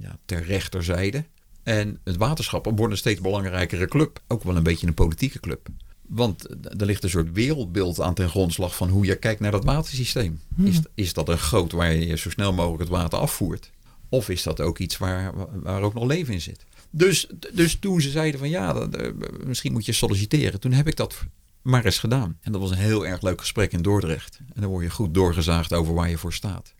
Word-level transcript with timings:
ja, 0.00 0.18
ter 0.24 0.44
rechterzijde. 0.44 1.24
En 1.62 2.00
het 2.04 2.16
waterschap 2.16 2.64
wordt 2.64 2.92
een 2.92 2.98
steeds 2.98 3.20
belangrijkere 3.20 3.88
club. 3.88 4.22
Ook 4.26 4.42
wel 4.42 4.56
een 4.56 4.62
beetje 4.62 4.86
een 4.86 4.94
politieke 4.94 5.40
club. 5.40 5.68
Want 6.02 6.50
er 6.80 6.86
ligt 6.86 7.02
een 7.02 7.10
soort 7.10 7.32
wereldbeeld 7.32 8.00
aan 8.00 8.14
ten 8.14 8.28
grondslag 8.28 8.76
van 8.76 8.88
hoe 8.88 9.04
je 9.04 9.16
kijkt 9.16 9.40
naar 9.40 9.50
dat 9.50 9.64
watersysteem. 9.64 10.40
Hmm. 10.54 10.66
Is, 10.66 10.80
is 10.94 11.12
dat 11.12 11.28
een 11.28 11.38
groot 11.38 11.72
waar 11.72 11.94
je 11.94 12.16
zo 12.16 12.30
snel 12.30 12.52
mogelijk 12.52 12.80
het 12.80 12.88
water 12.88 13.18
afvoert? 13.18 13.70
Of 14.08 14.28
is 14.28 14.42
dat 14.42 14.60
ook 14.60 14.78
iets 14.78 14.98
waar, 14.98 15.32
waar 15.52 15.82
ook 15.82 15.94
nog 15.94 16.04
leven 16.04 16.34
in 16.34 16.40
zit? 16.40 16.64
Dus, 16.90 17.28
dus 17.52 17.78
toen 17.78 18.00
ze 18.00 18.10
zeiden 18.10 18.40
van 18.40 18.48
ja, 18.48 18.72
dat, 18.72 19.00
uh, 19.00 19.08
misschien 19.44 19.72
moet 19.72 19.86
je 19.86 19.92
solliciteren. 19.92 20.60
Toen 20.60 20.72
heb 20.72 20.86
ik 20.86 20.96
dat 20.96 21.24
maar 21.68 21.84
eens 21.84 21.98
gedaan. 21.98 22.38
En 22.40 22.52
dat 22.52 22.60
was 22.60 22.70
een 22.70 22.76
heel 22.76 23.06
erg 23.06 23.22
leuk 23.22 23.40
gesprek 23.40 23.72
in 23.72 23.82
Dordrecht. 23.82 24.38
En 24.54 24.60
dan 24.60 24.70
word 24.70 24.84
je 24.84 24.90
goed 24.90 25.14
doorgezaagd 25.14 25.72
over 25.72 25.94
waar 25.94 26.10
je 26.10 26.18
voor 26.18 26.32
staat. 26.32 26.74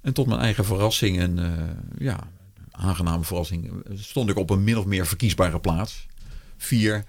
En 0.00 0.12
tot 0.12 0.26
mijn 0.26 0.40
eigen 0.40 0.64
verrassing 0.64 1.18
en 1.18 1.38
uh, 1.38 1.52
ja, 1.98 2.30
aangename 2.70 3.24
verrassing 3.24 3.72
stond 3.94 4.30
ik 4.30 4.36
op 4.36 4.50
een 4.50 4.64
min 4.64 4.78
of 4.78 4.84
meer 4.84 5.06
verkiesbare 5.06 5.60
plaats. 5.60 6.06
Vier 6.56 7.04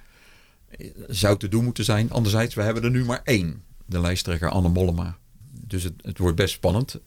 zou 1.08 1.38
te 1.38 1.48
doen 1.48 1.64
moeten 1.64 1.84
zijn. 1.84 2.12
Anderzijds, 2.12 2.56
we 2.56 2.62
hebben 2.62 2.84
er 2.84 2.92
nu 2.92 3.06
maar 3.06 3.22
één. 3.24 3.64
De 3.86 4.00
lijsttrekker 4.00 4.50
Anne 4.50 4.70
Mollema. 4.70 5.18
Dus 5.68 5.84
het, 5.84 5.94
het 6.02 6.18
wordt 6.18 6.36
best 6.36 6.54
spannend. 6.54 7.00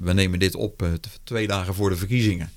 We 0.00 0.12
nemen 0.12 0.38
dit 0.38 0.54
op 0.54 0.88
twee 1.24 1.46
dagen 1.46 1.74
voor 1.74 1.90
de 1.90 1.96
verkiezingen. 1.96 2.50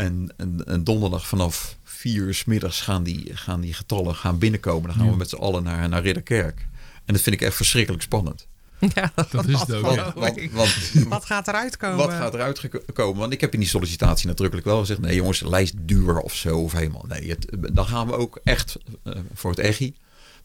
En, 0.00 0.32
en, 0.36 0.64
en, 0.66 0.84
donderdag 0.84 1.26
vanaf 1.26 1.76
vier 1.84 2.22
uur 2.22 2.34
s 2.34 2.44
middags 2.44 2.80
gaan 2.80 3.02
die, 3.02 3.36
gaan 3.36 3.60
die 3.60 3.74
getallen 3.74 4.14
gaan 4.14 4.38
binnenkomen. 4.38 4.88
Dan 4.88 4.96
gaan 4.96 5.04
ja. 5.04 5.10
we 5.10 5.16
met 5.16 5.28
z'n 5.28 5.36
allen 5.36 5.62
naar, 5.62 5.88
naar 5.88 6.02
Ridderkerk. 6.02 6.68
En 7.04 7.14
dat 7.14 7.22
vind 7.22 7.36
ik 7.36 7.42
echt 7.42 7.56
verschrikkelijk 7.56 8.02
spannend. 8.02 8.46
Ja, 8.94 9.12
dat, 9.14 9.30
dat 9.32 9.48
is 9.48 9.60
het 9.60 9.72
ook. 9.72 9.82
Want, 9.82 10.14
want, 10.14 10.50
want, 10.52 11.08
wat 11.08 11.24
gaat 11.24 11.48
eruit 11.48 11.76
komen? 11.76 11.96
Wat 11.96 12.10
gaat 12.12 12.34
eruit 12.34 12.68
komen? 12.92 13.18
Want 13.18 13.32
ik 13.32 13.40
heb 13.40 13.52
in 13.52 13.60
die 13.60 13.68
sollicitatie 13.68 14.26
nadrukkelijk 14.26 14.66
wel 14.66 14.78
gezegd... 14.78 15.00
nee 15.00 15.14
jongens, 15.14 15.40
lijst 15.40 15.74
duur 15.78 16.18
of 16.18 16.34
zo 16.34 16.58
of 16.58 16.72
helemaal. 16.72 17.04
Nee, 17.08 17.28
het, 17.28 17.46
dan 17.72 17.86
gaan 17.86 18.06
we 18.06 18.12
ook 18.12 18.40
echt 18.44 18.76
uh, 19.04 19.14
voor 19.34 19.50
het 19.50 19.58
EGI 19.58 19.94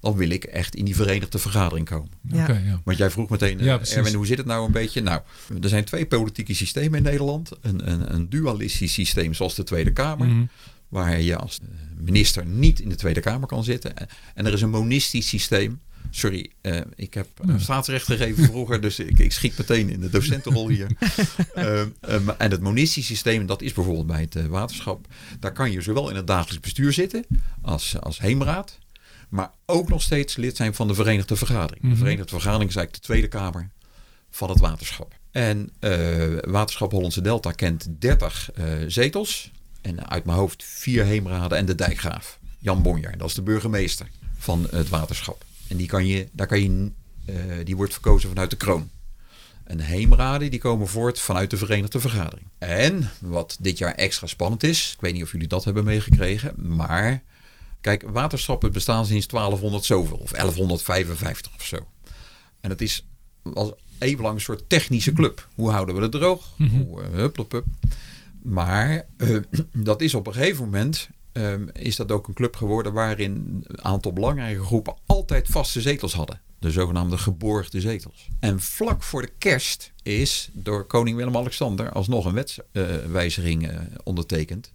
dan 0.06 0.16
wil 0.16 0.30
ik 0.30 0.44
echt 0.44 0.76
in 0.76 0.86
die 0.86 0.96
verenigde 0.96 1.40
vergadering 1.40 1.90
komen. 1.90 2.10
Ja. 2.22 2.44
Okay, 2.44 2.64
ja. 2.66 2.82
Want 2.84 2.98
jij 2.98 3.10
vroeg 3.10 3.30
meteen, 3.30 3.60
ja, 3.60 3.80
Erwin, 3.86 4.14
hoe 4.14 4.26
zit 4.26 4.38
het 4.38 4.46
nou 4.46 4.66
een 4.66 4.72
beetje? 4.72 5.02
Nou, 5.02 5.22
er 5.62 5.70
zijn 5.70 5.84
twee 5.84 6.06
politieke 6.06 6.54
systemen 6.54 6.98
in 6.98 7.04
Nederland. 7.04 7.52
Een, 7.62 7.92
een, 7.92 8.14
een 8.14 8.30
dualistisch 8.30 8.94
systeem 8.94 9.34
zoals 9.34 9.56
de 9.56 9.64
Tweede 9.64 9.94
Kamer. 9.94 10.28
Mm 10.28 10.34
-hmm. 10.34 10.50
Waar 10.88 11.22
je 11.22 11.38
als 11.38 11.60
minister 11.98 12.46
niet 12.46 12.80
in 12.80 12.90
de 12.90 12.96
Tweede 12.96 13.20
Kamer 13.20 13.48
kan 13.48 13.64
zitten. 13.64 13.94
En 14.34 14.46
er 14.46 14.54
is 14.54 14.62
een 14.62 14.70
monistisch 14.70 15.28
systeem. 15.28 15.80
Sorry, 16.10 16.52
uh, 16.62 16.82
ik 16.96 17.14
heb 17.14 17.28
staatsrecht 17.58 18.06
gegeven 18.06 18.44
vroeger, 18.44 18.82
dus 18.82 19.00
ik, 19.00 19.20
ik, 19.20 19.32
schiet 19.32 19.58
meteen 19.58 19.90
in 19.90 20.00
de 20.00 20.10
docentenrol 20.10 20.68
hier. 20.68 20.88
uh, 21.56 21.80
um, 22.10 22.30
en 22.38 22.52
het 22.52 22.62
monistisch 22.62 23.06
systeem, 23.06 23.46
dat 23.46 23.62
is 23.62 23.74
bijvoorbeeld 23.74 24.08
bij 24.08 24.22
het 24.22 24.36
uh, 24.36 24.46
waterschap. 24.46 25.08
Daar 25.40 25.54
kan 25.54 25.72
je 25.72 25.82
zowel 25.82 26.10
in 26.10 26.16
het 26.16 26.28
dagelijks 26.28 26.60
bestuur 26.60 26.94
zitten 26.94 27.26
als, 27.62 27.96
als 28.02 28.20
heemraad 28.20 28.78
maar 29.30 29.52
ook 29.66 29.90
nog 29.90 30.02
steeds 30.02 30.36
lid 30.36 30.56
zijn 30.56 30.74
van 30.74 30.88
de 30.88 30.94
Verenigde 30.94 31.36
Vergadering. 31.36 31.82
Mm 31.82 31.90
-hmm. 31.90 31.98
De 31.98 32.06
Verenigde 32.06 32.32
Vergadering 32.32 32.70
is 32.70 32.76
eigenlijk 32.76 33.06
de 33.06 33.14
Tweede 33.14 33.28
Kamer 33.28 33.70
van 34.30 34.50
het 34.50 34.60
waterschap. 34.60 35.14
En 35.32 35.70
uh, 35.80 36.38
Waterschap 36.42 36.92
Hollandse 36.92 37.22
Delta 37.22 37.52
kent 37.52 37.88
30 38.00 38.50
uh, 38.56 38.66
zetels. 38.88 39.52
En 39.82 40.10
uit 40.10 40.26
mijn 40.26 40.38
hoofd 40.38 40.64
vier 40.64 41.04
heemraden 41.04 41.58
en 41.58 41.66
de 41.66 41.76
dijkgraaf. 41.76 42.40
Jan 42.60 42.82
Bonjaar, 42.82 43.18
dat 43.18 43.28
is 43.28 43.34
de 43.34 43.42
burgemeester 43.42 44.08
van 44.38 44.68
het 44.72 44.90
waterschap. 44.90 45.44
En 45.68 45.78
die, 45.78 45.88
kan 45.88 46.08
je, 46.08 46.28
daar 46.32 46.48
kan 46.48 46.62
je, 46.62 46.92
uh, 47.30 47.36
die 47.64 47.76
wordt 47.76 47.94
verkozen 47.94 48.30
vanuit 48.30 48.50
de 48.50 48.56
kroon. 48.56 48.90
En 49.64 49.78
de 49.78 49.84
heemraden 49.84 50.52
die 50.52 50.60
komen 50.60 50.88
voort 50.88 51.20
vanuit 51.20 51.50
de 51.50 51.58
Verenigde 51.58 52.00
Vergadering. 52.00 52.48
En 52.58 53.10
wat 53.20 53.58
dit 53.60 53.78
jaar 53.78 53.94
extra 53.94 54.28
spannend 54.28 54.64
is, 54.64 54.92
ik 54.94 55.02
weet 55.02 55.14
niet 55.14 55.24
of 55.24 55.32
jullie 55.32 55.48
dat 55.48 55.64
hebben 55.64 55.84
meegekregen, 55.84 56.54
maar 56.56 57.24
Kijk, 57.86 58.04
waterschappen 58.10 58.72
bestaan 58.72 59.06
sinds 59.06 59.28
1200 59.28 59.86
zoveel, 59.86 60.18
of 60.18 60.32
1155 60.32 61.54
of 61.56 61.64
zo. 61.64 61.78
En 62.62 62.70
het 62.70 62.82
is 62.82 63.06
als 63.54 63.72
even 64.00 64.24
lang 64.24 64.36
een 64.36 64.42
soort 64.42 64.70
technische 64.70 65.14
club. 65.14 65.48
Hoe 65.56 65.72
houden 65.72 65.96
we 65.96 66.02
het 66.02 66.12
droog? 66.12 66.54
Mm 66.58 66.68
-hmm. 66.68 66.82
Hoe, 66.82 67.02
uh, 67.02 67.08
hup, 67.10 67.38
hup, 67.38 67.52
hup. 67.52 67.66
Maar 68.42 69.06
uh, 69.18 69.38
dat 69.90 70.02
is 70.02 70.14
op 70.14 70.28
een 70.28 70.34
gegeven 70.34 70.64
moment 70.64 71.10
uh, 71.34 71.54
is 71.74 71.96
dat 71.96 72.12
ook 72.12 72.28
een 72.28 72.34
club 72.34 72.56
geworden 72.56 72.94
waarin 72.94 73.64
een 73.68 73.84
aantal 73.84 74.14
belangrijke 74.14 74.64
groepen 74.64 74.96
altijd 75.06 75.48
vaste 75.48 75.82
zetels 75.82 76.14
hadden. 76.14 76.42
De 76.60 76.72
zogenaamde 76.72 77.18
geborgde 77.18 77.82
zetels. 77.82 78.28
En 78.40 78.60
vlak 78.62 79.04
voor 79.04 79.22
de 79.22 79.32
kerst 79.38 79.92
is 80.04 80.50
door 80.54 80.86
koning 80.86 81.18
Willem-Alexander 81.18 81.92
alsnog 81.92 82.26
een 82.26 82.34
wetswijziging 82.34 83.72
ondertekend. 84.04 84.72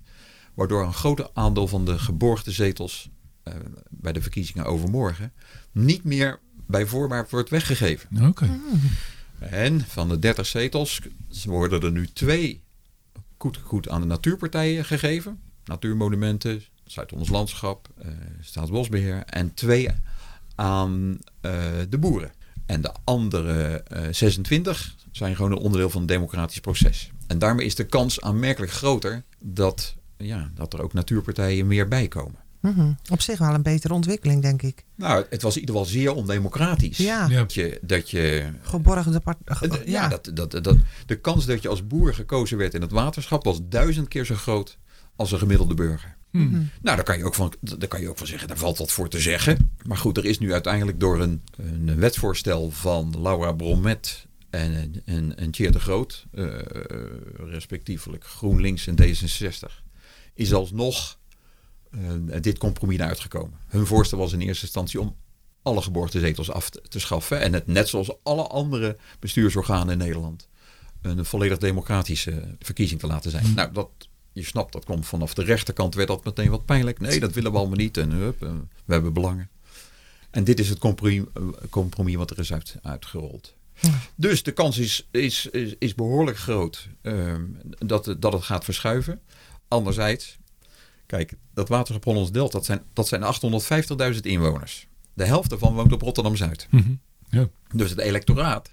Waardoor 0.61 0.83
een 0.83 0.95
groot 0.95 1.35
aandeel 1.35 1.69
van 1.69 1.85
de 1.85 1.99
geborgde 1.99 2.51
zetels 2.51 3.11
uh, 3.45 3.55
bij 3.91 4.13
de 4.13 4.23
verkiezingen 4.23 4.65
overmorgen 4.65 5.33
niet 5.73 6.05
meer 6.05 6.39
bij 6.67 6.87
voorbaat 6.87 7.31
wordt 7.31 7.51
weggegeven. 7.51 8.09
Oké. 8.17 8.27
Okay. 8.27 8.61
En 9.39 9.81
van 9.81 10.09
de 10.09 10.19
30 10.19 10.47
zetels 10.47 11.01
worden 11.45 11.83
er 11.83 11.91
nu 11.91 12.07
twee 12.07 12.63
goed, 13.39 13.57
goed 13.57 13.89
aan 13.89 14.01
de 14.01 14.07
natuurpartijen 14.07 14.85
gegeven. 14.85 15.41
Natuurmonumenten, 15.65 16.63
Zuid-Hollands 16.85 17.31
Landschap, 17.31 17.89
uh, 18.03 18.11
Staatsbosbeheer. 18.41 19.23
En 19.25 19.55
twee 19.55 19.89
aan 20.55 21.19
uh, 21.43 21.53
de 21.89 21.99
boeren. 21.99 22.33
En 22.67 22.81
de 22.81 22.93
andere 23.05 23.85
26 24.11 24.95
zijn 25.11 25.37
gewoon 25.37 25.53
een 25.53 25.59
onderdeel 25.59 25.91
van 25.91 26.01
het 26.01 26.11
democratisch 26.11 26.61
proces. 26.61 27.11
En 27.27 27.39
daarmee 27.39 27.67
is 27.67 27.75
de 27.75 27.87
kans 27.87 28.21
aanmerkelijk 28.21 28.73
groter 28.73 29.25
dat 29.39 29.99
ja, 30.21 30.51
dat 30.55 30.73
er 30.73 30.83
ook 30.83 30.93
natuurpartijen 30.93 31.67
meer 31.67 31.89
bij 31.89 32.09
komen. 32.09 32.39
Mm 32.61 32.75
-hmm. 32.75 32.99
Op 33.11 33.21
zich 33.21 33.39
wel 33.39 33.55
een 33.55 33.63
betere 33.63 33.95
ontwikkeling, 33.95 34.43
denk 34.43 34.63
ik. 34.63 34.85
Nou, 34.95 35.25
het 35.31 35.43
was 35.43 35.55
in 35.55 35.61
ieder 35.61 35.75
geval 35.75 35.91
zeer 35.91 36.15
ondemocratisch. 36.15 36.97
Ja. 36.97 37.29
Dat 37.29 37.55
je... 37.55 37.79
Dat 37.83 38.11
je 38.11 38.51
Geborgde 38.63 39.21
part... 39.21 39.37
ja, 39.45 39.79
ja. 39.85 40.09
Dat, 40.09 40.31
dat, 40.35 40.65
dat, 40.65 40.77
de 41.07 41.21
kans 41.21 41.47
dat 41.47 41.63
je 41.63 41.69
als 41.69 41.87
boer 41.87 42.15
gekozen 42.15 42.59
werd 42.59 42.75
in 42.75 42.81
het 42.81 42.91
waterschap 42.91 43.45
was 43.45 43.61
duizend 43.69 44.09
keer 44.09 44.25
zo 44.25 44.35
groot 44.35 44.79
als 45.17 45.33
een 45.33 45.39
gemiddelde 45.39 45.75
burger. 45.75 46.17
Hmm. 46.31 46.43
Mhm. 46.43 46.55
Nou, 46.55 46.97
daar 46.97 47.03
kan, 47.03 47.19
je 47.19 47.25
ook 47.25 47.35
van, 47.35 47.53
daar 47.61 47.89
kan 47.89 48.01
je 48.01 48.09
ook 48.09 48.19
van 48.19 48.27
zeggen, 48.27 48.49
daar 48.49 48.57
valt 48.57 48.79
wat 48.79 48.93
voor 48.93 49.09
te 49.09 49.21
zeggen. 49.21 49.71
Maar 49.87 49.97
goed, 49.97 50.17
er 50.17 50.25
is 50.25 50.39
nu 50.39 50.53
uiteindelijk 50.53 51.01
door 51.01 51.21
een, 51.21 51.43
een 51.57 51.99
wetsvoorstel 51.99 52.71
van 52.71 53.15
Laura 53.23 53.53
Bromet 53.53 54.27
en, 54.51 55.03
en, 55.05 55.37
en 55.37 55.51
de 55.51 55.81
Groot, 55.81 56.27
uh, 56.35 56.59
respectievelijk 57.37 58.25
GroenLinks 58.25 58.87
en 58.87 58.97
D66, 59.03 59.90
is 60.35 60.53
alsnog 60.53 61.19
uh, 61.91 62.01
dit 62.41 62.59
compromis 62.59 62.99
uitgekomen. 62.99 63.59
Hun 63.67 63.87
voorstel 63.87 64.19
was 64.19 64.33
in 64.33 64.41
eerste 64.41 64.65
instantie 64.65 65.01
om 65.01 65.17
alle 65.63 65.83
geboortezetels 65.83 66.51
af 66.51 66.71
te, 66.71 66.83
te 66.89 67.01
schaffen 67.01 67.41
en 67.41 67.53
het 67.53 67.67
net 67.67 67.89
zoals 67.89 68.11
alle 68.23 68.47
andere 68.47 68.97
bestuursorganen 69.19 69.93
in 69.93 69.99
Nederland 69.99 70.49
een 71.03 71.25
volledig 71.25 71.59
democratische 71.59 72.57
verkiezing 72.59 73.01
te 73.01 73.07
laten 73.07 73.31
zijn. 73.31 73.55
Nou, 73.55 73.73
dat, 73.73 73.89
je 74.33 74.45
snapt, 74.45 74.73
dat 74.73 74.85
komt 74.85 75.07
vanaf 75.07 75.35
de 75.35 75.43
rechterkant, 75.43 75.95
werd 75.95 76.09
dat 76.09 76.25
meteen 76.25 76.51
wat 76.51 76.65
pijnlijk. 76.65 77.01
Nee, 77.01 77.21
dat 77.21 77.33
willen 77.33 77.53
we 77.53 77.59
allemaal 77.59 77.77
niet 77.77 77.97
en 77.97 78.11
hup, 78.11 78.39
we 78.85 78.93
hebben 78.93 79.13
belangen. 79.13 79.51
En 80.31 80.45
dit 80.45 80.61
is 80.61 80.69
het 80.69 80.79
compromis, 80.79 81.25
compromis 81.71 82.15
wat 82.15 82.31
er 82.31 82.39
is 82.39 82.53
uit, 82.53 82.77
uitgerold. 82.83 83.55
Dus 84.15 84.43
de 84.43 84.53
kans 84.53 84.79
is, 84.79 85.09
is, 85.11 85.47
is, 85.47 85.75
is 85.79 85.95
behoorlijk 85.95 86.39
groot 86.39 86.89
uh, 87.03 87.35
dat, 87.79 88.15
dat 88.19 88.33
het 88.33 88.43
gaat 88.43 88.65
verschuiven. 88.65 89.21
Anderzijds, 89.71 90.39
kijk, 91.07 91.33
dat 91.55 91.69
waterschap 91.69 92.05
Hollands 92.05 92.33
Delta, 92.33 92.53
dat 92.53 92.65
zijn, 92.65 92.83
dat 92.93 93.09
zijn 93.09 93.23
850.000 94.15 94.21
inwoners. 94.21 94.87
De 95.15 95.25
helft 95.25 95.51
daarvan 95.51 95.75
woont 95.75 95.93
op 95.93 96.03
Rotterdam-Zuid. 96.03 96.67
Mm 96.71 96.81
-hmm. 96.81 97.01
ja. 97.31 97.49
Dus 97.75 97.91
het 97.91 97.99
electoraat 97.99 98.71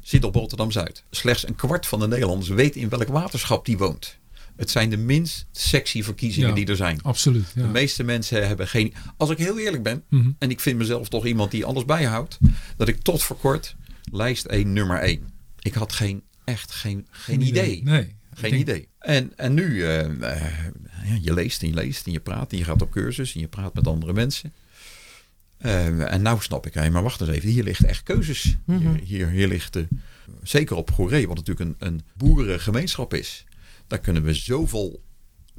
zit 0.00 0.24
op 0.24 0.34
Rotterdam-Zuid. 0.34 1.04
Slechts 1.10 1.48
een 1.48 1.54
kwart 1.54 1.86
van 1.86 2.00
de 2.00 2.08
Nederlanders 2.08 2.48
weet 2.48 2.76
in 2.76 2.88
welk 2.88 3.08
waterschap 3.08 3.64
die 3.66 3.78
woont. 3.78 4.18
Het 4.56 4.70
zijn 4.70 4.90
de 4.90 4.96
minst 4.96 5.46
sexy 5.52 6.02
verkiezingen 6.02 6.48
Ja, 6.48 6.54
die 6.54 6.66
er 6.66 6.76
zijn. 6.76 7.02
Absoluut. 7.02 7.52
Ja. 7.54 7.62
De 7.62 7.68
meeste 7.68 8.02
mensen 8.02 8.46
hebben 8.46 8.68
geen. 8.68 8.94
Als 9.16 9.30
ik 9.30 9.38
heel 9.38 9.58
eerlijk 9.58 9.82
ben, 9.82 10.04
Mhm. 10.08 10.30
en 10.38 10.50
ik 10.50 10.60
vind 10.60 10.78
mezelf 10.78 11.08
toch 11.08 11.26
iemand 11.26 11.50
die 11.50 11.64
alles 11.64 11.84
bijhoudt, 11.84 12.38
dat 12.76 12.88
ik 12.88 13.02
tot 13.02 13.22
voor 13.22 13.36
kort 13.36 13.76
lijst 14.12 14.44
1, 14.44 14.72
nummer 14.72 14.98
1. 15.02 15.32
Ik 15.60 15.74
had 15.74 15.92
geen, 15.92 16.22
echt 16.44 16.70
geen, 16.72 17.06
geen 17.10 17.40
idee. 17.40 17.82
Nee. 17.82 18.16
Geen 18.34 18.50
denk- 18.50 18.62
idee. 18.62 18.88
En, 18.98 19.32
en 19.36 19.54
nu, 19.54 19.84
eh, 19.84 20.22
eh, 20.32 20.64
je 21.20 21.34
leest 21.34 21.62
en 21.62 21.68
je 21.68 21.74
leest 21.74 22.06
en 22.06 22.12
je 22.12 22.20
praat 22.20 22.52
en 22.52 22.58
je 22.58 22.64
gaat 22.64 22.82
op 22.82 22.90
cursus 22.90 23.34
en 23.34 23.40
je 23.40 23.48
praat 23.48 23.74
met 23.74 23.86
andere 23.86 24.12
mensen. 24.12 24.52
Eh, 25.58 26.12
en 26.12 26.22
nou 26.22 26.40
snap 26.40 26.66
ik, 26.66 26.74
hé, 26.74 26.90
maar 26.90 27.02
wacht 27.02 27.20
eens 27.20 27.30
even, 27.30 27.48
hier 27.48 27.62
ligt 27.62 27.84
echt 27.84 28.02
keuzes. 28.02 28.56
Mhm. 28.64 28.78
Hier, 28.80 29.00
hier, 29.04 29.28
hier 29.28 29.48
ligt, 29.48 29.76
eh, 29.76 29.82
zeker 30.42 30.76
op 30.76 30.90
Goeree, 30.90 31.26
wat 31.28 31.36
natuurlijk 31.36 31.70
een, 31.80 31.88
een 31.88 32.00
boerengemeenschap 32.16 33.14
is. 33.14 33.44
Daar 33.86 33.98
kunnen 33.98 34.22
we 34.22 34.34
zoveel 34.34 35.02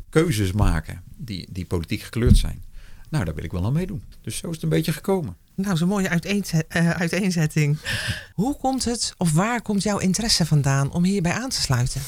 keuzes 0.09 0.51
maken 0.51 1.01
die, 1.17 1.47
die 1.51 1.65
politiek 1.65 2.01
gekleurd 2.01 2.37
zijn. 2.37 2.63
Nou, 3.09 3.25
daar 3.25 3.35
wil 3.35 3.43
ik 3.43 3.51
wel 3.51 3.65
aan 3.65 3.73
meedoen. 3.73 4.03
Dus 4.21 4.37
zo 4.37 4.47
is 4.47 4.53
het 4.53 4.63
een 4.63 4.69
beetje 4.69 4.93
gekomen. 4.93 5.35
Nou, 5.55 5.77
zo'n 5.77 5.87
mooie 5.87 6.09
uiteenze- 6.09 6.65
uiteenzetting. 6.69 7.77
Hoe 8.33 8.57
komt 8.57 8.85
het 8.85 9.13
of 9.17 9.31
waar 9.33 9.61
komt 9.61 9.83
jouw 9.83 9.97
interesse 9.97 10.45
vandaan 10.45 10.91
om 10.91 11.03
hierbij 11.03 11.31
aan 11.31 11.49
te 11.49 11.61
sluiten? 11.61 12.01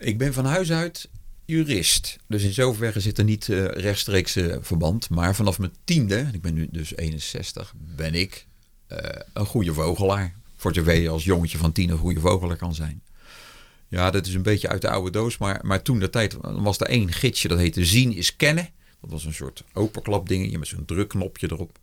Ik 0.00 0.18
ben 0.18 0.32
van 0.32 0.44
huis 0.44 0.72
uit 0.72 1.08
jurist. 1.44 2.18
Dus 2.26 2.42
in 2.42 2.52
zoverre 2.52 3.00
zit 3.00 3.18
er 3.18 3.24
niet 3.24 3.48
eh, 3.48 3.64
rechtstreeks 3.64 4.36
eh, 4.36 4.56
verband. 4.60 5.10
Maar 5.10 5.34
vanaf 5.34 5.58
mijn 5.58 5.72
tiende, 5.84 6.16
en 6.16 6.34
ik 6.34 6.42
ben 6.42 6.54
nu 6.54 6.68
dus 6.70 6.96
61, 6.96 7.74
ben 7.76 8.14
ik 8.14 8.46
eh, 8.86 9.20
een 9.32 9.46
goede 9.46 9.74
vogelaar. 9.74 10.34
Voor 10.56 10.74
zover 10.74 10.94
je 10.94 11.08
als 11.08 11.24
jongetje 11.24 11.58
van 11.58 11.72
tien 11.72 11.90
een 11.90 11.98
goede 11.98 12.20
vogelaar 12.20 12.56
kan 12.56 12.74
zijn. 12.74 13.02
Ja, 13.88 14.10
dat 14.10 14.26
is 14.26 14.34
een 14.34 14.42
beetje 14.42 14.68
uit 14.68 14.82
de 14.82 14.90
oude 14.90 15.10
doos. 15.10 15.38
Maar, 15.38 15.60
maar 15.62 15.82
toen 15.82 15.98
de 15.98 16.10
tijd 16.10 16.36
was 16.40 16.78
er 16.80 16.86
één 16.86 17.12
gidsje, 17.12 17.48
dat 17.48 17.58
heette 17.58 17.84
Zien 17.84 18.12
is 18.12 18.36
Kennen. 18.36 18.68
Dat 19.00 19.10
was 19.10 19.24
een 19.24 19.34
soort 19.34 19.64
openklap 19.72 20.28
dingetje 20.28 20.58
met 20.58 20.68
zo'n 20.68 20.84
drukknopje 20.84 21.52
erop. 21.52 21.78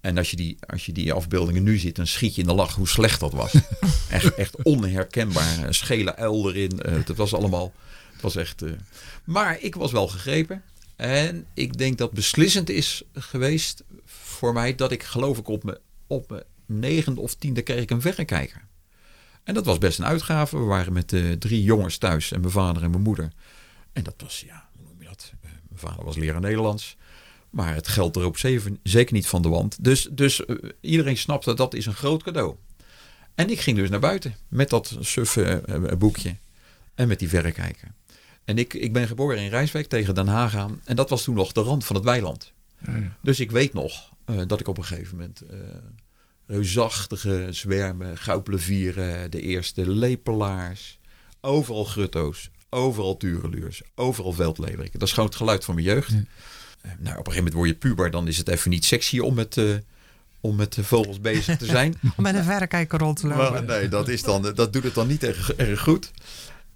En 0.00 0.18
als 0.18 0.30
je, 0.30 0.36
die, 0.36 0.56
als 0.66 0.86
je 0.86 0.92
die 0.92 1.12
afbeeldingen 1.12 1.62
nu 1.62 1.78
ziet, 1.78 1.96
dan 1.96 2.06
schiet 2.06 2.34
je 2.34 2.40
in 2.40 2.46
de 2.46 2.54
lach 2.54 2.74
hoe 2.74 2.88
slecht 2.88 3.20
dat 3.20 3.32
was. 3.32 3.52
echt, 4.10 4.34
echt 4.34 4.62
onherkenbaar. 4.62 5.58
Een 5.58 5.74
schele 5.74 6.16
uil 6.16 6.48
erin. 6.50 6.80
Eh, 6.80 6.92
het 6.92 7.16
was 7.16 7.34
allemaal... 7.34 7.72
Het 8.12 8.20
was 8.22 8.36
echt... 8.36 8.62
eh, 8.62 8.70
Maar 9.24 9.60
ik 9.60 9.74
was 9.74 9.92
wel 9.92 10.08
gegrepen. 10.08 10.62
En 10.96 11.46
ik 11.54 11.78
denk 11.78 11.98
dat 11.98 12.12
beslissend 12.12 12.70
is 12.70 13.02
geweest 13.14 13.84
voor 14.04 14.52
mij... 14.52 14.74
dat 14.74 14.92
ik 14.92 15.02
geloof 15.02 15.38
ik 15.38 15.48
op 15.48 15.64
mijn, 15.64 15.78
op 16.06 16.30
mijn 16.30 16.42
negende 16.66 17.20
of 17.20 17.34
tiende 17.34 17.62
kreeg 17.62 17.82
ik 17.82 17.90
een 17.90 18.00
verrekijker. 18.00 18.68
En 19.44 19.54
dat 19.54 19.64
was 19.64 19.78
best 19.78 19.98
een 19.98 20.04
uitgave. 20.06 20.58
We 20.58 20.64
waren 20.64 20.92
met 20.92 21.12
eh, 21.12 21.30
drie 21.32 21.62
jongens 21.62 21.98
thuis. 21.98 22.32
En 22.32 22.40
mijn 22.40 22.52
vader 22.52 22.82
en 22.82 22.90
mijn 22.90 23.02
moeder. 23.02 23.32
En 23.92 24.02
dat 24.02 24.14
was, 24.16 24.44
ja, 24.46 24.68
hoe 24.76 24.86
noem 24.86 25.02
je 25.02 25.08
dat? 25.08 25.32
Eh, 25.42 25.50
mijn 25.68 25.80
vader 25.80 26.04
was 26.04 26.16
leraar 26.16 26.40
Nederlands. 26.40 26.96
Maar 27.50 27.74
het 27.74 27.88
geld 27.88 28.16
erop 28.16 28.36
zeven- 28.38 28.78
zeker 28.82 29.14
niet 29.14 29.26
van 29.26 29.42
de 29.42 29.48
wand. 29.48 29.84
Dus, 29.84 30.08
dus 30.10 30.44
eh, 30.44 30.56
iedereen 30.80 31.16
snapte 31.16 31.54
dat 31.54 31.74
is 31.74 31.86
een 31.86 31.94
groot 31.94 32.22
cadeau. 32.22 32.54
En 33.34 33.50
ik 33.50 33.60
ging 33.60 33.76
dus 33.76 33.88
naar 33.90 34.00
buiten 34.00 34.34
met 34.48 34.70
dat 34.70 34.96
suffe 35.00 35.44
eh, 35.44 35.96
boekje 35.98 36.36
en 36.94 37.08
met 37.08 37.18
die 37.18 37.28
verrekijker. 37.28 37.88
En 38.44 38.58
ik, 38.58 38.74
ik 38.74 38.92
ben 38.92 39.06
geboren 39.06 39.38
in 39.38 39.48
Rijswijk 39.48 39.86
tegen 39.86 40.14
Den 40.14 40.26
Haag 40.28 40.56
aan. 40.56 40.80
En 40.84 40.96
dat 40.96 41.10
was 41.10 41.22
toen 41.24 41.34
nog 41.34 41.52
de 41.52 41.60
rand 41.60 41.84
van 41.84 41.96
het 41.96 42.04
weiland. 42.04 42.52
Ja, 42.86 42.96
ja. 42.96 43.16
Dus 43.22 43.40
ik 43.40 43.50
weet 43.50 43.72
nog 43.72 44.10
eh, 44.24 44.40
dat 44.46 44.60
ik 44.60 44.68
op 44.68 44.78
een 44.78 44.84
gegeven 44.84 45.16
moment 45.16 45.40
eh 45.40 45.58
reusachtige 46.46 47.46
zwermen, 47.50 48.18
goudplevieren, 48.18 49.30
de 49.30 49.40
eerste 49.40 49.90
lepelaars, 49.90 50.98
overal 51.40 51.84
grutto's, 51.84 52.50
overal 52.70 53.16
tureluurs, 53.16 53.82
overal 53.94 54.32
veldleveriken. 54.32 54.98
Dat 54.98 55.08
is 55.08 55.14
gewoon 55.14 55.28
het 55.28 55.38
geluid 55.38 55.64
van 55.64 55.74
mijn 55.74 55.86
jeugd. 55.86 56.10
Ja. 56.10 56.22
Nou, 56.82 56.96
op 56.96 57.06
een 57.06 57.32
gegeven 57.32 57.34
moment 57.36 57.54
word 57.54 57.68
je 57.68 57.74
puber, 57.74 58.10
dan 58.10 58.28
is 58.28 58.38
het 58.38 58.48
even 58.48 58.70
niet 58.70 58.84
sexy 58.84 59.18
om 59.18 59.34
met, 59.34 59.56
eh, 59.56 59.74
om 60.40 60.56
met 60.56 60.72
de 60.72 60.84
vogels 60.84 61.20
bezig 61.20 61.56
te 61.56 61.66
zijn. 61.66 61.94
Om 62.16 62.22
met 62.22 62.34
een 62.34 62.44
verrekijker 62.44 62.98
rond 62.98 63.16
te 63.16 63.26
lopen. 63.26 63.52
Maar 63.52 63.64
nee, 63.64 63.88
dat, 63.88 64.08
is 64.08 64.22
dan, 64.22 64.42
dat 64.54 64.72
doet 64.72 64.82
het 64.82 64.94
dan 64.94 65.06
niet 65.06 65.24
erg, 65.24 65.52
erg 65.52 65.80
goed. 65.80 66.10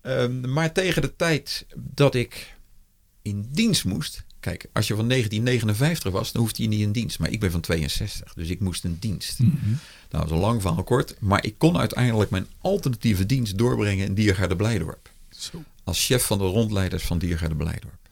Ehm, 0.00 0.52
maar 0.52 0.72
tegen 0.72 1.02
de 1.02 1.16
tijd 1.16 1.66
dat 1.74 2.14
ik 2.14 2.54
in 3.22 3.48
dienst 3.50 3.84
moest. 3.84 4.24
Kijk, 4.40 4.66
als 4.72 4.86
je 4.86 4.94
van 4.94 5.08
1959 5.08 6.12
was, 6.12 6.32
dan 6.32 6.42
hoefde 6.42 6.62
je 6.62 6.68
niet 6.68 6.80
in 6.80 6.92
dienst. 6.92 7.18
Maar 7.18 7.30
ik 7.30 7.40
ben 7.40 7.50
van 7.50 7.60
62, 7.60 8.34
dus 8.34 8.48
ik 8.48 8.60
moest 8.60 8.84
in 8.84 8.96
dienst. 9.00 9.38
Mhm. 9.38 9.50
Nou, 9.64 9.76
dat 10.08 10.24
is 10.24 10.30
een 10.30 10.38
lang 10.38 10.62
verhaal 10.62 10.82
kort. 10.82 11.14
Maar 11.20 11.44
ik 11.44 11.54
kon 11.58 11.78
uiteindelijk 11.78 12.30
mijn 12.30 12.46
alternatieve 12.60 13.26
dienst 13.26 13.58
doorbrengen 13.58 14.06
in 14.06 14.14
Diergaarde 14.14 14.56
Blijdorp. 14.56 15.10
Zo. 15.30 15.62
Als 15.84 16.06
chef 16.06 16.24
van 16.24 16.38
de 16.38 16.44
rondleiders 16.44 17.04
van 17.04 17.18
Diergaarde 17.18 17.54
Blijdorp. 17.54 18.03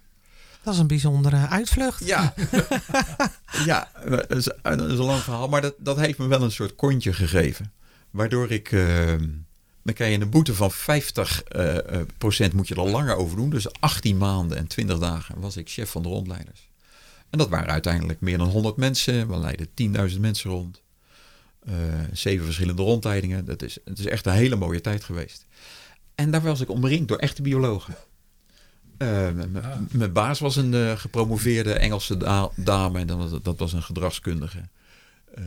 Dat 0.62 0.74
is 0.74 0.80
een 0.80 0.86
bijzondere 0.86 1.48
uitvlucht. 1.48 2.04
Ja, 2.04 2.34
ja 3.66 3.90
dat 4.08 4.30
is, 4.30 4.44
dat 4.62 4.80
is 4.80 4.98
een 4.98 5.04
lang 5.04 5.20
verhaal. 5.20 5.48
Maar 5.48 5.60
dat, 5.60 5.74
dat 5.78 5.96
heeft 5.96 6.18
me 6.18 6.26
wel 6.26 6.42
een 6.42 6.52
soort 6.52 6.74
kontje 6.74 7.12
gegeven. 7.12 7.72
Waardoor 8.10 8.50
ik... 8.50 8.72
eh, 8.72 9.14
dan 9.82 9.94
krijg 9.94 10.16
je 10.16 10.20
een 10.20 10.30
boete 10.30 10.54
van 10.54 10.70
50 10.70 11.42
eh, 11.42 11.78
eh, 11.78 12.06
procent 12.18 12.52
moet 12.52 12.68
je 12.68 12.74
er 12.74 12.88
langer 12.88 13.16
over 13.16 13.36
doen. 13.36 13.50
Dus 13.50 13.80
18 13.80 14.16
maanden 14.16 14.58
en 14.58 14.66
20 14.66 14.98
dagen 14.98 15.40
was 15.40 15.56
ik 15.56 15.70
chef 15.70 15.90
van 15.90 16.02
de 16.02 16.08
rondleiders. 16.08 16.70
En 17.30 17.38
dat 17.38 17.48
waren 17.48 17.70
uiteindelijk 17.70 18.20
meer 18.20 18.38
dan 18.38 18.48
100 18.48 18.76
mensen. 18.76 19.28
We 19.28 19.36
leidden 19.36 19.68
10.000 20.12 20.20
mensen 20.20 20.50
rond. 20.50 20.82
Eh, 21.60 21.74
zeven 22.12 22.44
verschillende 22.44 22.82
rondleidingen. 22.82 23.44
Dat 23.44 23.62
is, 23.62 23.78
het 23.84 23.98
is 23.98 24.06
echt 24.06 24.26
een 24.26 24.32
hele 24.32 24.56
mooie 24.56 24.80
tijd 24.80 25.04
geweest. 25.04 25.46
En 26.14 26.30
daar 26.30 26.42
was 26.42 26.60
ik 26.60 26.68
omringd 26.68 27.08
door 27.08 27.18
echte 27.18 27.42
biologen. 27.42 27.96
Eh, 28.98 29.26
Ah. 29.26 29.76
Mijn 29.90 30.12
baas 30.12 30.40
was 30.40 30.56
een 30.56 30.74
eh, 30.74 30.96
gepromoveerde 30.96 31.72
Engelse 31.72 32.16
da- 32.16 32.50
dame. 32.56 32.98
En 32.98 33.06
dat 33.06 33.16
was, 33.18 33.42
dat 33.42 33.58
was 33.58 33.72
een 33.72 33.82
gedragskundige. 33.82 34.58
Eh, 35.34 35.44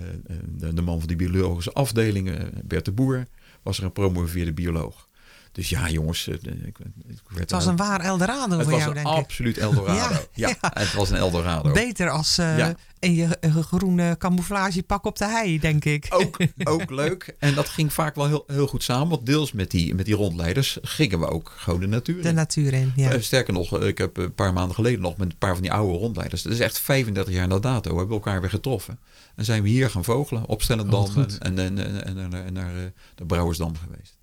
de, 0.47 0.73
de 0.73 0.81
man 0.81 0.99
van 0.99 1.07
die 1.07 1.17
biologische 1.17 1.71
afdeling, 1.73 2.31
Bert 2.63 2.85
de 2.85 2.91
Boer, 2.91 3.25
was 3.63 3.77
er 3.77 3.83
een 3.83 3.89
gepromoveerde 3.89 4.53
bioloog. 4.53 5.07
Dus 5.55 5.69
ja, 5.69 5.89
jongens. 5.89 6.27
eh, 6.27 6.33
ik, 6.33 6.77
ik 7.07 7.19
Het 7.35 7.51
was 7.51 7.65
een 7.65 7.75
waar 7.75 7.99
Eldorado 8.01 8.53
het 8.57 8.61
voor 8.63 8.71
was 8.71 8.81
jou, 8.81 8.93
denk 8.93 9.07
ik. 9.07 9.13
absoluut 9.13 9.57
Eldorado. 9.57 10.15
Ja, 10.33 10.55
Ja, 10.61 10.71
het 10.73 10.93
was 10.93 11.09
een 11.09 11.15
Eldorado. 11.17 11.71
Beter 11.71 12.09
als 12.09 12.35
Ja. 12.35 12.75
in 12.99 13.13
je 13.15 13.37
eh, 13.37 13.55
groene 13.57 14.15
camouflagepak 14.17 15.05
op 15.05 15.17
de 15.17 15.25
hei, 15.25 15.59
denk 15.59 15.85
ik. 15.85 16.05
Ook, 16.09 16.37
ook 16.73 16.89
leuk. 16.89 17.35
En 17.39 17.53
dat 17.53 17.69
ging 17.69 17.93
vaak 17.93 18.15
wel 18.15 18.27
heel, 18.27 18.43
heel 18.47 18.67
goed 18.67 18.83
samen. 18.83 19.09
Want 19.09 19.25
deels 19.25 19.51
met 19.51 19.71
die, 19.71 19.95
met 19.95 20.05
die 20.05 20.15
rondleiders 20.15 20.77
gingen 20.81 21.19
we 21.19 21.27
ook 21.27 21.53
gewoon 21.57 21.79
de 21.79 21.87
natuur 21.87 22.21
De 22.21 22.29
in. 22.29 22.35
natuur 22.35 22.73
in, 22.73 22.93
ja. 22.95 23.19
Sterker 23.19 23.53
nog, 23.53 23.79
ik 23.81 23.97
heb 23.97 24.17
een 24.17 24.33
paar 24.33 24.53
maanden 24.53 24.75
geleden 24.75 25.01
nog 25.01 25.17
met 25.17 25.31
een 25.31 25.37
paar 25.37 25.53
van 25.53 25.61
die 25.61 25.71
oude 25.71 25.97
rondleiders. 25.97 26.41
Dat 26.41 26.51
is 26.53 26.59
echt 26.59 26.79
35 26.79 27.33
jaar 27.33 27.47
na 27.47 27.59
dato. 27.59 27.91
We 27.91 27.97
hebben 27.97 28.15
elkaar 28.15 28.41
weer 28.41 28.49
getroffen. 28.49 28.99
En 29.35 29.45
zijn 29.45 29.63
we 29.63 29.69
hier 29.69 29.89
gaan 29.89 30.03
vogelen. 30.03 30.45
Op 30.45 30.61
Stellendam 30.61 31.03
Oh, 31.03 31.17
en, 31.17 31.59
en, 31.59 32.03
en, 32.05 32.33
en, 32.45 32.53
naar 32.53 32.75
eh, 32.75 32.81
de 33.15 33.25
Brouwersdam 33.25 33.73
geweest. 33.77 34.17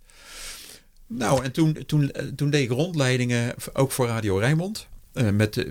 Nou, 1.17 1.45
en 1.45 1.53
toen, 1.53 1.79
toen, 1.87 2.11
eh, 2.11 2.27
toen 2.27 2.51
deed 2.51 2.63
ik 2.71 2.77
rondleidingen, 2.77 3.55
ook 3.73 3.93
voor 3.93 4.07
Radio 4.07 4.37
Rijnmond. 4.37 4.87
Eh, 5.13 5.31
met, 5.31 5.57
eh, 5.57 5.65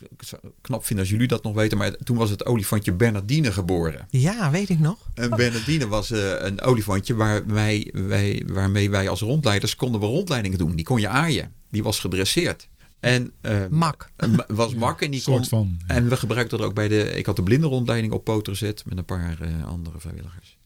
ik 0.00 0.22
zou- 0.22 0.42
knap 0.60 0.84
vinden 0.84 1.04
als 1.04 1.14
jullie 1.14 1.28
dat 1.28 1.42
nog 1.42 1.54
weten, 1.54 1.78
maar 1.78 1.96
toen 1.96 2.16
was 2.16 2.30
het 2.30 2.46
olifantje 2.46 2.92
Bernardine 2.92 3.52
geboren. 3.52 4.06
Ja, 4.10 4.50
weet 4.50 4.68
ik 4.68 4.78
nog. 4.78 4.98
En 5.14 5.30
Bernardine 5.30 5.88
was 5.88 6.10
eh, 6.10 6.32
een 6.38 6.60
olifantje 6.60 7.14
waar 7.14 7.46
wij, 7.46 7.90
wij, 7.92 8.42
waarmee 8.46 8.90
wij 8.90 9.08
als 9.08 9.20
rondleiders 9.20 9.76
konden 9.76 10.00
we 10.00 10.06
rondleidingen 10.06 10.58
doen. 10.58 10.76
Die 10.76 10.84
kon 10.84 11.00
je 11.00 11.08
aaien. 11.08 11.52
Die 11.70 11.82
was 11.82 12.00
gedresseerd. 12.00 12.68
En 13.00 13.32
eh, 13.40 13.66
Mak. 13.70 14.10
was 14.48 14.74
mak 14.74 15.00
en 15.00 15.10
die 15.10 15.20
soort 15.20 15.48
kon... 15.48 15.48
van. 15.48 15.76
ja. 15.86 15.94
En 15.94 16.08
we 16.08 16.16
gebruikten 16.16 16.58
er 16.58 16.64
ook 16.64 16.74
bij 16.74 16.88
de... 16.88 17.02
Ik 17.16 17.26
had 17.26 17.36
de 17.36 17.42
blinde 17.42 17.66
rondleiding 17.66 18.12
op 18.12 18.24
poten 18.24 18.52
gezet 18.52 18.82
met 18.86 18.98
een 18.98 19.04
paar 19.04 19.36
eh, 19.40 19.66
andere 19.66 20.00
vrijwilligers. 20.00 20.56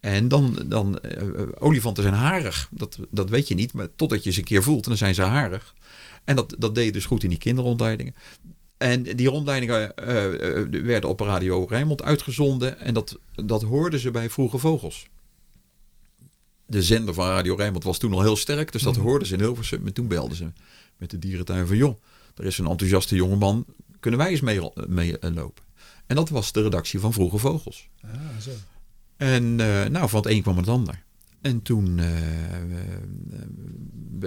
En 0.00 0.28
dan, 0.28 0.58
dan 0.66 0.98
uh, 1.02 1.48
olifanten 1.58 2.02
zijn 2.02 2.14
harig. 2.14 2.68
Dat, 2.70 2.98
dat 3.10 3.30
weet 3.30 3.48
je 3.48 3.54
niet, 3.54 3.72
maar 3.72 3.88
totdat 3.96 4.24
je 4.24 4.30
ze 4.30 4.38
een 4.38 4.44
keer 4.44 4.62
voelt, 4.62 4.82
en 4.82 4.88
dan 4.88 4.98
zijn 4.98 5.14
ze 5.14 5.22
harig. 5.22 5.74
En 6.24 6.36
dat, 6.36 6.54
dat 6.58 6.74
deed 6.74 6.84
je 6.84 6.92
dus 6.92 7.06
goed 7.06 7.22
in 7.22 7.28
die 7.28 7.38
kinderrondleidingen. 7.38 8.14
En 8.76 9.02
die 9.02 9.28
rondleidingen 9.28 9.92
uh, 10.00 10.82
werden 10.82 11.10
op 11.10 11.20
Radio 11.20 11.64
Rijnmond 11.64 12.02
uitgezonden. 12.02 12.78
En 12.78 12.94
dat, 12.94 13.18
dat 13.34 13.62
hoorden 13.62 14.00
ze 14.00 14.10
bij 14.10 14.30
Vroege 14.30 14.58
Vogels. 14.58 15.06
De 16.66 16.82
zender 16.82 17.14
van 17.14 17.28
Radio 17.28 17.54
Rijnmond 17.54 17.84
was 17.84 17.98
toen 17.98 18.12
al 18.12 18.22
heel 18.22 18.36
sterk. 18.36 18.72
Dus 18.72 18.82
dat 18.82 18.96
mhm. 18.96 19.04
hoorden 19.04 19.28
ze 19.28 19.34
in 19.34 19.40
Hilversum. 19.40 19.86
En 19.86 19.92
toen 19.92 20.08
belden 20.08 20.36
ze 20.36 20.52
met 20.96 21.10
de 21.10 21.18
dierentuin 21.18 21.66
van... 21.66 21.76
joh, 21.76 22.02
er 22.34 22.44
is 22.44 22.58
een 22.58 22.66
enthousiaste 22.66 23.14
jongeman. 23.14 23.64
Kunnen 24.00 24.20
wij 24.20 24.30
eens 24.30 24.40
meelopen? 24.40 24.94
Mee, 24.94 25.16
lopen? 25.20 25.64
en 26.06 26.16
dat 26.16 26.28
was 26.28 26.52
de 26.52 26.62
redactie 26.62 27.00
van 27.00 27.12
Vroege 27.12 27.38
Vogels. 27.38 27.88
Ah, 28.02 28.10
zo. 28.40 28.50
En 29.20 29.44
uh, 29.44 29.84
nou, 29.84 30.08
van 30.08 30.20
het 30.20 30.30
een 30.30 30.42
kwam 30.42 30.56
het 30.56 30.68
ander. 30.68 31.02
En 31.40 31.62
toen 31.62 31.98
uh, 31.98 32.06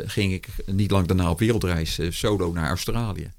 ging 0.06 0.34
ik 0.34 0.48
niet 0.66 0.92
lang 0.92 1.08
daarna 1.08 1.30
op 1.30 1.40
wereldreis 1.40 2.00
solo 2.10 2.52
naar 2.52 2.68
Australië. 2.68 3.32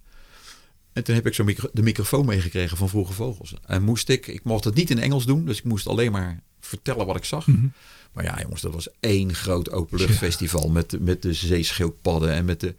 En 0.92 1.04
toen 1.04 1.14
heb 1.14 1.26
ik 1.26 1.34
zo 1.34 1.44
micro 1.44 1.68
de 1.72 1.82
microfoon 1.82 2.26
meegekregen 2.26 2.76
van 2.76 2.88
Vroege 2.88 3.12
Vogels. 3.12 3.54
En 3.66 3.82
moest 3.82 4.08
ik, 4.08 4.26
ik 4.26 4.44
mocht 4.44 4.64
het 4.64 4.74
niet 4.74 4.90
in 4.90 4.98
Engels 4.98 5.26
doen, 5.26 5.44
dus 5.44 5.58
ik 5.58 5.64
moest 5.64 5.86
alleen 5.86 6.12
maar 6.12 6.40
vertellen 6.60 7.06
wat 7.06 7.16
ik 7.16 7.24
zag. 7.24 7.46
Mhm. 7.46 7.66
Maar 8.12 8.24
ja, 8.24 8.40
jongens, 8.40 8.60
dat 8.60 8.72
was 8.72 8.88
één 9.00 9.34
groot 9.34 9.70
openluchtfestival 9.70 10.68
met, 10.68 11.00
met 11.00 11.22
de 11.22 11.32
zeeschildpadden 11.32 12.32
en 12.32 12.44
met 12.44 12.60
de 12.60 12.74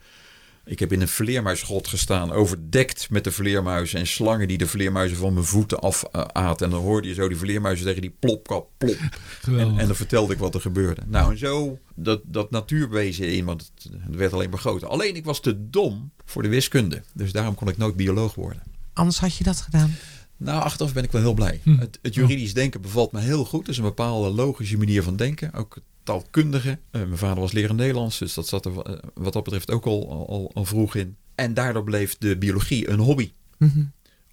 ik 0.66 0.78
heb 0.78 0.92
in 0.92 1.00
een 1.00 1.08
vleermuisgrot 1.08 1.88
gestaan, 1.88 2.32
overdekt 2.32 3.10
met 3.10 3.24
de 3.24 3.30
vleermuizen 3.30 3.98
en 3.98 4.06
slangen 4.06 4.48
die 4.48 4.58
de 4.58 4.66
vleermuizen 4.66 5.16
van 5.16 5.32
mijn 5.32 5.44
voeten 5.44 5.78
af 5.78 6.04
uh, 6.12 6.22
aten. 6.22 6.66
En 6.66 6.72
dan 6.72 6.82
hoorde 6.82 7.08
je 7.08 7.14
zo 7.14 7.28
die 7.28 7.36
vleermuizen 7.36 7.86
tegen 7.86 8.00
die 8.00 8.16
plop, 8.18 8.44
plop. 8.44 8.68
En, 9.46 9.78
en, 9.78 9.86
dan 9.86 9.96
vertelde 9.96 10.32
ik 10.32 10.38
wat 10.38 10.54
er 10.54 10.60
gebeurde. 10.60 11.02
Nou, 11.06 11.30
en 11.30 11.38
zo 11.38 11.78
dat, 11.94 12.20
dat 12.24 12.50
natuurwezen 12.50 13.32
in, 13.32 13.44
want 13.44 13.72
het, 13.74 13.92
het, 13.92 14.16
werd 14.16 14.32
alleen 14.32 14.50
maar 14.50 14.58
groter. 14.58 14.88
Alleen 14.88 15.16
ik 15.16 15.24
was 15.24 15.40
te 15.40 15.70
dom 15.70 16.10
voor 16.24 16.42
de 16.42 16.48
wiskunde. 16.48 17.02
Dus 17.12 17.32
daarom 17.32 17.54
kon 17.54 17.68
ik 17.68 17.76
nooit 17.76 17.96
bioloog 17.96 18.34
worden. 18.34 18.62
Anders 18.92 19.18
had 19.18 19.36
je 19.36 19.44
dat 19.44 19.60
gedaan? 19.60 19.96
Nou, 20.36 20.62
achteraf 20.62 20.92
ben 20.92 21.04
ik 21.04 21.12
wel 21.12 21.20
heel 21.20 21.34
blij. 21.34 21.60
Hm. 21.62 21.78
Het, 21.78 21.98
het, 22.02 22.14
juridisch 22.14 22.54
denken 22.54 22.80
bevalt 22.80 23.12
me 23.12 23.20
heel 23.20 23.44
goed. 23.44 23.60
Het 23.60 23.68
is 23.68 23.76
een 23.76 23.82
bepaalde 23.82 24.30
logische 24.30 24.76
manier 24.76 25.02
van 25.02 25.16
denken. 25.16 25.52
Ook 25.52 25.78
taalkundige. 26.02 26.68
Uh, 26.68 26.78
mijn 26.90 27.18
vader 27.18 27.40
was 27.40 27.52
leraar 27.52 27.74
Nederlands, 27.74 28.18
dus 28.18 28.34
dat 28.34 28.48
zat 28.48 28.64
er 28.64 28.72
uh, 28.72 28.98
wat 29.14 29.32
dat 29.32 29.44
betreft 29.44 29.70
ook 29.70 29.84
al, 29.84 30.26
al, 30.28 30.50
al, 30.54 30.64
vroeg 30.64 30.94
in. 30.94 31.16
En 31.34 31.54
daardoor 31.54 31.84
bleef 31.84 32.16
de 32.18 32.36
biologie 32.36 32.88
een 32.88 32.98
hobby. 32.98 33.32
Mhm. 33.58 33.84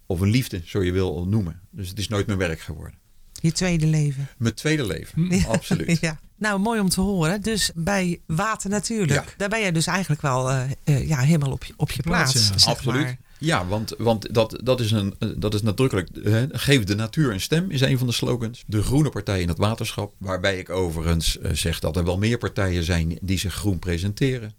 Of 0.06 0.20
een 0.20 0.30
liefde, 0.30 0.62
zo 0.64 0.82
je 0.82 0.92
wil 0.92 1.26
noemen. 1.26 1.60
Dus 1.70 1.88
het 1.88 1.98
is 1.98 2.08
nooit 2.08 2.26
mijn 2.26 2.38
werk 2.38 2.60
geworden. 2.60 2.98
Je 3.32 3.52
tweede 3.52 3.86
leven. 3.86 4.28
Mijn 4.38 4.54
tweede 4.54 4.86
leven, 4.86 5.28
ja. 5.36 5.46
absoluut. 5.46 6.00
ja. 6.00 6.18
Nou, 6.36 6.60
mooi 6.60 6.80
om 6.80 6.88
te 6.88 7.00
horen. 7.00 7.42
Dus 7.42 7.70
bij 7.74 8.20
water 8.26 8.70
natuurlijk. 8.70 9.34
Daar 9.36 9.48
ben 9.48 9.60
je 9.60 9.72
dus 9.72 9.86
eigenlijk 9.86 10.22
wel 10.22 10.50
uh, 10.52 11.08
ja, 11.08 11.18
helemaal 11.18 11.52
op 11.52 11.64
je, 11.64 11.72
op 11.76 11.90
je 11.90 12.02
plaats. 12.02 12.48
plaats 12.48 12.66
absoluut. 12.66 13.16
Ja, 13.44 13.66
want, 13.66 13.94
want 13.98 14.34
dat, 14.34 14.60
dat, 14.62 14.80
is 14.80 14.90
een, 14.90 15.14
dat 15.36 15.54
is 15.54 15.62
nadrukkelijk. 15.62 16.08
Hè, 16.22 16.46
geef 16.52 16.84
de 16.84 16.94
natuur 16.94 17.32
een 17.32 17.40
stem 17.40 17.70
is 17.70 17.80
een 17.80 17.98
van 17.98 18.06
de 18.06 18.12
slogans. 18.12 18.64
De 18.66 18.82
groene 18.82 19.08
partij 19.08 19.40
in 19.40 19.48
het 19.48 19.58
waterschap. 19.58 20.12
Waarbij 20.18 20.58
ik 20.58 20.70
overigens 20.70 21.38
uh, 21.42 21.50
zeg 21.52 21.78
dat 21.78 21.96
er 21.96 22.04
wel 22.04 22.18
meer 22.18 22.38
partijen 22.38 22.84
zijn 22.84 23.18
die 23.20 23.38
zich 23.38 23.54
groen 23.54 23.78
presenteren. 23.78 24.54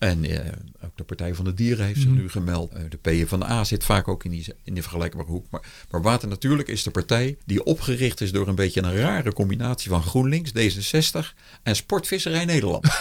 En 0.00 0.24
uh, 0.24 0.38
ook 0.84 0.96
de 0.96 1.04
Partij 1.04 1.34
van 1.34 1.44
de 1.44 1.54
Dieren 1.54 1.86
heeft 1.86 2.00
zich 2.00 2.10
mhm. 2.10 2.18
nu 2.18 2.28
gemeld. 2.28 2.72
Uh, 2.72 2.80
de 2.88 2.96
PvdA 2.96 3.64
zit 3.64 3.84
vaak 3.84 4.08
ook 4.08 4.24
in 4.24 4.30
die, 4.30 4.44
in 4.64 4.74
die 4.74 4.82
vergelijkbare 4.82 5.28
hoek. 5.28 5.46
Maar, 5.50 5.60
maar 5.90 6.02
Water 6.02 6.28
Natuurlijk 6.28 6.68
is 6.68 6.82
de 6.82 6.90
partij 6.90 7.36
die 7.44 7.64
opgericht 7.64 8.20
is 8.20 8.32
door 8.32 8.48
een 8.48 8.54
beetje 8.54 8.82
een 8.82 8.96
rare 8.96 9.32
combinatie 9.32 9.90
van 9.90 10.02
GroenLinks, 10.02 10.50
D66 10.50 11.34
en 11.62 11.76
Sportvisserij 11.76 12.44
Nederland. 12.44 12.86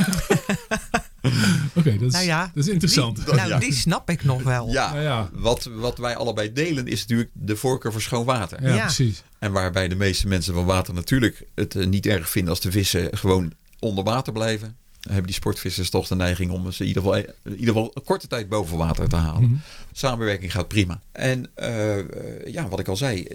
Oké, 1.75 1.98
dat, 1.98 2.12
nou 2.12 2.27
dat, 2.27 2.50
is 2.53 2.67
interessant. 2.67 3.25
Die, 3.25 3.36
nou, 3.36 3.59
die 3.59 3.74
snap 3.74 4.09
ik 4.09 4.24
nog 4.24 4.43
wel. 4.43 4.71
Ja, 4.71 4.91
nou 4.91 5.03
ja, 5.03 5.29
Wat, 5.33 5.63
wat 5.63 5.98
wij 5.98 6.15
allebei 6.15 6.53
delen 6.53 6.88
is 6.88 7.00
natuurlijk 7.00 7.29
de 7.33 7.55
voorkeur 7.55 7.91
voor 7.91 8.01
schoon 8.01 8.25
water. 8.25 8.74
Ja, 8.74 8.83
precies. 8.86 9.24
En 9.39 9.51
waarbij 9.51 9.88
de 9.88 9.95
meeste 9.95 10.27
mensen 10.27 10.53
van 10.53 10.65
water 10.65 10.93
natuurlijk 10.93 11.43
het 11.55 11.75
uh, 11.75 11.86
niet 11.86 12.05
erg 12.05 12.29
vinden 12.29 12.50
als 12.50 12.62
de 12.62 12.71
vissen 12.71 13.17
gewoon 13.17 13.53
onder 13.79 14.03
water 14.03 14.33
blijven 14.33 14.77
hebben 15.00 15.25
die 15.25 15.33
sportvissers 15.33 15.89
toch 15.89 16.07
de 16.07 16.15
neiging 16.15 16.51
om 16.51 16.71
ze 16.71 16.81
in 16.81 16.88
ieder 16.88 17.03
geval, 17.03 17.17
in 17.17 17.51
ieder 17.51 17.67
geval 17.67 17.91
een 17.93 18.03
korte 18.03 18.27
tijd 18.27 18.50
boven 18.50 18.77
water 18.77 19.09
te 19.09 19.15
halen. 19.15 19.41
Mhm. 19.41 19.53
Samenwerking 19.91 20.51
gaat 20.51 20.67
prima. 20.67 21.01
En 21.12 21.50
uh, 21.57 22.45
ja, 22.45 22.67
wat 22.67 22.79
ik 22.79 22.88
al 22.88 22.95
zei, 22.95 23.27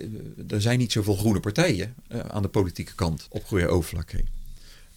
er 0.49 0.61
zijn 0.61 0.79
niet 0.79 0.93
zoveel 0.93 1.17
groene 1.17 1.41
partijen 1.41 1.95
uh, 2.09 2.21
aan 2.21 2.43
de 2.43 2.49
politieke 2.49 2.95
kant 2.95 3.27
op 3.31 3.45
Goeie 3.45 3.69
Overflakke. 3.69 4.25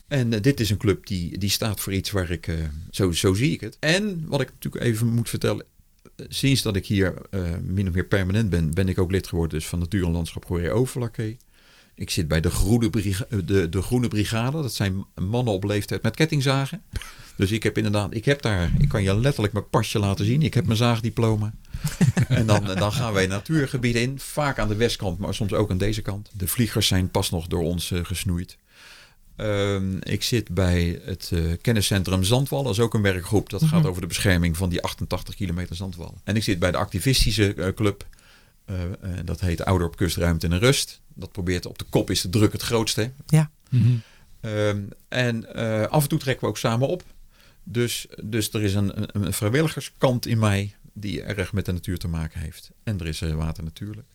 En 0.08 0.34
uh, 0.34 0.42
dit 0.42 0.60
is 0.60 0.70
een 0.70 0.78
club 0.78 1.08
die, 1.08 1.38
die 1.38 1.50
staat 1.50 1.80
voor 1.80 1.94
iets 1.94 2.12
waar 2.12 2.32
ik, 2.32 2.50
zo, 2.92 3.12
zo 3.12 3.34
zie 3.34 3.52
ik 3.52 3.62
het. 3.62 3.78
En 3.80 4.28
wat 4.28 4.42
ik 4.42 4.52
natuurlijk 4.52 4.84
even 4.84 5.08
moet 5.08 5.30
vertellen, 5.30 5.66
sinds 6.28 6.62
dat 6.62 6.76
ik 6.76 6.86
hier 6.86 7.14
min 7.62 7.88
of 7.88 7.94
meer 7.94 8.06
permanent 8.06 8.50
ben, 8.50 8.74
ben 8.74 8.90
ik 8.90 9.00
ook 9.00 9.12
lid 9.12 9.28
geworden 9.28 9.60
dus 9.60 9.68
van 9.68 9.80
Natuur 9.80 10.06
en 10.06 10.12
Landschap 10.12 10.46
Goeie 10.46 10.72
Overflakke. 10.72 11.38
Ik 11.96 12.10
zit 12.10 12.28
bij 12.28 12.42
de 12.42 12.50
Groene, 12.50 12.90
brigade, 12.90 13.46
de, 13.46 13.70
de 13.70 13.82
Groene 13.82 14.08
Brigade. 14.08 14.62
Dat 14.62 14.74
zijn 14.74 15.06
mannen 15.16 15.54
op 15.54 15.64
leeftijd 15.64 16.02
met 16.02 16.16
kettingzagen. 16.16 16.82
Dus 17.36 17.52
ik 17.52 17.64
heb 17.64 17.78
inderdaad, 17.78 18.14
ik 18.14 18.26
heb 18.26 18.42
daar, 18.42 18.72
ik 18.80 18.90
kan 18.90 19.04
je 19.04 19.20
letterlijk 19.20 19.54
mijn 19.54 19.70
pasje 19.70 20.00
laten 20.00 20.26
zien. 20.26 20.42
Ik 20.42 20.54
heb 20.54 20.66
mijn 20.66 20.78
zaagdiploma. 20.78 21.54
en 22.28 22.46
dan, 22.46 22.66
dan 22.66 22.92
gaan 22.92 23.14
wij 23.14 23.28
natuurgebieden 23.28 24.02
in. 24.02 24.20
Vaak 24.20 24.60
aan 24.60 24.68
de 24.68 24.76
westkant, 24.76 25.20
maar 25.20 25.34
soms 25.34 25.54
ook 25.54 25.72
aan 25.72 25.78
deze 25.78 26.02
kant. 26.02 26.30
De 26.34 26.48
vliegers 26.48 26.88
zijn 26.88 27.10
pas 27.10 27.30
nog 27.30 27.48
door 27.48 27.64
ons 27.64 27.92
gesnoeid. 28.04 28.58
Ehm, 29.38 29.98
ik 30.00 30.24
zit 30.24 30.50
bij 30.50 31.02
het 31.04 31.30
uh, 31.34 31.54
kenniscentrum 31.62 32.24
Zandwal. 32.24 32.64
Dat 32.64 32.72
is 32.72 32.80
ook 32.80 32.94
een 32.94 33.02
werkgroep. 33.02 33.50
Dat 33.50 33.64
gaat 33.64 33.80
mhm. 33.80 33.90
over 33.90 34.02
de 34.02 34.08
bescherming 34.08 34.58
van 34.58 34.70
die 34.70 34.82
88 34.82 35.36
kilometer 35.36 35.76
zandwal. 35.76 36.18
En 36.24 36.36
ik 36.36 36.44
zit 36.44 36.60
bij 36.60 36.72
de 36.72 36.78
activistische 36.78 37.56
uh, 37.56 37.68
club. 37.68 38.06
dat 39.26 39.40
heet 39.40 39.66
Ouder 39.66 39.88
op 39.88 39.96
Kustruimte 39.96 40.48
en 40.48 40.60
Rust 40.60 41.02
dat 41.18 41.32
probeert 41.32 41.66
op 41.66 41.78
de 41.78 41.86
kop 41.90 42.10
is 42.10 42.22
de 42.22 42.30
druk 42.30 42.52
het 42.52 42.62
grootste. 42.62 43.12
Ja. 43.26 43.52
Mhm. 43.70 43.96
Ehm, 44.40 44.82
en 45.08 45.46
uh, 45.56 45.86
af 45.86 46.04
en 46.04 46.10
toe 46.10 46.20
trekken 46.20 46.44
we 46.44 46.50
ook 46.50 46.58
samen 46.58 46.88
op. 46.88 47.04
Dus, 47.64 48.08
dus 48.24 48.54
er 48.54 48.64
is 48.64 48.74
een, 48.74 49.26
een, 49.26 49.34
vrijwilligerskant 49.34 50.26
in 50.26 50.40
mij 50.40 50.76
die 50.94 51.22
erg 51.22 51.54
met 51.54 51.66
de 51.66 51.72
natuur 51.72 51.98
te 51.98 52.08
maken 52.08 52.40
heeft. 52.40 52.72
En 52.84 53.00
er 53.00 53.08
is 53.08 53.22
uh, 53.22 53.34
water 53.34 53.64
natuurlijk. 53.64 54.08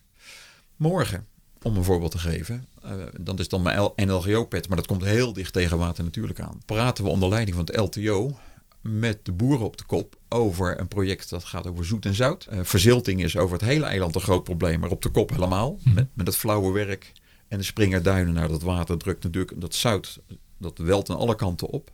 Morgen, 0.75 1.27
om 1.63 1.77
een 1.77 1.83
voorbeeld 1.83 2.11
te 2.11 2.17
geven, 2.17 2.65
uh, 2.85 2.91
dan 3.19 3.39
is 3.39 3.47
dan 3.47 3.61
mijn 3.61 3.91
NLGO-pet, 3.95 4.67
maar 4.67 4.77
dat 4.77 4.87
komt 4.87 5.03
heel 5.03 5.33
dicht 5.33 5.53
tegen 5.53 5.77
water 5.77 6.03
natuurlijk 6.03 6.39
aan. 6.39 6.61
Praten 6.65 7.03
we 7.03 7.09
onder 7.09 7.29
leiding 7.29 7.55
van 7.55 7.65
het 7.65 7.75
LTO 7.75 8.37
met 8.81 9.25
de 9.25 9.31
boeren 9.31 9.65
op 9.65 9.77
de 9.77 9.83
kop 9.83 10.15
over 10.29 10.79
een 10.79 10.87
project 10.87 11.29
dat 11.29 11.43
gaat 11.43 11.67
over 11.67 11.85
zoet 11.85 12.05
en 12.05 12.13
zout. 12.13 12.47
Uh, 12.53 12.59
verzilting 12.63 13.23
is 13.23 13.37
over 13.37 13.57
het 13.57 13.65
hele 13.65 13.85
eiland 13.85 14.15
een 14.15 14.21
groot 14.21 14.43
probleem, 14.43 14.79
maar 14.79 14.89
op 14.89 15.01
de 15.01 15.09
kop 15.09 15.29
helemaal. 15.29 15.77
Mhm. 15.83 15.95
Met, 15.95 16.07
met 16.13 16.27
het 16.27 16.35
flauwe 16.35 16.71
werk 16.71 17.11
en 17.47 17.57
de 17.57 17.63
springerduinen 17.63 18.33
naar 18.33 18.47
dat 18.47 18.61
water 18.61 18.97
drukt 18.97 19.23
natuurlijk 19.23 19.61
dat 19.61 19.75
zout, 19.75 20.19
dat 20.57 20.77
welt 20.77 21.09
aan 21.09 21.17
alle 21.17 21.35
kanten 21.35 21.67
op 21.67 21.91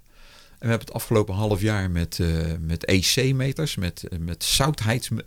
we 0.60 0.68
hebben 0.68 0.88
het 0.88 0.96
afgelopen 0.96 1.34
half 1.34 1.62
jaar 1.62 1.92
met, 1.92 2.18
uh, 2.22 2.28
met 2.62 2.86
EC-meters, 2.86 3.76
met, 3.76 4.06
uh, 4.10 4.20
met 4.20 4.44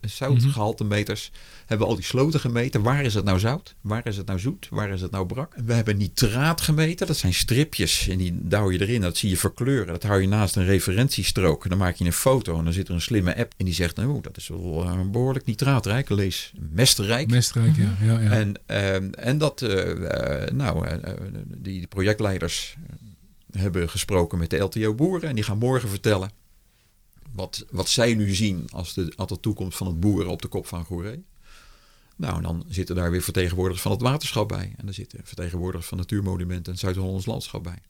zoutgehaltemeters, 0.01 1.31
hebben 1.59 1.87
we 1.87 1.93
al 1.93 1.99
die 1.99 2.05
sloten 2.05 2.41
gemeten. 2.41 2.83
Waar 2.83 3.03
is 3.05 3.15
het 3.15 3.25
nou 3.25 3.39
zout? 3.39 3.75
Waar 3.81 4.07
is 4.07 4.17
het 4.17 4.27
nou 4.27 4.39
zoet? 4.39 4.69
Waar 4.71 4.91
is 4.91 5.01
het 5.01 5.11
nou 5.11 5.27
brak? 5.27 5.55
We 5.65 5.73
hebben 5.73 5.97
nitraat 5.97 6.61
gemeten. 6.61 7.07
Dat 7.07 7.17
zijn 7.17 7.35
stripjes 7.35 8.09
en 8.09 8.19
die 8.19 8.39
douw 8.43 8.71
je 8.71 8.81
erin. 8.81 9.01
Dat 9.01 9.17
zie 9.17 9.31
je 9.31 9.37
verkleuren. 9.37 9.87
Dat 9.87 10.03
hou 10.03 10.21
je 10.21 10.29
naast 10.29 10.57
een 10.57 10.65
referentiestrook. 10.65 11.69
Dan 11.69 11.79
maak 11.79 11.97
je 11.97 12.05
een 12.05 12.13
foto 12.13 12.59
en 12.59 12.65
dan 12.65 12.73
zit 12.73 12.89
er 12.89 12.95
een 12.95 13.01
slimme 13.01 13.37
app 13.37 13.55
en 13.57 13.65
die 13.65 13.75
zegt, 13.75 13.97
nou, 13.97 14.21
dat 14.21 14.37
is 14.37 14.49
wel 14.49 14.85
uh, 14.85 15.01
behoorlijk 15.11 15.47
nitraatrijk. 15.47 16.09
Lees 16.09 16.53
mesterrijk. 16.71 17.31
Mesterrijk, 17.31 17.77
ja. 17.77 17.97
ja, 18.01 18.21
ja. 18.21 18.31
En, 18.31 18.55
ehm, 18.67 19.11
en 19.13 19.39
dat, 19.39 19.61
nou, 20.53 20.87
die 21.47 21.87
projectleiders 21.87 22.77
hebben 23.53 23.89
gesproken 23.89 24.39
met 24.39 24.51
de 24.51 24.59
LTO-boeren. 24.59 25.29
En 25.29 25.35
die 25.35 25.45
gaan 25.45 25.59
morgen 25.59 25.89
vertellen 25.89 26.31
wat, 27.33 27.67
wat 27.71 27.89
zij 27.89 28.15
nu 28.15 28.35
zien 28.35 28.67
als 28.71 28.95
de, 28.95 29.13
als 29.17 29.29
de 29.29 29.41
toekomst 29.41 29.79
van 29.79 29.87
het 29.87 30.01
boeren 30.01 30.31
op 30.31 30.43
de 30.43 30.49
kop 30.49 30.67
van 30.67 30.85
Goeree. 30.85 31.25
Nou, 32.17 32.37
en 32.37 32.43
dan 32.43 32.65
zitten 32.69 32.97
daar 32.97 33.11
weer 33.11 33.23
vertegenwoordigers 33.23 33.83
van 33.83 33.93
het 33.93 34.01
waterschap 34.01 34.49
bij. 34.49 34.75
En 34.77 34.87
er 34.87 34.95
zitten 34.95 35.21
vertegenwoordigers 35.25 35.89
van 35.89 35.99
Natuurmonumenten 35.99 36.73
en 36.73 36.79
Zuid-Hollands 36.79 37.27
Landschap 37.27 37.63
bij. 37.63 37.83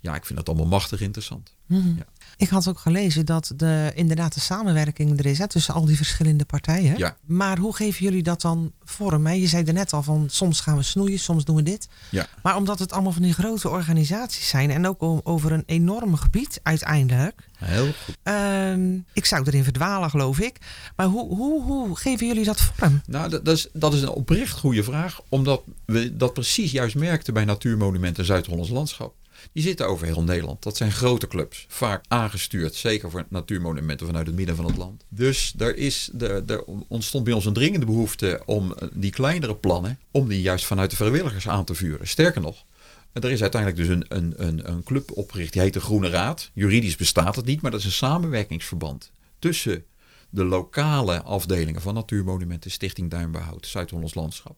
Ja, 0.00 0.14
ik 0.14 0.26
vind 0.26 0.38
dat 0.38 0.48
allemaal 0.48 0.66
machtig 0.66 1.00
interessant. 1.00 1.54
Mhm. 1.66 1.88
Ja. 1.88 2.04
Ik 2.36 2.48
had 2.48 2.68
ook 2.68 2.78
gelezen 2.78 3.26
dat 3.26 3.52
de, 3.56 3.92
inderdaad 3.94 4.34
de 4.34 4.40
samenwerking 4.40 5.18
er 5.18 5.26
is 5.26 5.38
hè, 5.38 5.48
tussen 5.48 5.74
al 5.74 5.84
die 5.84 5.96
verschillende 5.96 6.44
partijen. 6.44 6.98
Ja. 6.98 7.16
Maar 7.26 7.58
hoe 7.58 7.76
geven 7.76 8.04
jullie 8.04 8.22
dat 8.22 8.40
dan 8.40 8.72
vorm? 8.84 9.26
Hè? 9.26 9.32
Je 9.32 9.46
zei 9.46 9.64
er 9.64 9.72
net 9.72 9.92
al 9.92 10.02
van 10.02 10.26
soms 10.30 10.60
gaan 10.60 10.76
we 10.76 10.82
snoeien, 10.82 11.18
soms 11.18 11.44
doen 11.44 11.56
we 11.56 11.62
dit. 11.62 11.88
Ja. 12.10 12.26
Maar 12.42 12.56
omdat 12.56 12.78
het 12.78 12.92
allemaal 12.92 13.12
van 13.12 13.22
die 13.22 13.32
grote 13.32 13.68
organisaties 13.68 14.48
zijn 14.48 14.70
en 14.70 14.86
ook 14.86 15.02
over 15.28 15.52
een 15.52 15.62
enorm 15.66 16.16
gebied 16.16 16.60
uiteindelijk. 16.62 17.48
Heel 17.56 17.92
goed. 18.04 18.16
Ehm, 18.22 18.98
ik 19.12 19.24
zou 19.24 19.44
erin 19.46 19.64
verdwalen, 19.64 20.10
geloof 20.10 20.40
ik. 20.40 20.56
Maar 20.96 21.06
hoe, 21.06 21.36
hoe, 21.36 21.62
hoe 21.62 21.96
geven 21.96 22.26
jullie 22.26 22.44
dat 22.44 22.60
vorm? 22.60 23.02
Nou, 23.06 23.30
dat, 23.30 23.44
dat, 23.44 23.56
is, 23.56 23.68
dat 23.72 23.94
is 23.94 24.02
een 24.02 24.08
oprecht 24.08 24.58
goede 24.58 24.82
vraag. 24.82 25.20
Omdat 25.28 25.62
we 25.84 26.16
dat 26.16 26.32
precies 26.32 26.70
juist 26.70 26.94
merkten 26.94 27.34
bij 27.34 27.44
Natuurmonumenten 27.44 28.24
Zuid-Hollands 28.24 28.70
Landschap. 28.70 29.14
Die 29.52 29.62
zitten 29.62 29.88
over 29.88 30.06
heel 30.06 30.22
Nederland. 30.22 30.62
Dat 30.62 30.76
zijn 30.76 30.92
grote 30.92 31.26
clubs. 31.26 31.64
Vaak 31.68 32.04
aangestuurd, 32.08 32.74
zeker 32.74 33.10
voor 33.10 33.26
natuurmonumenten 33.28 34.06
vanuit 34.06 34.26
het 34.26 34.36
midden 34.36 34.56
van 34.56 34.64
het 34.64 34.76
land. 34.76 35.04
Dus 35.08 35.54
er, 35.58 35.76
is, 35.76 36.10
er, 36.18 36.42
er 36.46 36.64
ontstond 36.88 37.24
bij 37.24 37.32
ons 37.32 37.44
een 37.44 37.52
dringende 37.52 37.86
behoefte 37.86 38.42
om 38.46 38.72
eh, 38.72 38.88
die 38.92 39.10
kleinere 39.10 39.56
plannen, 39.56 39.98
om 40.10 40.28
die 40.28 40.40
juist 40.40 40.64
vanuit 40.64 40.90
de 40.90 40.96
vrijwilligers 40.96 41.48
aan 41.48 41.64
te 41.64 41.74
vuren. 41.74 42.08
Sterker 42.08 42.40
nog, 42.40 42.64
er 43.12 43.30
is 43.30 43.40
uiteindelijk 43.40 43.80
dus 43.82 43.96
een, 43.96 44.04
een, 44.08 44.34
een, 44.36 44.70
een 44.70 44.82
club 44.82 45.10
opgericht, 45.16 45.52
die 45.52 45.62
heet 45.62 45.72
de 45.72 45.80
Groene 45.80 46.08
Raad. 46.08 46.50
Juridisch 46.54 46.96
bestaat 46.96 47.36
het 47.36 47.44
niet, 47.44 47.60
maar 47.60 47.70
dat 47.70 47.80
is 47.80 47.86
een 47.86 47.92
samenwerkingsverband 47.92 49.10
tussen 49.38 49.84
de 50.30 50.44
lokale 50.44 51.22
afdelingen 51.22 51.80
van 51.80 51.94
Natuurmonumenten, 51.94 52.70
Stichting 52.70 53.10
Duinbehoud, 53.10 53.66
Zuid-Hollands 53.66 54.14
Landschap. 54.14 54.56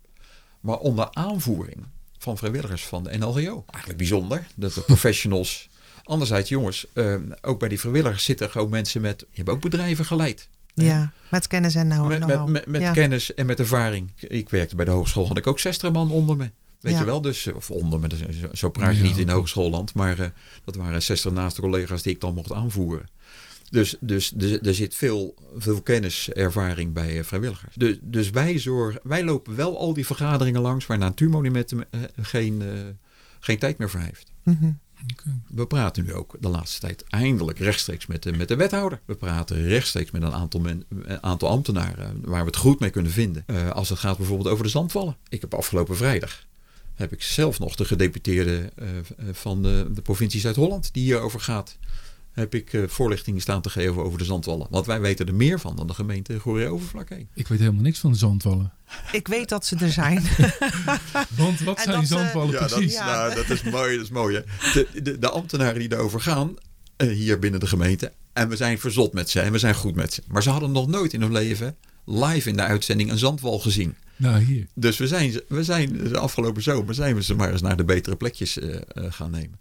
Maar 0.61 0.79
onder 0.79 1.09
aanvoering 1.13 1.87
van 2.23 2.39
vrijwilligers 2.39 2.87
van 2.87 3.03
de 3.03 3.19
NLGO. 3.19 3.65
Eigenlijk 3.67 3.97
bijzonder 3.97 4.47
dat 4.55 4.75
de 4.75 4.81
professionals. 4.81 5.69
Anderzijds, 6.05 6.49
jongens, 6.49 6.87
uh, 6.95 7.15
ook 7.41 7.59
bij 7.59 7.69
die 7.69 7.81
vrijwilligers 7.81 8.25
zitten 8.25 8.51
gewoon 8.51 8.71
mensen 8.71 9.01
met. 9.01 9.21
Je 9.21 9.37
hebt 9.37 9.49
ook 9.49 9.61
bedrijven 9.61 10.05
geleid. 10.05 10.49
Ja, 10.75 11.13
met 11.31 11.47
kennis 11.47 11.75
en 11.75 11.87
nou. 11.87 12.09
Met, 12.09 12.27
met, 12.27 12.47
met, 12.47 12.67
met 12.67 12.91
kennis 12.91 13.35
en 13.35 13.47
met 13.47 13.59
ervaring. 13.59 14.11
Ik 14.17 14.49
werkte 14.49 14.77
bij 14.77 14.85
de 14.85 14.91
hogeschool, 14.91 15.27
had 15.27 15.37
ik 15.37 15.47
ook 15.47 15.59
60 15.59 15.93
man 15.93 16.11
onder 16.11 16.37
me. 16.37 16.51
Weet 16.81 16.99
je 16.99 17.05
wel, 17.05 17.21
dus, 17.21 17.47
of 17.47 17.71
onder 17.71 18.01
me, 18.01 18.09
zo 18.53 18.71
praat 18.71 18.97
je 18.97 19.03
niet 19.03 19.19
in 19.19 19.29
hogeschoolland, 19.29 19.95
maar 19.95 20.19
uh, 20.19 20.27
dat 20.65 20.75
waren 20.75 21.03
60 21.03 21.33
naaste 21.33 21.61
collega's 21.61 22.03
die 22.03 22.13
ik 22.13 22.21
dan 22.21 22.35
mocht 22.35 22.53
aanvoeren. 22.53 23.09
Dus, 23.73 23.97
dus, 24.01 24.31
dus 24.31 24.59
er 24.59 24.75
zit 24.75 24.95
veel, 24.95 25.35
veel 25.57 25.83
kennis, 25.83 26.31
ervaring 26.31 26.93
bij 26.93 27.17
uh, 27.17 27.23
vrijwilligers. 27.23 27.75
Dus, 27.75 27.99
dus 28.03 28.31
wij, 28.31 28.59
zorgen, 28.59 29.01
wij 29.03 29.25
lopen 29.25 29.57
wel 29.57 29.79
al 29.79 29.93
die 29.93 30.07
vergaderingen 30.07 30.61
langs 30.61 30.87
waar 30.87 30.99
Natuurmonumenten 30.99 31.79
uh, 31.79 32.01
geen, 32.21 32.61
uh, 32.63 32.69
geen 33.41 33.59
tijd 33.59 33.79
meer 33.79 33.91
voor 33.91 34.01
heeft. 34.01 34.33
Mm 34.43 34.57
-hmm. 34.61 34.79
okay. 35.13 35.33
We 35.49 35.67
praten 35.67 36.05
nu 36.05 36.15
ook 36.15 36.37
de 36.41 36.49
laatste 36.49 36.81
tijd 36.81 37.05
eindelijk 37.09 37.59
rechtstreeks 37.59 38.07
met 38.07 38.23
de, 38.23 38.33
met 38.33 38.49
de 38.49 38.57
wethouder. 38.57 39.01
We 39.05 39.15
praten 39.15 39.63
rechtstreeks 39.63 40.11
met 40.11 40.23
een 40.23 40.33
aantal, 40.33 40.61
men, 40.61 40.85
een 40.89 41.23
aantal 41.23 41.49
ambtenaren 41.49 42.21
waar 42.25 42.41
we 42.41 42.47
het 42.47 42.57
goed 42.57 42.81
mee 42.81 42.91
kunnen 42.91 43.13
vinden. 43.13 43.45
als 43.73 43.89
het 43.89 43.99
gaat 43.99 44.17
bijvoorbeeld 44.17 44.49
over 44.49 44.65
de 44.65 44.71
zandvallen. 44.71 45.17
Ik 45.29 45.41
heb 45.41 45.55
afgelopen 45.55 45.97
vrijdag 45.97 46.47
heb 46.95 47.13
ik 47.13 47.23
zelf 47.23 47.59
nog 47.59 47.77
de 47.77 47.85
gedeputeerde 47.85 48.73
van 49.33 49.63
de, 49.63 49.91
de 49.95 50.03
provincie 50.03 50.41
Zuid-Holland 50.41 50.93
die 50.93 51.03
hierover 51.03 51.41
gaat 51.41 51.79
heb 52.33 52.55
ik 52.55 52.73
uh, 52.73 52.89
voorlichting 52.89 53.41
staan 53.41 53.63
te 53.63 53.71
geven 53.71 54.05
over 54.05 54.19
de 54.19 54.25
zandwallen. 54.25 54.67
Want 54.71 54.87
wij 54.87 55.01
weten 55.01 55.27
er 55.27 55.35
meer 55.35 55.61
van 55.61 55.77
dan 55.77 55.87
de 55.87 55.95
gemeente 55.95 56.39
Goeree 56.39 56.69
Overflakkee. 56.69 57.29
Ik 57.35 57.49
weet 57.49 57.59
helemaal 57.59 57.83
niks 57.83 57.99
van 57.99 58.13
de 58.13 58.19
zandwallen. 58.19 58.73
Ik 59.13 59.29
weet 59.29 59.49
dat 59.49 59.67
ze 59.67 59.77
er 59.77 59.93
zijn. 59.93 60.23
Want 61.37 61.61
wat 61.61 61.81
zijn 61.81 62.07
zandwallen 62.07 62.53
ja, 62.53 62.67
precies? 62.67 62.95
Dat, 62.95 63.05
nou, 63.05 63.35
dat 63.35 63.51
is 63.51 63.63
mooi, 63.63 63.97
dat 63.97 64.05
is 64.05 64.11
mooi. 64.11 64.35
Hè? 64.37 64.43
De, 64.73 65.03
de, 65.03 65.19
de, 65.19 65.29
ambtenaren 65.29 65.79
die 65.79 65.89
daarover 65.89 66.21
gaan, 66.21 66.55
uh, 66.97 67.09
hier 67.09 67.39
binnen 67.39 67.61
de 67.61 67.67
gemeente. 67.67 68.13
En 68.33 68.49
we 68.49 68.57
zijn 68.57 68.79
verzot 68.79 69.13
met 69.13 69.31
ze 69.31 69.41
en 69.41 69.53
we 69.53 69.59
zijn 69.59 69.75
goed 69.75 69.95
met 69.95 70.13
ze. 70.13 70.23
Maar 70.29 70.43
ze 70.43 70.51
hadden 70.51 70.73
nog 70.73 70.87
nooit 70.87 71.13
in 71.13 71.21
hun 71.21 71.33
leven 71.33 71.77
live 72.05 72.49
in 72.49 72.57
de 72.57 72.63
uitzending 72.63 73.11
een 73.11 73.19
zandwal 73.19 73.59
gezien. 73.59 73.97
Nou, 74.17 74.43
hier. 74.43 74.67
Dus 74.75 74.99
we 74.99 75.07
zijn, 75.07 75.41
we 75.49 75.65
zijn 75.65 75.99
de 75.99 76.19
afgelopen 76.19 76.63
zomer 76.63 76.95
zijn 76.95 77.15
we 77.15 77.23
ze 77.23 77.35
maar 77.35 77.53
eens 77.53 77.63
naar 77.63 77.77
de 77.77 77.85
betere 77.85 78.17
plekjes 78.17 78.59
uh, 78.59 78.77
gaan 78.95 79.31
nemen 79.31 79.59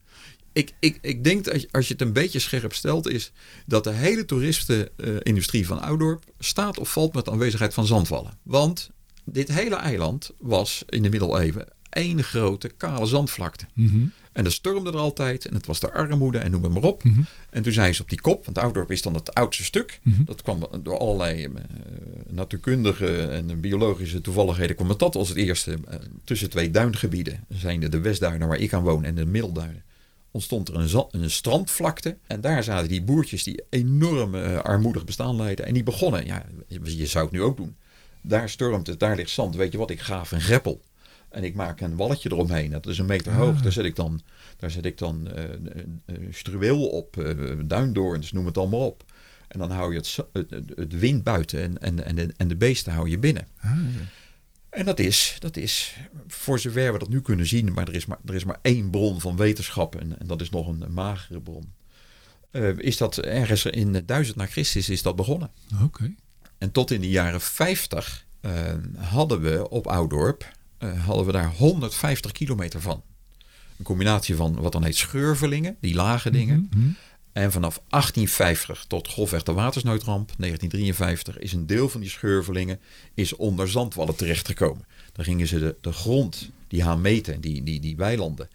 ik, 0.54 0.74
ik, 0.80 0.98
ik 1.02 1.24
denk 1.24 1.44
dat 1.44 1.72
als 1.72 1.88
je 1.88 1.94
het 1.94 2.02
een 2.02 2.14
beetje 2.14 2.40
scherp 2.40 2.74
stelt, 2.74 3.08
is 3.08 3.32
dat 3.66 3.84
de 3.84 3.92
hele 3.92 4.26
toeristenindustrie 4.26 5.68
van 5.68 5.82
Oudorp 5.82 6.24
staat 6.40 6.80
of 6.80 6.92
valt 6.92 7.14
met 7.14 7.26
de 7.26 7.32
aanwezigheid 7.32 7.74
van 7.74 7.86
zandvallen. 7.86 8.38
Want 8.44 8.90
dit 9.26 9.48
hele 9.48 9.76
eiland 9.76 10.32
was 10.38 10.84
in 10.90 11.04
de 11.04 11.10
middeleeuwen 11.10 11.68
één 11.90 12.24
grote 12.24 12.70
kale 12.78 13.06
zandvlakte. 13.06 13.66
Mm 13.74 13.88
-hmm. 13.88 14.12
En 14.32 14.44
dat 14.44 14.54
stormde 14.54 14.92
er 14.92 14.98
altijd 14.98 15.46
en 15.46 15.54
het 15.54 15.66
was 15.66 15.80
de 15.80 15.94
armoede 15.94 16.38
en 16.38 16.52
noem 16.52 16.64
het 16.64 16.74
maar 16.74 16.84
op. 16.84 17.04
Mm 17.04 17.14
-hmm. 17.14 17.26
En 17.50 17.64
toen 17.64 17.72
zijn 17.72 17.96
ze 17.96 18.02
op 18.02 18.10
die 18.10 18.22
kop, 18.22 18.46
want 18.46 18.58
Oudorp 18.58 18.92
is 18.92 19.02
dan 19.02 19.14
het 19.14 19.34
oudste 19.34 19.64
stuk. 19.64 20.00
Mm 20.04 20.14
-hmm. 20.14 20.26
Dat 20.26 20.42
kwam 20.42 20.68
door 20.84 20.98
allerlei 20.98 21.46
uh, 21.46 21.54
natuurkundige 22.30 23.28
en 23.28 23.60
biologische 23.60 24.22
toevalligheden. 24.22 24.76
kwam 24.76 24.98
dat 24.98 25.16
als 25.16 25.30
het 25.30 25.38
eerste 25.38 25.72
uh, 25.72 25.96
tussen 26.24 26.50
twee 26.50 26.72
duingebieden. 26.72 27.46
Zijn 27.50 27.80
de 27.80 28.00
Westduinen 28.00 28.48
waar 28.48 28.60
ik 28.60 28.74
aan 28.74 28.84
woon 28.84 29.04
en 29.04 29.16
de 29.16 29.26
Middelduinen 29.26 29.84
ontstond 30.32 30.68
er 30.68 30.76
een, 30.76 31.06
een, 31.12 31.32
strandvlakte. 31.32 32.18
En 32.28 32.42
daar 32.42 32.64
zaten 32.64 32.88
die 32.88 33.04
boertjes 33.04 33.44
die 33.44 33.64
enorm 33.70 34.36
uh, 34.36 34.58
armoedig 34.58 35.06
bestaan 35.06 35.36
leiden. 35.36 35.66
En 35.66 35.74
die 35.74 35.84
begonnen, 35.84 36.26
ja, 36.26 36.46
je 36.84 37.06
zou 37.06 37.24
het 37.24 37.34
nu 37.34 37.42
ook 37.42 37.58
doen. 37.58 37.76
Daar 38.22 38.50
stormt 38.50 38.88
het, 38.88 39.00
daar 39.00 39.16
ligt 39.16 39.30
zand. 39.30 39.56
Weet 39.56 39.72
je 39.72 39.78
wat, 39.78 39.90
ik 39.90 40.00
gaaf 40.00 40.32
een 40.32 40.42
greppel. 40.42 40.82
En 41.30 41.44
ik 41.44 41.56
maak 41.56 41.82
een 41.82 41.96
walletje 41.96 42.32
eromheen. 42.32 42.72
Dat 42.72 42.88
is 42.88 42.98
een 42.98 43.06
meter 43.06 43.34
hoog. 43.34 43.56
Ah. 43.56 43.64
Daar 43.64 43.72
zet 43.72 43.86
ik 43.86 43.96
dan, 43.96 44.22
daar 44.58 44.72
zet 44.72 44.86
ik 44.86 44.98
dan 44.98 45.28
uh, 45.36 45.44
uh, 46.06 46.34
struweel 46.34 46.88
op, 46.88 47.16
uh, 47.18 47.60
duindoorns, 47.66 48.32
noem 48.32 48.46
het 48.46 48.58
allemaal 48.58 48.86
op. 48.86 49.04
En 49.48 49.60
dan 49.60 49.72
hou 49.72 49.94
je 49.94 49.98
het, 49.98 50.18
het, 50.50 50.72
het 50.76 51.00
wind 51.00 51.24
buiten 51.24 51.62
en, 51.62 51.82
en, 51.82 52.06
en, 52.06 52.16
de, 52.16 52.34
en 52.38 52.48
de 52.48 52.56
beesten 52.56 52.94
hou 52.94 53.10
je 53.10 53.20
binnen. 53.20 53.48
Ah, 53.60 53.72
ja. 53.72 54.06
En 54.72 54.86
dat 54.86 55.00
is, 55.00 55.36
dat 55.40 55.58
is, 55.58 55.98
voor 56.28 56.60
zover 56.60 56.94
we 56.94 57.00
dat 57.00 57.10
nu 57.10 57.22
kunnen 57.22 57.48
zien, 57.48 57.74
maar 57.74 57.88
er 57.88 57.94
is 57.94 58.06
maar, 58.06 58.18
er 58.26 58.36
is 58.36 58.44
maar 58.44 58.60
één 58.62 58.90
bron 58.90 59.22
van 59.22 59.36
wetenschap 59.36 59.96
en, 59.96 60.20
en 60.20 60.28
dat 60.28 60.42
is 60.42 60.50
nog 60.50 60.68
een, 60.68 60.82
een 60.82 60.94
magere 60.94 61.42
bron. 61.42 61.74
Uh, 62.52 62.78
is 62.78 62.98
dat 62.98 63.18
ergens 63.18 63.66
in 63.66 64.04
1000 64.06 64.38
na 64.38 64.46
Christus 64.46 64.90
is 64.90 65.02
dat 65.02 65.16
begonnen. 65.16 65.50
Oké. 65.74 65.84
Okay. 65.84 66.16
En 66.58 66.72
tot 66.72 66.92
in 66.92 67.02
de 67.02 67.10
jaren 67.10 67.42
50 67.42 68.26
uh, 68.42 68.52
hadden 68.98 69.42
we 69.42 69.70
op 69.70 69.88
Oudorp, 69.88 70.52
uh, 70.80 71.06
hadden 71.06 71.26
we 71.26 71.32
daar 71.32 71.52
150 71.52 72.32
kilometer 72.32 72.82
van. 72.82 73.04
Een 73.78 73.86
combinatie 73.86 74.36
van 74.36 74.56
wat 74.56 74.72
dan 74.72 74.84
heet 74.84 74.96
scheurvelingen, 74.96 75.78
die 75.80 75.96
lage 75.96 76.32
dingen. 76.32 76.58
Mm 76.58 76.70
-hmm. 76.82 76.96
En 77.34 77.52
vanaf 77.52 77.82
1850 77.90 78.86
tot 78.88 79.08
grofweg 79.08 79.44
de 79.44 79.54
watersnoodramp, 79.54 80.32
1953, 80.38 81.38
is 81.38 81.54
een 81.54 81.66
deel 81.66 81.90
van 81.90 82.02
die 82.02 82.10
scheurvelingen 82.10 82.80
is 83.14 83.36
onder 83.36 83.70
zandwallen 83.70 84.16
terechtgekomen. 84.16 84.86
Dan 85.14 85.26
gingen 85.26 85.48
ze 85.48 85.60
de, 85.60 85.76
de 85.82 85.92
grond, 85.92 86.50
die 86.68 86.84
gaan 86.84 87.02
meten, 87.02 87.42
die, 87.42 87.64
die, 87.64 87.80
die 87.80 87.96
weilanden, 87.96 88.50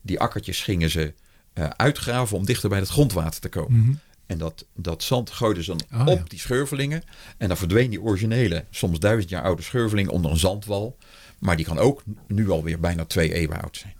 die 0.00 0.20
akkertjes 0.20 0.62
gingen 0.62 0.90
ze 0.90 1.14
uh, 1.54 1.68
uitgraven 1.68 2.36
om 2.36 2.44
dichter 2.44 2.68
bij 2.68 2.78
het 2.78 2.88
grondwater 2.88 3.40
te 3.40 3.48
komen. 3.48 3.78
Mm 3.78 3.84
-hmm. 3.84 3.98
En 4.26 4.38
dat, 4.38 4.66
dat 4.74 5.02
zand 5.02 5.30
gooiden 5.30 5.64
ze 5.64 5.76
dan 5.76 6.00
Oh, 6.00 6.06
op 6.06 6.18
ja. 6.18 6.24
die 6.28 6.38
scheurvelingen. 6.38 7.02
En 7.38 7.48
dan 7.48 7.56
verdween 7.56 7.90
die 7.90 8.02
originele, 8.02 8.64
soms 8.70 8.98
duizend 8.98 9.30
jaar 9.30 9.42
oude 9.42 9.62
scheurveling 9.62 10.08
onder 10.08 10.30
een 10.30 10.36
zandwal. 10.36 10.96
Maar 11.38 11.56
die 11.56 11.64
kan 11.64 11.78
ook 11.78 12.02
nu 12.26 12.50
alweer 12.50 12.80
bijna 12.80 13.04
twee 13.04 13.34
eeuwen 13.34 13.62
oud 13.62 13.76
zijn. 13.76 13.94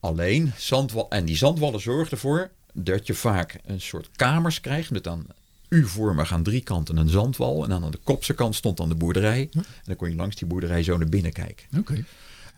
Alleen, 0.00 0.52
zandwal, 0.56 1.10
en 1.10 1.24
die 1.24 1.36
zandwallen 1.36 1.80
zorgden 1.80 2.12
ervoor 2.12 2.50
dat 2.72 3.06
je 3.06 3.14
vaak 3.14 3.58
een 3.64 3.80
soort 3.80 4.08
kamers 4.16 4.60
krijgt 4.60 4.90
met 4.90 5.04
dan 5.04 5.26
U-vormig 5.68 6.32
aan 6.32 6.42
drie 6.42 6.60
kanten 6.60 6.96
een 6.96 7.08
zandwal. 7.08 7.62
En 7.62 7.68
dan 7.68 7.84
aan 7.84 7.90
de 7.90 8.00
kopse 8.02 8.34
kant 8.34 8.54
stond 8.54 8.76
dan 8.76 8.88
de 8.88 8.94
boerderij. 8.94 9.48
En 9.52 9.64
dan 9.84 9.96
kon 9.96 10.10
je 10.10 10.16
langs 10.16 10.36
die 10.36 10.46
boerderij 10.46 10.82
zo 10.82 10.96
naar 10.96 11.08
binnen 11.08 11.32
kijken. 11.32 11.66
Oké. 11.78 12.04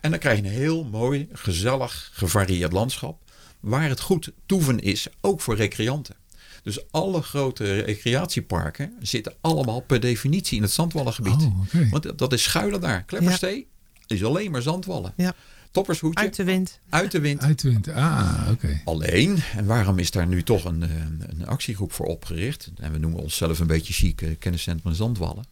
En 0.01 0.11
dan 0.11 0.19
krijg 0.19 0.39
je 0.39 0.45
een 0.45 0.51
heel 0.51 0.85
mooi, 0.85 1.29
gezellig, 1.33 2.11
gevarieerd 2.13 2.73
landschap. 2.73 3.21
Waar 3.61 3.89
het 3.89 4.01
goed 4.01 4.33
toeven 4.47 4.81
is, 4.81 5.07
ook 5.21 5.41
voor 5.41 5.57
recreanten. 5.57 6.15
Dus 6.63 6.91
alle 6.91 7.23
grote 7.23 7.81
recreatieparken 7.81 8.93
zitten 9.01 9.35
allemaal 9.41 9.81
per 9.81 10.01
definitie 10.01 10.57
in 10.57 10.63
het 10.63 10.73
zandwallengebied. 10.73 11.43
Oh. 11.43 11.91
Want 11.91 12.19
dat 12.19 12.33
is 12.33 12.43
schuilen 12.43 12.81
daar. 12.81 13.03
Klepperstee 13.03 13.67
is 14.07 14.25
alleen 14.25 14.51
maar 14.51 14.63
zandwallen. 14.63 15.13
Ja. 15.17 15.35
Toppershoedje, 15.73 16.25
Uit 16.25 16.37
de 16.37 16.45
wind. 16.45 16.81
uit 16.89 17.11
de 17.11 17.21
wind. 17.21 17.41
Uit 17.43 17.63
de 17.63 17.69
wind. 17.69 17.89
Ah, 17.89 18.49
oké. 18.51 18.81
Alleen, 18.85 19.39
en 19.57 19.67
waarom 19.67 19.99
is 19.99 20.11
daar 20.11 20.27
nu 20.27 20.43
toch 20.43 20.65
een, 20.65 20.83
een, 20.83 21.23
een 21.29 21.47
actiegroep 21.47 21.93
voor 21.93 22.07
opgericht? 22.07 22.71
En 22.77 22.93
we 22.93 22.99
noemen 22.99 23.21
onszelf 23.21 23.59
een 23.59 23.67
beetje 23.67 23.93
chic 23.93 24.21
uh, 24.21 24.31
kenniscentrum 24.39 24.95
Zandwallen. 24.95 25.45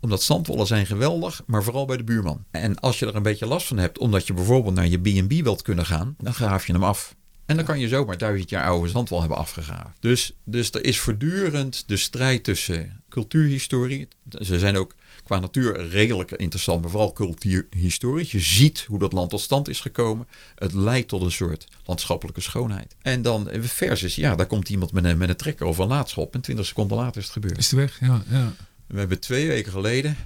Omdat 0.00 0.22
zandwallen 0.22 0.66
zijn 0.66 0.86
geweldig, 0.86 1.42
maar 1.46 1.62
vooral 1.62 1.84
bij 1.86 1.96
de 1.96 2.04
buurman. 2.04 2.44
En 2.50 2.80
als 2.80 2.98
je 2.98 3.06
er 3.06 3.16
een 3.16 3.22
beetje 3.22 3.46
last 3.46 3.66
van 3.66 3.76
hebt, 3.76 3.98
omdat 3.98 4.26
je 4.26 4.32
bijvoorbeeld 4.34 4.74
naar 4.74 4.86
je 4.86 4.98
B&B 4.98 5.42
wilt 5.42 5.62
kunnen 5.62 5.86
gaan, 5.86 6.14
dan 6.18 6.34
graaf 6.34 6.66
je 6.66 6.72
hem 6.72 6.84
af. 6.84 7.16
En 7.46 7.56
dan 7.56 7.64
kan 7.64 7.78
je 7.78 7.88
zomaar 7.88 8.18
duizend 8.18 8.50
jaar 8.50 8.64
oude 8.64 8.88
zandwal 8.88 9.20
hebben 9.20 9.38
afgegraven. 9.38 9.94
Dus, 10.00 10.32
dus 10.44 10.70
er 10.70 10.84
is 10.84 10.98
voortdurend 10.98 11.88
de 11.88 11.96
strijd 11.96 12.44
tussen 12.44 13.02
cultuurhistorie. 13.08 14.08
Ze 14.28 14.58
zijn 14.58 14.76
ook 14.76 14.94
qua 15.24 15.38
natuur 15.38 15.88
redelijk 15.88 16.30
interessant, 16.30 16.80
maar 16.80 16.90
vooral 16.90 17.12
cultuurhistorisch. 17.12 18.32
Je 18.32 18.40
ziet 18.40 18.84
hoe 18.88 18.98
dat 18.98 19.12
land 19.12 19.30
tot 19.30 19.40
stand 19.40 19.68
is 19.68 19.80
gekomen. 19.80 20.26
Het 20.54 20.72
leidt 20.72 21.08
tot 21.08 21.22
een 21.22 21.32
soort 21.32 21.66
landschappelijke 21.84 22.40
schoonheid. 22.40 22.96
En 23.02 23.22
dan 23.22 23.48
versus, 23.60 24.14
ja, 24.14 24.34
daar 24.34 24.46
komt 24.46 24.68
iemand 24.68 24.92
met 24.92 25.04
een, 25.04 25.18
met 25.18 25.28
een 25.28 25.36
trekker 25.36 25.66
of 25.66 25.78
een 25.78 25.88
laadschop 25.88 26.34
en 26.34 26.40
20 26.40 26.66
seconden 26.66 26.96
later 26.96 27.16
is 27.16 27.24
het 27.24 27.32
gebeurd. 27.32 27.58
Is 27.58 27.70
het 27.70 27.78
weg, 27.78 28.00
ja. 28.00 28.22
ja. 28.30 28.52
We 28.86 28.98
hebben 28.98 29.20
twee 29.20 29.46
weken 29.46 29.72
geleden 29.72 30.16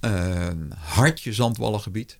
een 0.00 0.72
hartje 0.78 1.32
zandwallengebied. 1.32 2.18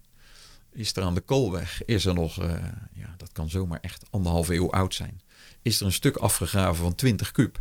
Is 0.76 0.96
er 0.96 1.02
aan 1.02 1.14
de 1.14 1.20
Koolweg, 1.20 1.84
is 1.84 2.04
er 2.04 2.14
nog, 2.14 2.42
uh, 2.42 2.52
ja, 2.92 3.14
dat 3.16 3.32
kan 3.32 3.50
zomaar 3.50 3.78
echt 3.80 4.04
anderhalve 4.10 4.54
eeuw 4.54 4.70
oud 4.70 4.94
zijn. 4.94 5.20
Is 5.62 5.80
er 5.80 5.86
een 5.86 5.92
stuk 5.92 6.16
afgegraven 6.16 6.82
van 6.82 6.94
20 6.94 7.32
kub. 7.32 7.58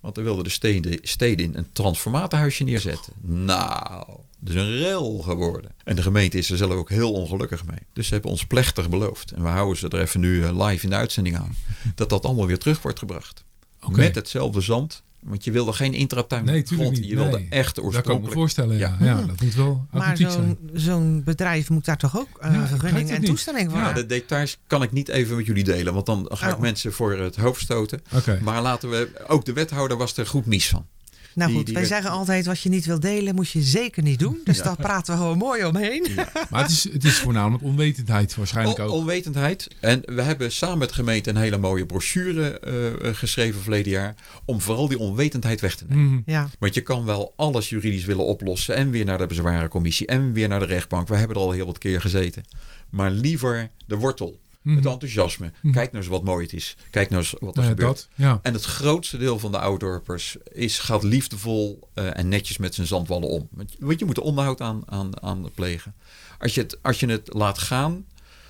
Want 0.00 0.14
dan 0.14 0.24
wilden 0.24 0.44
de 0.44 0.50
steden, 0.50 0.98
steden 1.02 1.44
in 1.44 1.54
een 1.54 1.72
transformatorhuisje 1.72 2.64
neerzetten. 2.64 3.12
Nou, 3.20 4.06
dat 4.38 4.54
is 4.54 4.60
een 4.60 4.76
rel 4.76 5.18
geworden. 5.18 5.70
En 5.84 5.96
de 5.96 6.02
gemeente 6.02 6.38
is 6.38 6.50
er 6.50 6.56
zelf 6.56 6.72
ook 6.72 6.90
heel 6.90 7.12
ongelukkig 7.12 7.64
mee. 7.64 7.78
Dus 7.92 8.06
ze 8.06 8.12
hebben 8.12 8.30
ons 8.30 8.46
plechtig 8.46 8.88
beloofd. 8.88 9.32
En 9.32 9.42
we 9.42 9.48
houden 9.48 9.76
ze 9.76 9.88
er 9.88 10.00
even 10.00 10.20
nu 10.20 10.44
eh, 10.44 10.66
live 10.66 10.84
in 10.84 10.90
de 10.90 10.96
uitzending 10.96 11.36
aan. 11.36 11.54
Dat 11.94 12.08
dat 12.08 12.24
allemaal 12.24 12.46
weer 12.46 12.58
terug 12.58 12.82
wordt 12.82 12.98
gebracht. 12.98 13.44
Okay. 13.80 14.04
Met 14.04 14.14
hetzelfde 14.14 14.60
zand, 14.60 15.02
want 15.28 15.44
je 15.44 15.50
wilde 15.50 15.72
geen 15.72 15.94
intratuin 15.94 16.44
nee, 16.44 16.62
grond. 16.66 16.96
Je 16.96 17.14
wilde 17.14 17.38
nee. 17.38 17.46
echt 17.50 17.80
oorspronkelijk. 17.80 17.94
Dat 17.94 18.04
kan 18.04 18.16
ik 18.16 18.22
me 18.22 18.30
voorstellen, 18.30 18.76
ja. 18.76 18.96
ja. 19.00 19.06
ja 19.06 19.26
dat 19.26 19.40
moet 19.40 19.54
wel 19.54 19.86
Maar 19.90 20.16
zo'n 20.16 20.58
zo'n 20.72 21.22
bedrijf 21.24 21.70
moet 21.70 21.84
daar 21.84 21.96
toch 21.96 22.18
ook 22.18 22.28
uh, 22.44 22.52
ja, 22.52 22.66
vergunning 22.66 23.10
en 23.10 23.24
toestemming 23.24 23.70
voor 23.70 23.80
Ja, 23.80 23.92
de 23.92 24.06
details 24.06 24.58
kan 24.66 24.82
ik 24.82 24.92
niet 24.92 25.08
even 25.08 25.36
met 25.36 25.46
jullie 25.46 25.64
delen. 25.64 25.94
Want 25.94 26.06
dan 26.06 26.26
ga 26.32 26.48
ik 26.48 26.54
oh. 26.54 26.60
mensen 26.60 26.92
voor 26.92 27.18
het 27.18 27.36
hoofd 27.36 27.60
stoten. 27.60 28.02
Okay. 28.14 28.38
Maar 28.40 28.62
laten 28.62 28.90
we... 28.90 29.10
Ook 29.26 29.44
de 29.44 29.52
wethouder 29.52 29.96
was 29.96 30.16
er 30.16 30.26
goed 30.26 30.46
mis 30.46 30.68
van. 30.68 30.86
Nou 31.34 31.52
goed, 31.52 31.70
wij 31.70 31.84
zeggen 31.84 32.10
altijd 32.10 32.46
wat 32.46 32.60
je 32.60 32.68
niet 32.68 32.86
wil 32.86 33.00
delen, 33.00 33.34
moet 33.34 33.50
je 33.50 33.62
zeker 33.62 34.02
niet 34.02 34.18
doen. 34.18 34.40
Dus 34.44 34.62
daar 34.62 34.76
praten 34.76 35.14
we 35.14 35.20
gewoon 35.20 35.38
mooi 35.38 35.64
omheen. 35.64 36.06
Ja. 36.16 36.28
Maar 36.50 36.62
het 36.62 36.70
is, 36.70 36.92
het 36.92 37.04
is 37.04 37.18
voornamelijk 37.18 37.64
onwetendheid 37.64 38.34
waarschijnlijk 38.34 38.78
ook. 38.78 38.90
onwetendheid. 38.90 39.68
En 39.80 40.02
we 40.04 40.22
hebben 40.22 40.52
samen 40.52 40.78
met 40.78 40.88
de 40.88 40.94
gemeente 40.94 41.30
een 41.30 41.36
hele 41.36 41.58
mooie 41.58 41.86
brochure 41.86 42.60
uh, 43.02 43.14
geschreven 43.14 43.60
verleden 43.60 43.92
jaar. 43.92 44.14
Om 44.44 44.60
vooral 44.60 44.88
die 44.88 44.98
onwetendheid 44.98 45.60
weg 45.60 45.76
te 45.76 45.84
nemen. 45.88 46.04
Mm. 46.04 46.22
Ja. 46.26 46.48
Want 46.58 46.74
je 46.74 46.80
kan 46.80 47.04
wel 47.04 47.32
alles 47.36 47.68
juridisch 47.68 48.04
willen 48.04 48.24
oplossen. 48.24 48.74
En 48.74 48.90
weer 48.90 49.04
naar 49.04 49.18
de 49.18 49.26
bezwarencommissie. 49.26 50.06
En 50.06 50.32
weer 50.32 50.48
naar 50.48 50.60
de 50.60 50.66
rechtbank. 50.66 51.08
We 51.08 51.16
hebben 51.16 51.36
er 51.36 51.42
al 51.42 51.50
heel 51.50 51.66
wat 51.66 51.78
keer 51.78 52.00
gezeten. 52.00 52.44
Maar 52.90 53.10
liever 53.10 53.70
de 53.86 53.96
wortel. 53.96 54.38
Het 54.62 54.74
mhm. 54.74 54.88
enthousiasme. 54.88 55.52
Mhm. 55.62 55.72
Kijk 55.72 55.92
nou 55.92 56.04
eens 56.04 56.12
wat 56.12 56.24
mooi 56.24 56.44
het 56.44 56.52
is. 56.52 56.76
Kijk 56.90 57.10
nou 57.10 57.22
eens 57.22 57.34
wat 57.38 57.56
er 57.56 57.62
gebeurt. 57.62 57.88
Dat, 57.88 58.08
ja. 58.14 58.38
En 58.42 58.52
het 58.52 58.64
grootste 58.64 59.18
deel 59.18 59.38
van 59.38 59.52
de 59.52 59.58
outdoorpers 59.58 60.36
is, 60.52 60.78
gaat 60.78 61.02
liefdevol 61.02 61.88
uh, 61.94 62.18
en 62.18 62.28
netjes 62.28 62.58
met 62.58 62.74
zijn 62.74 62.86
zandwallen 62.86 63.28
om. 63.28 63.48
Want 63.78 63.98
je 63.98 64.04
moet 64.04 64.16
er 64.16 64.22
onderhoud 64.22 64.60
aan, 64.60 64.82
aan, 64.86 65.22
aan 65.22 65.50
plegen. 65.54 65.94
Als 66.38 66.54
je, 66.54 66.60
het, 66.60 66.78
als 66.82 67.00
je 67.00 67.06
het 67.06 67.34
laat 67.34 67.58
gaan, 67.58 68.04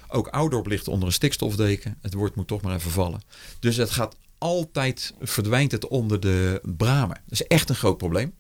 ook 0.08 0.28
outdoor 0.28 0.68
ligt 0.68 0.88
onder 0.88 1.06
een 1.06 1.14
stikstofdeken. 1.14 1.98
Het 2.00 2.14
woord 2.14 2.34
moet 2.34 2.46
toch 2.46 2.62
maar 2.62 2.74
even 2.74 2.90
vallen. 2.90 3.20
Dus 3.58 3.76
het 3.76 3.90
gaat 3.90 4.16
altijd, 4.38 5.14
verdwijnt 5.20 5.72
het 5.72 5.88
onder 5.88 6.20
de 6.20 6.60
bramen. 6.76 7.20
Dat 7.26 7.40
is 7.40 7.46
echt 7.46 7.68
een 7.68 7.74
groot 7.74 7.98
probleem. 7.98 8.34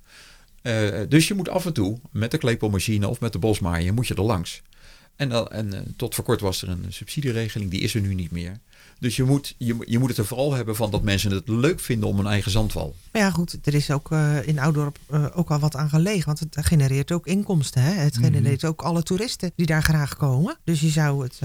Uh, 0.62 1.00
dus 1.08 1.28
je 1.28 1.34
moet 1.34 1.48
af 1.48 1.66
en 1.66 1.72
toe 1.72 2.00
met 2.12 2.30
de 2.30 2.38
klepelmachine 2.38 3.08
of 3.08 3.20
met 3.20 3.32
de 3.32 3.38
bosmaaier 3.38 3.94
moet 3.94 4.06
je 4.06 4.14
er 4.14 4.22
langs. 4.22 4.62
En, 5.18 5.50
en 5.50 5.66
uh, 5.74 5.80
tot 5.96 6.14
voor 6.14 6.24
kort 6.24 6.40
was 6.40 6.62
er 6.62 6.68
een 6.68 6.86
subsidieregeling, 6.88 7.70
die 7.70 7.80
is 7.80 7.94
er 7.94 8.00
nu 8.00 8.14
niet 8.14 8.30
meer. 8.30 8.58
Dus 8.98 9.16
je 9.16 9.24
moet, 9.24 9.54
je, 9.58 9.76
je 9.86 9.98
moet 9.98 10.08
het 10.08 10.18
er 10.18 10.26
vooral 10.26 10.52
hebben 10.52 10.76
van 10.76 10.90
dat 10.90 11.02
mensen 11.02 11.30
het 11.30 11.48
leuk 11.48 11.80
vinden 11.80 12.08
om 12.08 12.18
een 12.18 12.26
eigen 12.26 12.50
zandwal. 12.50 12.94
Maar 13.12 13.22
ja, 13.22 13.30
goed, 13.30 13.58
er 13.64 13.74
is 13.74 13.90
ook 13.90 14.10
uh, 14.10 14.46
in 14.46 14.58
Oudorp 14.58 14.98
uh, 15.10 15.26
ook 15.34 15.50
al 15.50 15.58
wat 15.58 15.76
aan 15.76 15.88
gelegen. 15.88 16.26
Want 16.26 16.40
het 16.40 16.66
genereert 16.66 17.12
ook 17.12 17.26
inkomsten. 17.26 17.82
Hè? 17.82 17.92
Het 17.92 18.14
mhm. 18.14 18.24
genereert 18.24 18.64
ook 18.64 18.82
alle 18.82 19.02
toeristen 19.02 19.52
die 19.56 19.66
daar 19.66 19.82
graag 19.82 20.16
komen. 20.16 20.56
Dus 20.64 20.80
je 20.80 20.88
zou 20.88 21.22
het, 21.22 21.38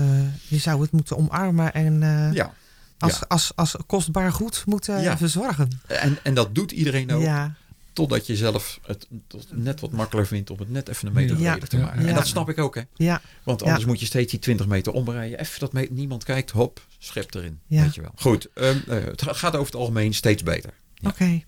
je 0.47 0.57
zou 0.57 0.81
het 0.81 0.91
moeten 0.91 1.17
omarmen 1.17 1.73
en 1.73 1.99
ja. 2.33 2.53
als, 2.97 3.19
ja. 3.19 3.25
als, 3.27 3.51
als, 3.55 3.75
kostbaar 3.87 4.31
goed 4.31 4.63
moeten 4.65 5.01
ja. 5.01 5.17
verzorgen. 5.17 5.81
En, 5.87 6.17
en 6.23 6.33
dat 6.33 6.55
doet 6.55 6.71
iedereen 6.71 7.11
ook. 7.11 7.21
Ja. 7.21 7.55
Totdat 7.93 8.27
je 8.27 8.35
zelf 8.35 8.79
het 8.85 9.07
net 9.51 9.79
wat 9.79 9.91
makkelijker 9.91 10.35
vindt 10.35 10.49
om 10.49 10.59
het 10.59 10.69
net 10.69 10.89
even 10.89 11.07
een 11.07 11.13
meter 11.13 11.35
breder 11.35 11.67
te 11.67 11.77
maken. 11.77 12.07
En 12.07 12.15
dat 12.15 12.27
snap 12.27 12.49
ik 12.49 12.57
ook, 12.57 12.75
hè? 12.75 12.81
Ja. 12.95 13.21
Want 13.43 13.63
anders 13.63 13.85
moet 13.85 13.99
je 13.99 14.05
steeds 14.05 14.31
die 14.31 14.39
20 14.39 14.67
meter 14.67 14.93
omrijden. 14.93 15.39
Even 15.39 15.59
dat 15.59 15.89
niemand 15.89 16.23
kijkt, 16.23 16.51
hop, 16.51 16.85
schep 16.97 17.33
erin. 17.33 17.59
Weet 17.67 17.95
je 17.95 18.01
wel. 18.01 18.11
Goed, 18.15 18.47
um, 18.53 18.83
uh, 18.87 19.03
het 19.03 19.21
gaat 19.21 19.53
over 19.53 19.65
het 19.65 19.75
algemeen 19.75 20.13
steeds 20.13 20.43
beter. 20.43 20.73
Oké. 21.03 21.43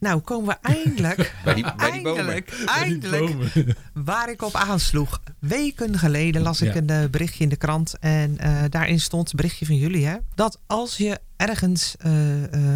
Nou, 0.00 0.20
komen 0.20 0.46
we 0.46 0.68
eindelijk, 0.68 1.16
bij 1.44 1.54
die, 1.54 1.64
bij 1.76 1.90
die 1.90 2.04
eindelijk, 2.04 2.62
eindelijk 2.66 3.34
waar 3.94 4.30
ik 4.30 4.42
op 4.42 4.54
aansloeg. 4.54 5.20
Weken 5.38 5.98
geleden 5.98 6.42
las 6.42 6.60
ik 6.60 6.74
een 6.74 6.90
uh, 6.90 7.04
berichtje 7.10 7.42
in 7.42 7.48
de 7.48 7.56
krant 7.56 7.98
en 7.98 8.36
uh, 8.40 8.62
daarin 8.68 9.00
stond, 9.00 9.34
berichtje 9.34 9.66
van 9.66 9.76
jullie, 9.76 10.06
hè, 10.06 10.16
dat 10.34 10.58
als 10.66 10.96
je 10.96 11.18
ergens 11.36 11.94
uh, 12.06 12.12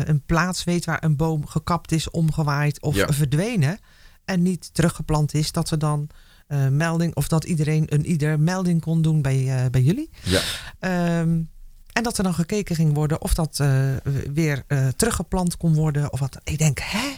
een 0.04 0.22
plaats 0.26 0.64
weet 0.64 0.84
waar 0.84 1.04
een 1.04 1.16
boom 1.16 1.46
gekapt 1.46 1.92
is, 1.92 2.10
omgewaaid 2.10 2.82
of 2.82 2.94
ja. 2.94 3.12
verdwenen 3.12 3.78
en 4.24 4.42
niet 4.42 4.74
teruggeplant 4.74 5.34
is, 5.34 5.52
dat 5.52 5.68
ze 5.68 5.76
dan 5.76 6.08
melding 6.70 7.14
of 7.14 7.28
dat 7.28 7.44
iedereen 7.44 7.87
een 7.88 8.06
ieder 8.06 8.40
melding 8.40 8.80
kon 8.80 9.02
doen 9.02 9.22
bij, 9.22 9.68
bij 9.70 9.80
jullie. 9.80 10.10
Ja. 10.22 11.20
Um, 11.20 11.48
en 11.94 12.02
dat 12.02 12.18
er 12.18 12.24
dan 12.24 12.35
gekeken 12.35 12.76
ging 12.76 12.94
worden 12.94 13.20
of 13.20 13.35
dat 13.35 13.59
uh, 13.61 13.90
weer 14.33 14.62
uh, 14.68 14.88
teruggeplant 14.88 15.57
kon 15.57 15.74
worden. 15.74 16.12
Of 16.12 16.20
wat. 16.20 16.38
Ik 16.44 16.59
denk, 16.59 16.78
hè? 16.83 17.16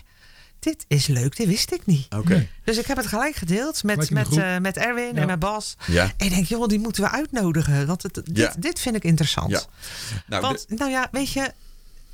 Dit 0.58 0.84
is 0.88 1.06
leuk, 1.06 1.36
dit 1.36 1.46
wist 1.46 1.72
ik 1.72 1.86
niet. 1.86 2.14
Okay. 2.14 2.50
Dus 2.64 2.78
ik 2.78 2.86
heb 2.86 2.96
het 2.96 3.06
gelijk 3.06 3.34
gedeeld 3.34 3.82
met, 3.82 4.10
met, 4.10 4.36
uh, 4.36 4.58
met 4.58 4.76
Erwin 4.76 5.14
ja. 5.14 5.20
en 5.20 5.26
met 5.26 5.38
Bas. 5.38 5.76
Ja. 5.86 6.02
En 6.16 6.26
ik 6.26 6.30
denk, 6.30 6.46
joh, 6.46 6.66
die 6.66 6.78
moeten 6.78 7.02
we 7.02 7.10
uitnodigen. 7.10 7.86
Want 7.86 8.02
het, 8.02 8.14
dit, 8.14 8.36
ja. 8.36 8.54
dit 8.58 8.80
vind 8.80 8.96
ik 8.96 9.04
interessant. 9.04 9.50
Ja. 9.50 9.60
Nou, 10.26 10.42
want, 10.42 10.68
de... 10.68 10.74
nou 10.74 10.90
ja, 10.90 11.08
weet 11.10 11.30
je, 11.30 11.52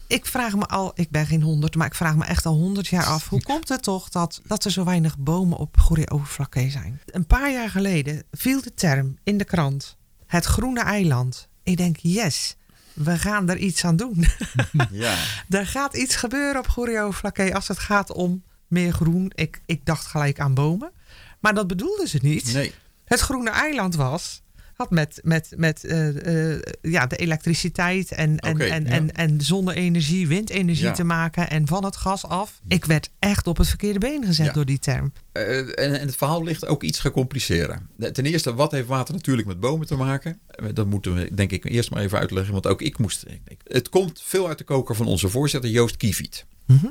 ik 0.06 0.26
vraag 0.26 0.56
me 0.56 0.66
al, 0.66 0.92
ik 0.94 1.10
ben 1.10 1.26
geen 1.26 1.42
honderd, 1.42 1.74
maar 1.74 1.86
ik 1.86 1.94
vraag 1.94 2.16
me 2.16 2.24
echt 2.24 2.46
al 2.46 2.54
honderd 2.54 2.86
jaar 2.86 3.04
af. 3.04 3.28
Hoe 3.28 3.42
komt 3.42 3.68
het 3.68 3.82
toch 3.82 4.08
dat, 4.08 4.40
dat 4.46 4.64
er 4.64 4.70
zo 4.70 4.84
weinig 4.84 5.18
bomen 5.18 5.58
op 5.58 5.78
goede 5.78 6.10
overvlakke 6.10 6.70
zijn? 6.70 7.00
Een 7.06 7.26
paar 7.26 7.52
jaar 7.52 7.70
geleden 7.70 8.22
viel 8.30 8.62
de 8.62 8.74
term 8.74 9.18
in 9.22 9.38
de 9.38 9.44
krant: 9.44 9.96
het 10.26 10.44
groene 10.44 10.80
eiland. 10.80 11.48
Ik 11.62 11.76
denk, 11.76 11.96
yes, 12.00 12.56
we 12.92 13.18
gaan 13.18 13.48
er 13.48 13.56
iets 13.56 13.84
aan 13.84 13.96
doen. 13.96 14.24
ja. 14.90 15.16
er 15.48 15.66
gaat 15.66 15.96
iets 15.96 16.16
gebeuren 16.16 16.58
op 16.58 16.68
Gorio 16.68 17.12
Flaké 17.12 17.54
als 17.54 17.68
het 17.68 17.78
gaat 17.78 18.12
om 18.12 18.42
meer 18.66 18.92
groen. 18.92 19.32
Ik, 19.34 19.60
ik 19.66 19.86
dacht 19.86 20.06
gelijk 20.06 20.40
aan 20.40 20.54
bomen. 20.54 20.92
Maar 21.40 21.54
dat 21.54 21.66
bedoelden 21.66 22.08
ze 22.08 22.18
niet. 22.22 22.52
Nee. 22.52 22.72
Het 23.04 23.20
groene 23.20 23.50
eiland 23.50 23.94
was 23.94 24.42
had 24.82 24.90
met, 24.90 25.20
met, 25.22 25.52
met 25.56 25.84
uh, 25.84 26.08
uh, 26.54 26.58
ja, 26.82 27.06
de 27.06 27.16
elektriciteit 27.16 28.12
en, 28.12 28.38
en, 28.38 28.54
okay, 28.54 28.68
en, 28.68 28.84
ja. 28.84 28.90
en, 28.90 29.12
en 29.14 29.40
zonne-energie, 29.40 30.28
windenergie 30.28 30.84
Ja. 30.84 30.92
te 30.92 31.04
maken 31.04 31.50
en 31.50 31.66
van 31.66 31.84
het 31.84 31.96
gas 31.96 32.24
af. 32.26 32.60
Ik 32.68 32.84
werd 32.84 33.10
echt 33.18 33.46
op 33.46 33.56
het 33.56 33.68
verkeerde 33.68 33.98
been 33.98 34.24
gezet 34.24 34.46
Ja. 34.46 34.52
door 34.52 34.64
die 34.64 34.78
term. 34.78 35.12
Eh, 35.32 35.58
en, 35.58 35.74
en 35.76 35.92
het 36.06 36.16
verhaal 36.16 36.42
ligt 36.44 36.66
ook 36.66 36.82
iets 36.82 36.98
gecompliceerder. 36.98 37.78
Ten 38.12 38.26
eerste, 38.26 38.54
wat 38.54 38.70
heeft 38.70 38.86
water 38.86 39.14
natuurlijk 39.14 39.48
met 39.48 39.60
bomen 39.60 39.86
te 39.86 39.96
maken? 39.96 40.38
Eh, 40.46 40.66
Dat 40.74 40.86
moeten 40.86 41.14
we 41.14 41.34
denk 41.34 41.50
ik 41.50 41.64
eerst 41.64 41.90
maar 41.90 42.02
even 42.02 42.18
uitleggen. 42.18 42.52
Want 42.52 42.66
ook 42.66 42.82
ik 42.82 42.98
moest... 42.98 43.24
ik- 43.48 43.60
Het 43.66 43.88
komt 43.88 44.20
veel 44.24 44.48
uit 44.48 44.58
de 44.58 44.64
koker 44.64 44.94
van 44.96 45.06
onze 45.06 45.28
voorzitter 45.28 45.70
Joost 45.70 45.96
Kieviet. 45.96 46.44
Mhm. 46.66 46.86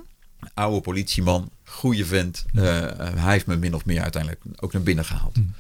Oude 0.54 0.82
politieman, 0.82 1.50
goede 1.64 2.06
vent. 2.06 2.46
Eh, 2.54 2.84
eh, 2.84 3.14
hij 3.16 3.32
heeft 3.34 3.46
me 3.46 3.56
min 3.56 3.76
of 3.76 3.86
meer 3.86 4.02
uiteindelijk 4.02 4.42
ook 4.56 4.74
naar 4.74 4.82
binnen 4.82 5.06
gehaald. 5.06 5.36
Mm. 5.38 5.54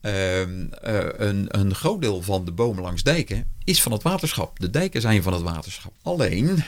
Ehm, 0.00 0.66
eh, 0.82 1.06
een, 1.16 1.46
een 1.48 1.74
groot 1.74 2.02
deel 2.02 2.22
van 2.22 2.44
de 2.44 2.52
bomen 2.52 2.82
langs 2.82 3.02
dijken 3.02 3.46
is 3.64 3.82
van 3.82 3.92
het 3.92 4.02
waterschap. 4.02 4.58
De 4.60 4.70
dijken 4.70 5.00
zijn 5.00 5.22
van 5.22 5.32
het 5.32 5.42
waterschap. 5.42 5.92
Alleen, 6.02 6.64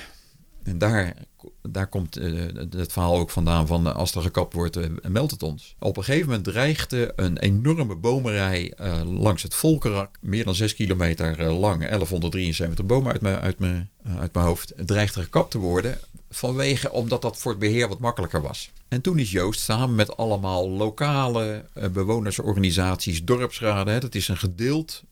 en 0.62 0.78
daar, 0.78 1.14
daar 1.62 1.86
komt 1.86 2.16
eh, 2.16 2.32
het 2.70 2.92
verhaal 2.92 3.16
ook 3.16 3.30
vandaan 3.30 3.66
van 3.66 3.86
eh, 3.86 3.94
als 3.94 4.14
er 4.14 4.22
gekapt 4.22 4.52
wordt, 4.52 4.78
meldt 5.08 5.30
het 5.30 5.42
ons. 5.42 5.76
Op 5.78 5.96
een 5.96 6.04
gegeven 6.04 6.26
moment 6.26 6.44
dreigde 6.44 7.12
een 7.16 7.38
enorme 7.38 7.94
bomenrij 7.94 8.72
langs 9.04 9.42
het 9.42 9.54
Volkerak, 9.54 10.18
meer 10.20 10.44
dan 10.44 10.54
6 10.54 10.74
kilometer 10.74 11.52
lang, 11.52 11.78
1173 11.78 12.86
bomen 12.86 13.12
uit 13.12 13.20
mijn, 13.20 13.38
uit 13.38 13.58
mijn, 13.58 13.90
uit 14.18 14.34
mijn 14.34 14.46
hoofd, 14.46 14.72
dreigde 14.76 15.22
gekapt 15.22 15.50
te 15.50 15.58
worden. 15.58 15.98
Vanwege, 16.30 16.92
omdat 16.92 17.22
dat 17.22 17.38
voor 17.38 17.50
het 17.50 17.60
beheer 17.60 17.88
wat 17.88 17.98
makkelijker 17.98 18.42
was. 18.42 18.70
En 18.88 19.00
toen 19.00 19.18
is 19.18 19.30
Joost 19.30 19.60
samen 19.60 19.94
met 19.94 20.16
allemaal 20.16 20.68
lokale 20.68 21.64
eh, 21.72 21.88
bewonersorganisaties, 21.88 23.24
dorpsraden, 23.24 24.00
dat 24.00 24.14
is 24.14 24.28
een 24.28 24.36
gedeeld 24.36 25.02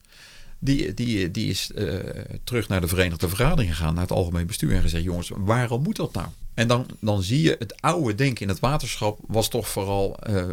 die, 0.59 0.95
die, 0.95 1.31
die 1.31 1.51
is 1.51 1.73
eh, 1.73 1.97
terug 2.45 2.69
naar 2.69 2.81
de 2.81 2.89
Verenigde 2.89 3.29
Vergadering 3.29 3.77
gegaan, 3.77 3.95
naar 3.95 4.03
het 4.03 4.13
Algemeen 4.13 4.47
Bestuur 4.47 4.75
en 4.75 4.83
gezegd: 4.83 5.05
jongens, 5.05 5.31
waarom 5.35 5.83
moet 5.83 5.97
dat 5.97 6.13
nou? 6.13 6.27
En 6.55 6.69
dan, 6.69 6.87
dan 7.01 7.23
zie 7.23 7.43
je 7.43 7.57
het 7.59 7.83
oude 7.83 8.15
denken 8.15 8.43
in 8.43 8.49
het 8.49 8.61
waterschap 8.61 9.19
was 9.27 9.49
toch 9.49 9.69
vooral 9.69 10.17
eh, 10.17 10.45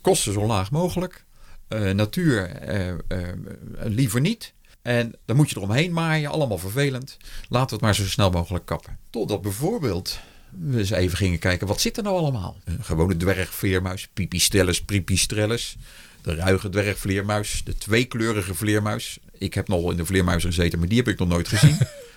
kosten 0.00 0.32
zo 0.32 0.46
laag 0.46 0.70
mogelijk, 0.70 1.24
natuur 1.94 2.60
liever 3.84 4.20
niet. 4.20 4.52
En 4.82 5.14
dan 5.24 5.36
moet 5.36 5.50
je 5.50 5.56
eromheen 5.56 5.92
maaien, 5.92 6.30
allemaal 6.30 6.58
vervelend. 6.58 7.16
Laten 7.48 7.68
we 7.68 7.74
het 7.74 7.80
maar 7.80 7.94
zo 7.94 8.04
snel 8.04 8.30
mogelijk 8.30 8.64
kappen. 8.64 8.98
Totdat 9.10 9.42
bijvoorbeeld 9.42 10.18
we 10.50 10.78
eens 10.78 10.90
even 10.90 11.16
gingen 11.16 11.38
kijken, 11.38 11.66
wat 11.66 11.80
zit 11.80 11.96
er 11.96 12.02
nou 12.02 12.16
allemaal? 12.16 12.56
Een 12.64 12.84
gewone 12.84 13.16
dwergvleermuis, 13.16 14.08
pipistrellus, 14.14 14.82
pipistrellus. 14.82 15.76
De 16.22 16.34
ruige 16.34 16.68
dwergvleermuis, 16.68 17.62
de 17.64 17.74
tweekleurige 17.74 18.54
vleermuis. 18.54 19.18
Ik 19.38 19.54
heb 19.54 19.68
nog 19.68 19.90
in 19.90 19.96
de 19.96 20.06
vleermuis 20.06 20.44
gezeten, 20.44 20.78
maar 20.78 20.88
die 20.88 20.98
heb 20.98 21.08
ik 21.08 21.18
nog 21.18 21.28
nooit 21.28 21.48
gezien. 21.48 21.78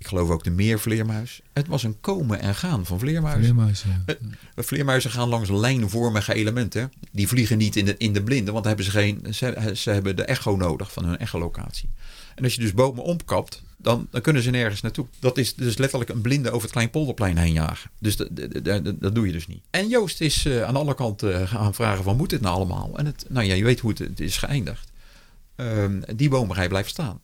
ik 0.00 0.06
geloof 0.06 0.30
ook 0.30 0.44
de 0.44 0.50
meervleermuis. 0.50 1.40
Het 1.52 1.66
was 1.66 1.82
een 1.82 2.00
komen 2.00 2.40
en 2.40 2.54
gaan 2.54 2.86
van 2.86 2.98
vleermuizen. 2.98 3.42
Vleermuizen, 3.42 4.04
ja. 4.06 4.14
Eh, 4.54 4.64
vleermuizen 4.64 5.10
gaan 5.10 5.28
langs 5.28 5.50
lijnvormige 5.50 6.34
elementen. 6.34 6.92
Die 7.12 7.28
vliegen 7.28 7.58
niet 7.58 7.76
in 7.76 7.84
de, 7.84 7.96
in 7.96 8.12
de 8.12 8.22
blinde, 8.22 8.52
want 8.52 8.64
hebben 8.64 8.84
ze, 8.84 8.90
geen, 8.90 9.26
ze, 9.30 9.72
ze 9.74 9.90
hebben 9.90 10.16
de 10.16 10.24
echo 10.24 10.56
nodig 10.56 10.92
van 10.92 11.04
hun 11.04 11.18
echolocatie. 11.18 11.88
En 12.34 12.44
als 12.44 12.54
je 12.54 12.60
dus 12.60 12.74
bomen 12.74 13.04
omkapt, 13.04 13.62
dan, 13.76 14.06
dan 14.10 14.20
kunnen 14.20 14.42
ze 14.42 14.50
nergens 14.50 14.80
naartoe. 14.80 15.06
Dat 15.18 15.38
is 15.38 15.54
dus 15.54 15.76
letterlijk 15.76 16.10
een 16.10 16.20
blinde 16.20 16.48
over 16.48 16.62
het 16.62 16.70
Kleinpolderplein 16.70 17.36
heen 17.36 17.52
jagen. 17.52 17.90
Dus 17.98 18.16
dat 18.16 19.14
doe 19.14 19.26
je 19.26 19.32
dus 19.32 19.46
niet. 19.46 19.62
En 19.70 19.88
Joost 19.88 20.20
is 20.20 20.44
uh, 20.44 20.62
aan 20.62 20.76
alle 20.76 20.94
kanten 20.94 21.48
gaan 21.48 21.74
vragen 21.74 22.04
van 22.04 22.16
moet 22.16 22.30
dit 22.30 22.40
nou 22.40 22.54
allemaal? 22.54 22.98
En 22.98 23.06
het, 23.06 23.24
nou 23.28 23.46
ja, 23.46 23.54
je 23.54 23.64
weet 23.64 23.80
hoe 23.80 23.90
het, 23.90 23.98
het 23.98 24.20
is 24.20 24.36
geëindigd. 24.36 24.90
Um, 25.56 26.02
die 26.16 26.28
bomenrij 26.28 26.68
blijft 26.68 26.90
staan. 26.90 27.20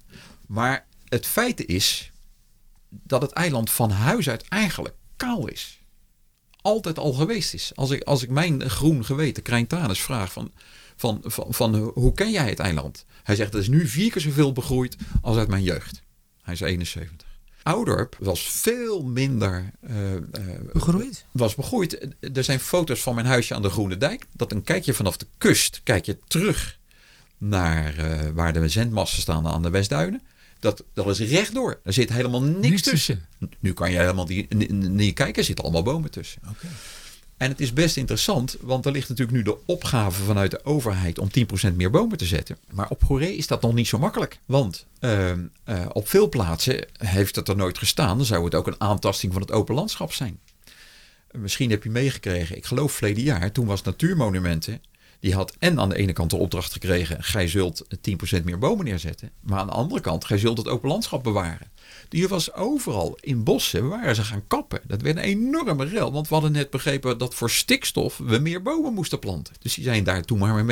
Maar 0.47 0.87
het 1.09 1.27
feit 1.27 1.67
is 1.67 2.11
dat 2.89 3.23
het 3.23 3.33
eiland 3.33 3.71
van 3.71 3.91
huis 3.91 4.29
uit 4.29 4.49
eigenlijk 4.49 4.95
kaal 5.17 5.49
is. 5.49 5.81
Altijd 6.61 6.99
al 6.99 7.13
geweest 7.13 7.55
is. 7.55 7.73
Als 7.75 7.91
ik, 7.91 8.03
als 8.03 8.23
ik 8.23 8.31
mijn 8.31 8.71
groen 8.71 9.05
geweten 9.05 9.43
Krijntanus 9.43 10.01
vraag 10.01 10.33
van, 10.33 10.53
van, 10.97 11.21
van, 11.25 11.47
van 11.55 11.77
hoe 11.77 12.13
ken 12.15 12.31
jij 12.31 12.49
het 12.49 12.59
eiland? 12.59 13.05
Hij 13.23 13.37
zegt 13.37 13.53
het 13.53 13.63
is 13.63 13.69
nu 13.69 13.87
vier 13.87 14.11
keer 14.11 14.23
zoveel 14.23 14.53
begroeid 14.53 14.97
als 15.23 15.37
uit 15.37 15.49
mijn 15.49 15.63
jeugd. 15.63 16.03
Hij 16.43 16.55
is 16.55 16.61
71. 16.61 17.27
Oudorp 17.63 18.17
was 18.21 18.51
veel 18.51 19.03
minder 19.03 19.71
uh, 19.91 19.93
begroeid. 20.73 21.25
Was 21.31 21.55
begroeid. 21.55 22.09
Er 22.35 22.45
zijn 22.45 22.61
foto's 22.61 23.03
van 23.03 23.15
mijn 23.15 23.27
huisje 23.27 23.55
aan 23.55 23.63
de 23.63 23.71
Groene 23.71 23.97
Dijk. 23.97 24.27
Dat 24.33 24.53
een 24.53 24.63
kijkje 24.63 24.95
vanaf 24.95 25.17
de 25.17 25.27
kust, 25.39 25.81
kijk 25.85 26.05
je 26.05 26.19
terug 26.27 26.79
naar 27.39 27.99
uh, 27.99 28.31
waar 28.35 28.53
de 28.53 28.69
zendmassen 28.69 29.21
staan 29.21 29.47
aan 29.47 29.63
de 29.63 29.71
Westduinen. 29.71 30.23
Dat, 30.67 30.85
dat 30.93 31.21
is 31.21 31.31
rechtdoor. 31.31 31.81
Er 31.85 31.93
zit 31.93 32.13
helemaal 32.13 32.43
niks, 32.43 32.83
tussen. 32.83 33.25
Nu 33.59 33.73
kan 33.73 33.91
je 33.91 33.99
helemaal 33.99 34.27
niet, 34.27 34.71
niet 34.89 35.15
kijken. 35.15 35.37
Er 35.37 35.45
zitten 35.45 35.65
allemaal 35.65 35.83
bomen 35.83 36.11
tussen. 36.11 36.43
Okay. 36.43 36.71
En 37.37 37.51
het 37.51 37.61
is 37.61 37.73
best 37.73 37.97
interessant, 37.97 38.57
want 38.61 38.87
er 38.87 38.93
ligt 38.93 39.09
natuurlijk 39.09 39.37
nu 39.37 39.43
de 39.43 39.57
opgave 39.67 40.23
vanuit 40.23 40.51
de 40.51 40.65
overheid 40.65 41.19
om 41.19 41.29
10% 41.71 41.75
meer 41.75 41.91
bomen 41.91 42.19
te 42.19 42.25
zetten. 42.25 42.57
Maar 42.71 42.91
op 42.91 43.05
Goree 43.05 43.37
is 43.37 43.47
dat 43.47 43.63
nog 43.63 43.75
niet 43.75 43.89
zo 43.89 43.99
makkelijk. 43.99 44.39
Want 44.45 44.87
uh, 45.01 45.31
uh, 45.31 45.37
op 45.93 46.09
veel 46.09 46.29
plaatsen 46.29 46.87
heeft 46.99 47.37
het 47.37 47.49
er 47.49 47.57
nooit 47.57 47.79
gestaan. 47.79 48.17
Dan 48.17 48.27
zou 48.27 48.45
het 48.45 48.55
ook 48.55 48.67
een 48.67 48.81
aantasting 48.81 49.33
van 49.33 49.43
het 49.43 49.53
open 49.53 49.75
landschap 49.75 50.13
zijn. 50.13 50.39
Misschien 51.31 51.71
heb 51.71 51.83
je 51.83 51.91
meegekregen, 51.91 52.57
ik 52.57 52.67
geloof 52.67 52.93
verleden 52.93 53.23
jaar, 53.23 53.53
toen 53.53 53.67
was 53.67 53.83
Natuurmonumenten. 53.83 54.83
Die 55.21 55.35
had 55.35 55.55
en 55.59 55.81
aan 55.81 55.89
de 55.89 55.97
ene 55.97 56.13
kant 56.13 56.31
de 56.31 56.37
opdracht 56.37 56.73
gekregen, 56.73 57.23
gij 57.23 57.49
zult 57.49 57.85
10% 58.39 58.45
meer 58.45 58.59
bomen 58.59 58.85
neerzetten. 58.85 59.31
Maar 59.41 59.59
aan 59.59 59.67
de 59.67 59.73
andere 59.73 60.01
kant, 60.01 60.25
gij 60.25 60.39
zult 60.39 60.59
het 60.59 60.69
open 60.69 60.89
landschap 60.89 61.23
bewaren. 61.23 61.71
Die 62.09 62.29
was 62.29 62.53
overal 62.53 63.19
in 63.21 63.45
bossen, 63.45 63.89
waren 63.89 64.15
ze 64.15 64.25
gaan 64.25 64.47
kappen. 64.47 64.81
Dat 64.87 65.03
werd 65.03 65.17
een 65.17 65.23
enorme 65.23 65.85
rel, 65.85 66.13
want 66.13 66.29
we 66.29 66.35
hadden 66.35 66.53
net 66.53 66.71
begrepen 66.71 67.19
dat 67.19 67.35
voor 67.35 67.51
stikstof 67.51 68.19
we 68.19 68.39
meer 68.39 68.63
bomen 68.63 68.95
moesten 68.95 69.19
planten. 69.19 69.55
Dus 69.61 69.75
die 69.75 69.85
zijn 69.85 70.05
daar 70.05 70.23
toen 70.23 70.39
maar 70.39 70.67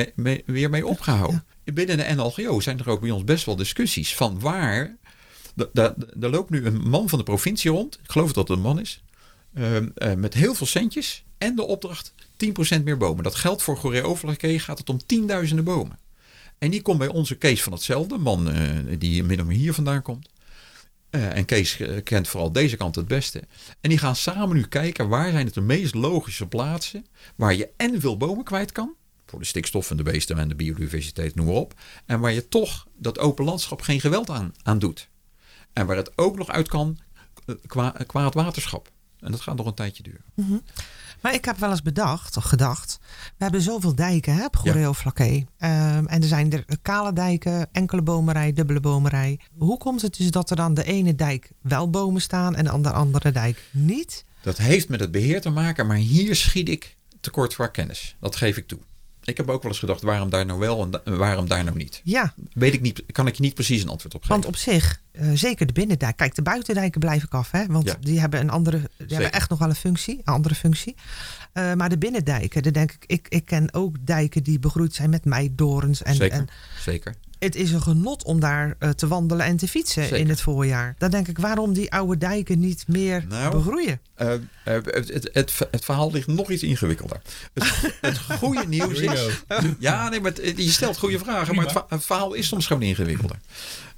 weer 0.46 0.70
mee 0.70 0.87
opgehouden. 0.87 1.44
Binnen 1.64 1.96
de 1.96 2.14
NLGO 2.14 2.61
zijn 2.61 2.78
er 2.78 2.88
ook 2.88 3.00
bij 3.00 3.11
ons 3.11 3.24
best 3.24 3.44
wel 3.44 3.57
discussies 3.57 4.14
van 4.14 4.40
waar. 4.40 4.96
Er 5.72 5.94
loopt 6.30 6.50
nu 6.50 6.66
een 6.66 6.88
man 6.88 7.09
van 7.09 7.18
de 7.18 7.24
provincie 7.24 7.70
rond, 7.70 7.98
ik 8.02 8.11
geloof 8.11 8.33
dat 8.33 8.48
het 8.48 8.57
een 8.57 8.62
man 8.62 8.80
is, 8.80 9.02
ehm, 9.54 9.88
eh, 9.94 10.14
met 10.14 10.35
heel 10.35 10.54
veel 10.54 10.66
centjes 10.66 11.24
en 11.38 11.57
de 11.57 11.62
opdracht 11.62 12.14
10% 12.79 12.83
meer 12.83 12.97
bomen. 12.97 13.25
Dat 13.25 13.35
geldt 13.35 13.62
voor 13.62 13.77
Goree 13.77 14.03
Overlake 14.03 14.59
gaat 14.59 14.79
het 14.79 14.90
om 14.90 15.07
tienduizenden 15.07 15.64
bomen. 15.64 15.99
En 16.59 16.70
die 16.70 16.83
komt 16.83 16.99
bij 16.99 17.09
onze 17.09 17.37
Kees 17.37 17.62
van 17.62 17.73
hetzelfde, 17.73 18.18
man 18.18 18.49
uh, 18.49 18.99
die 18.99 19.25
min 19.25 19.40
of 19.40 19.47
meer 19.47 19.57
hier 19.57 19.75
vandaan 19.75 20.03
komt. 20.03 20.29
Uh, 21.11 21.37
en 21.37 21.44
Kees 21.44 21.81
eh, 21.81 22.03
kent 22.03 22.29
vooral 22.29 22.53
deze 22.53 22.77
kant 22.77 22.94
het 22.94 23.09
beste. 23.09 23.42
En 23.81 23.88
die 23.88 23.99
gaan 23.99 24.16
samen 24.16 24.57
nu 24.57 24.62
kijken 24.62 25.09
waar 25.09 25.31
zijn 25.31 25.44
het 25.44 25.55
de 25.55 25.61
meest 25.61 25.94
logische 25.94 26.47
plaatsen 26.47 27.07
waar 27.37 27.55
je 27.55 27.68
en 27.77 28.01
veel 28.01 28.16
bomen 28.16 28.44
kwijt 28.44 28.73
kan. 28.73 28.94
Voor 29.27 29.38
de 29.38 29.44
stikstof 29.44 29.90
en 29.90 29.97
de 29.97 30.03
beesten 30.03 30.38
en 30.38 30.49
de 30.49 30.55
biodiversiteit, 30.55 31.35
noem 31.35 31.47
maar 31.47 31.55
op. 31.55 31.75
En 32.07 32.20
waar 32.20 32.33
je 32.33 32.49
toch 32.49 32.87
dat 32.97 33.18
open 33.18 33.44
landschap 33.44 33.81
geen 33.81 34.01
geweld 34.01 34.31
aan, 34.31 34.55
aan 34.62 34.79
doet. 34.79 35.09
En 35.73 35.87
waar 35.87 35.97
het 35.97 36.18
ook 36.18 36.37
nog 36.37 36.49
uit 36.51 36.68
kan 36.68 36.99
qua, 37.66 37.94
het 37.97 38.35
waterschap. 38.35 38.90
En 39.20 39.31
dat 39.31 39.40
gaat 39.40 39.57
nog 39.57 39.66
een 39.66 39.75
tijdje 39.75 40.03
duren. 40.03 40.25
Mm. 40.35 40.62
Maar 41.24 41.34
ik 41.34 41.44
heb 41.44 41.58
wel 41.58 41.70
eens 41.70 41.82
bedacht, 41.82 42.37
of 42.37 42.44
gedacht, 42.44 42.98
we 43.37 43.44
hebben 43.44 43.60
zoveel 43.60 43.94
dijken 43.94 44.34
hè, 44.34 44.44
op. 44.44 44.60
Ja. 45.58 45.96
Um, 45.96 46.06
en 46.06 46.22
er 46.22 46.28
zijn 46.28 46.52
er 46.52 46.64
kale 46.82 47.12
dijken, 47.12 47.68
enkele 47.72 48.02
bomenrij, 48.02 48.52
dubbele 48.52 48.80
bomenrij. 48.80 49.40
Hoe 49.58 49.78
komt 49.78 50.02
het 50.02 50.16
dus 50.16 50.30
dat 50.30 50.50
er 50.50 50.56
dan 50.56 50.74
de 50.74 50.84
ene 50.84 51.14
dijk 51.14 51.50
wel 51.60 51.90
bomen 51.90 52.20
staan 52.20 52.56
en 52.56 52.82
de 52.82 52.92
andere 52.92 53.32
dijk 53.32 53.62
niet? 53.70 54.24
Dat 54.42 54.56
heeft 54.56 54.88
met 54.88 55.00
het 55.00 55.10
beheer 55.10 55.40
te 55.40 55.50
maken, 55.50 55.87
maar 55.87 55.96
hier 55.96 56.37
schiet 56.37 56.68
ik 56.68 56.96
tekort 57.20 57.54
qua 57.54 57.66
kennis. 57.66 58.16
Dat 58.20 58.37
geef 58.37 58.56
ik 58.56 58.68
toe. 58.68 58.78
Ik 59.24 59.37
heb 59.37 59.48
ook 59.48 59.62
wel 59.62 59.70
eens 59.70 59.80
gedacht, 59.80 60.02
waarom 60.02 60.30
daar 60.30 60.46
nou 60.46 60.58
wel 60.58 60.88
en 61.04 61.16
waarom 61.16 61.48
daar 61.48 61.64
nou 61.64 61.76
niet? 61.76 62.00
Ja. 62.04 62.34
Weet 62.52 62.74
ik 62.74 62.80
niet, 62.80 63.02
kan 63.12 63.26
ik 63.26 63.34
je 63.34 63.42
niet 63.42 63.54
precies 63.54 63.82
een 63.82 63.88
antwoord 63.88 64.14
op 64.14 64.20
geven. 64.20 64.34
Want 64.34 64.46
op 64.46 64.56
zich, 64.56 65.00
uh, 65.12 65.30
zeker 65.34 65.66
de 65.66 65.72
binnendijk. 65.72 66.16
Kijk, 66.16 66.34
de 66.34 66.42
buitendijken 66.42 67.00
blijf 67.00 67.22
ik 67.22 67.34
af, 67.34 67.50
hè? 67.50 67.66
Want 67.66 67.84
ja. 67.84 67.96
die 68.00 68.20
hebben 68.20 68.40
een 68.40 68.50
andere, 68.50 68.80
die 68.96 69.06
hebben 69.08 69.32
echt 69.32 69.50
nog 69.50 69.58
wel 69.58 69.68
een 69.68 69.74
functie, 69.74 70.18
een 70.24 70.34
andere 70.34 70.54
functie. 70.54 70.94
Uh, 71.54 71.72
maar 71.72 71.88
de 71.88 71.98
binnendijken, 71.98 72.62
daar 72.62 72.72
denk 72.72 72.92
ik, 72.92 73.04
ik, 73.06 73.26
ik 73.28 73.44
ken 73.44 73.74
ook 73.74 73.96
dijken 74.00 74.42
die 74.42 74.58
begroeid 74.58 74.94
zijn 74.94 75.10
met 75.10 75.24
meidorens. 75.24 76.02
En, 76.02 76.14
zeker, 76.14 76.38
en, 76.38 76.48
zeker. 76.80 77.14
Het 77.44 77.54
is 77.54 77.72
een 77.72 77.83
genot 77.83 78.24
om 78.24 78.40
daar 78.40 78.76
uh, 78.80 78.90
te 78.90 79.07
wandelen 79.07 79.46
en 79.46 79.57
te 79.57 79.68
fietsen 79.68 80.02
zeker. 80.02 80.18
in 80.18 80.28
het 80.28 80.40
voorjaar. 80.40 80.94
Dan 80.98 81.11
denk 81.11 81.28
ik, 81.28 81.38
waarom 81.38 81.72
die 81.72 81.92
oude 81.92 82.18
dijken 82.18 82.59
niet 82.59 82.85
meer 82.88 83.24
nou, 83.28 83.50
begroeien? 83.57 84.00
het, 84.14 84.42
het, 84.64 85.30
het, 85.33 85.59
het, 85.70 85.85
verhaal 85.85 86.12
ligt 86.12 86.26
nog 86.26 86.50
iets 86.50 86.62
ingewikkelder. 86.62 87.20
Het, 87.52 87.64
het 88.00 88.18
goede 88.18 88.66
nieuws 88.76 88.98
is... 88.98 89.42
Ja, 89.78 90.09
nee, 90.09 90.20
maar 90.20 90.33
je 90.42 90.70
stelt 90.70 90.98
goede 90.98 91.18
vragen, 91.18 91.54
maar 91.54 91.66
het, 91.66 91.85
het 91.88 92.04
verhaal 92.04 92.35
is 92.35 92.48
soms 92.48 92.66
gewoon 92.66 92.83
ingewikkelder. 92.83 93.38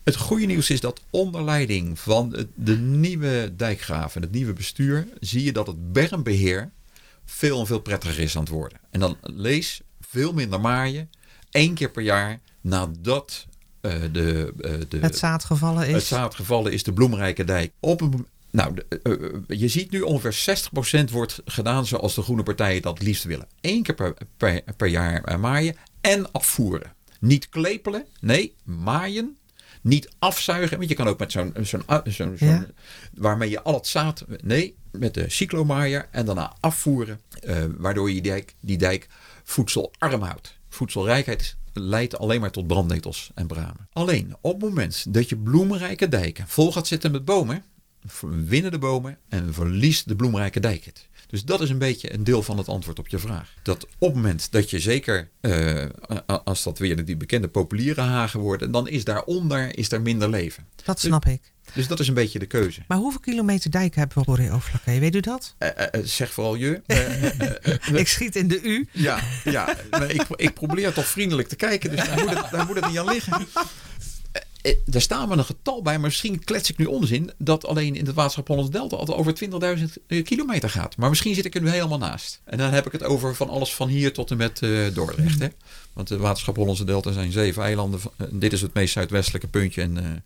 Het 0.05 0.17
goede 0.17 0.47
nieuws 0.47 0.71
is 0.71 0.81
dat 0.81 1.03
onder 1.11 1.45
leiding 1.45 1.99
van 1.99 2.47
de 2.55 2.77
nieuwe 2.77 3.53
dijkgraven, 3.57 4.23
het 4.23 4.33
nieuwe 4.33 4.53
bestuur, 4.53 5.09
zie 5.21 5.45
je 5.45 5.53
dat 5.53 5.67
het 5.67 5.93
bermbeheer 5.93 6.71
veel 7.25 7.61
en 7.61 7.67
veel 7.67 7.81
prettiger 7.81 8.19
is 8.19 8.37
aan 8.37 8.43
het 8.43 8.51
worden. 8.51 8.79
En 8.91 9.01
dan 9.01 9.17
lees 9.21 9.81
veel 10.01 10.33
minder 10.33 10.61
maaien, 10.61 11.11
één 11.51 11.75
keer 11.75 11.91
per 11.91 12.03
jaar 12.03 12.41
nadat 12.67 13.47
uh, 13.83 13.93
de, 14.13 14.53
uh, 14.61 14.73
de, 14.89 14.99
het 14.99 15.19
zaad 15.19 15.45
gevallen 15.45 15.87
is. 15.89 15.95
Het 15.95 16.05
zaad 16.05 16.35
gevallen 16.35 16.73
is 16.73 16.83
de 16.83 16.93
bloemrijke 16.93 17.45
dijk. 17.45 17.73
Op 17.81 18.01
een, 18.01 18.27
nou, 18.51 18.75
de, 18.75 19.01
uh, 19.49 19.59
je 19.59 19.69
ziet 19.69 19.91
nu 19.91 20.01
ongeveer 20.01 20.67
60% 21.09 21.11
wordt 21.11 21.43
gedaan 21.45 21.87
zoals 21.87 22.15
de 22.15 22.23
groene 22.23 22.43
partijen 22.43 22.83
dat 22.83 23.03
liefst 23.03 23.25
willen. 23.25 23.47
Eén 23.61 23.83
keer 23.83 23.95
per, 23.95 24.15
per, 24.37 24.63
per 24.77 24.89
jaar 24.89 25.41
maaien 25.41 25.77
en 26.01 26.33
afvoeren. 26.33 26.93
Niet 27.21 27.49
klepelen, 27.49 28.07
nee, 28.21 28.55
maaien 28.65 29.37
niet 29.81 30.09
afzuigen. 30.19 30.77
Want 30.77 30.89
je 30.89 30.97
kan 30.97 31.09
ook 31.09 31.19
met 31.19 31.33
zo'n, 31.33 31.55
zo'n, 31.63 31.83
zo'n, 32.05 32.37
ja. 32.39 32.67
waarmee 33.15 33.51
je 33.51 33.63
al 33.63 33.75
het 33.75 33.87
zaad, 33.87 34.25
nee, 34.43 34.77
met 34.91 35.15
de 35.15 35.25
cyclomaaier 35.29 36.09
en 36.11 36.27
daarna 36.27 36.57
afvoeren. 36.61 37.21
Waardoor 37.77 38.09
je 38.09 38.15
die 38.15 38.23
dijk, 38.23 38.55
die 38.61 38.79
dijk 38.79 39.09
voedselarm 39.45 40.23
houdt. 40.23 40.59
Voedselrijkheid 40.69 41.57
leidt 41.81 42.19
alleen 42.19 42.41
maar 42.41 42.51
tot 42.51 42.67
brandnetels 42.67 43.31
en 43.35 43.47
bramen. 43.47 43.89
Alleen 43.93 44.37
op 44.41 44.53
het 44.53 44.63
moment 44.63 45.15
dat 45.15 45.29
je 45.29 45.37
bloemrijke 45.37 46.09
dijken 46.09 46.49
vol 46.49 46.73
gaat 46.73 46.87
zitten 46.87 47.11
met 47.11 47.25
bomen, 47.25 47.65
winnen 48.21 48.71
de 48.71 48.79
bomen 48.79 49.19
en 49.29 49.55
verliest 49.55 50.09
de 50.09 50.17
bloemrijke 50.17 50.61
dijk 50.61 50.85
het. 50.85 51.09
Dus 51.27 51.45
dat 51.45 51.61
is 51.61 51.71
een 51.71 51.79
beetje 51.79 52.13
een 52.13 52.25
deel 52.25 52.43
van 52.43 52.59
het 52.59 52.69
antwoord 52.69 52.99
op 52.99 53.09
je 53.09 53.19
vraag. 53.19 53.55
Dat 53.63 53.85
op 53.85 53.91
het 53.99 54.15
moment 54.15 54.53
dat 54.53 54.71
je 54.71 54.81
zeker, 54.81 55.31
uh, 55.41 55.85
als 56.45 56.63
dat 56.63 56.79
weer 56.79 57.05
die 57.05 57.17
bekende 57.17 57.49
populiere 57.49 58.01
hagen 58.01 58.41
worden, 58.41 58.71
dan 58.71 58.89
is 58.89 59.05
daaronder 59.05 59.79
is 59.79 59.93
er 59.93 60.03
minder 60.03 60.29
leven. 60.29 60.67
Dat 60.85 61.01
snap 61.01 61.25
dus, 61.25 61.33
ik. 61.33 61.53
Dus 61.77 61.87
dat 61.87 62.01
is 62.01 62.09
een 62.09 62.15
beetje 62.15 62.39
de 62.39 62.47
keuze. 62.47 62.81
Maar 62.89 62.99
hoeveel 62.99 63.21
kilometer 63.21 63.71
dijk 63.71 63.95
hebben 63.95 64.25
we 64.25 64.31
op 64.31 64.39
Overflakke? 64.39 64.99
Weet 64.99 65.15
u 65.15 65.21
dat? 65.21 65.55
Uh, 65.59 65.69
uh, 65.69 66.05
zeg 66.05 66.33
vooral 66.33 66.55
je. 66.55 66.83
ik 68.01 68.09
schiet 68.09 68.37
in 68.37 68.49
de 68.49 68.63
U. 68.63 68.89
Ja, 68.93 69.21
ja 69.45 69.77
ik, 70.09 70.25
ik 70.37 70.55
probeer 70.55 70.93
toch 70.93 71.07
vriendelijk 71.07 71.49
te 71.49 71.57
kijken, 71.57 71.91
dus 71.91 72.07
daar 72.07 72.19
moet 72.19 72.31
het, 72.31 72.51
daar 72.51 72.67
moet 72.67 72.77
het 72.77 72.89
niet 72.89 72.99
aan 72.99 73.07
liggen. 73.07 73.47
eh, 74.63 74.75
daar 74.85 75.01
staan 75.01 75.29
we 75.29 75.37
een 75.37 75.45
getal 75.45 75.83
bij, 75.83 75.93
maar 75.93 76.09
misschien 76.09 76.45
klets 76.45 76.71
ik 76.71 76.79
nu 76.79 76.85
onzin 76.85 77.31
dat 77.39 77.67
alleen 77.67 77.97
in 77.97 78.07
het 78.07 78.15
waterschap 78.15 78.49
Hollands 78.49 78.71
Delta 78.71 78.97
al 78.97 79.17
over 79.17 79.35
20.000 80.09 80.23
kilometer 80.23 80.71
gaat. 80.71 80.97
Maar 80.97 81.09
misschien 81.09 81.35
zit 81.35 81.45
ik 81.45 81.55
er 81.55 81.63
nu 81.63 81.71
helemaal 81.71 81.99
naast. 81.99 82.41
En 82.45 82.59
dan 82.59 82.73
heb 82.73 82.87
ik 82.87 82.93
het 82.93 83.03
over 83.03 83.35
van 83.35 83.49
alles 83.49 83.75
van 83.75 83.89
hier 83.89 84.13
tot 84.13 84.31
en 84.31 84.37
met 84.37 84.61
Dordrecht. 84.93 85.39
Hè? 85.39 85.49
Want 85.93 86.09
de 86.09 86.17
waterschap 86.17 86.57
Hollandse 86.57 86.85
Delta 86.85 87.13
zijn 87.13 87.33
zeven 87.33 87.63
eilanden. 87.63 88.01
dit 88.31 88.53
is 88.53 88.61
het 88.61 88.75
meest 88.75 88.93
zuidwestelijke 88.93 89.49
puntje 89.49 89.83
en 89.83 90.23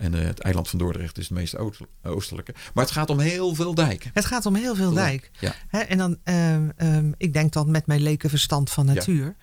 en 0.00 0.14
uh, 0.14 0.20
het 0.24 0.40
eiland 0.40 0.68
van 0.68 0.78
Dordrecht 0.78 1.18
is 1.18 1.28
het 1.28 1.38
meest 1.38 1.56
oostelijke. 2.02 2.54
Maar 2.74 2.84
het 2.84 2.92
gaat 2.92 3.10
om 3.10 3.18
heel 3.18 3.54
veel 3.54 3.74
dijken. 3.74 4.10
Het 4.14 4.24
gaat 4.24 4.46
om 4.46 4.54
heel 4.54 4.74
veel 4.74 4.92
dijk. 4.92 5.30
Ja. 5.40 5.54
en 5.86 5.98
dan, 5.98 6.16
um, 6.78 7.14
ik 7.16 7.32
denk 7.32 7.52
dan 7.52 7.70
met 7.70 7.86
mijn 7.86 8.02
lekenverstand 8.02 8.70
van 8.70 8.86
natuur. 8.86 9.36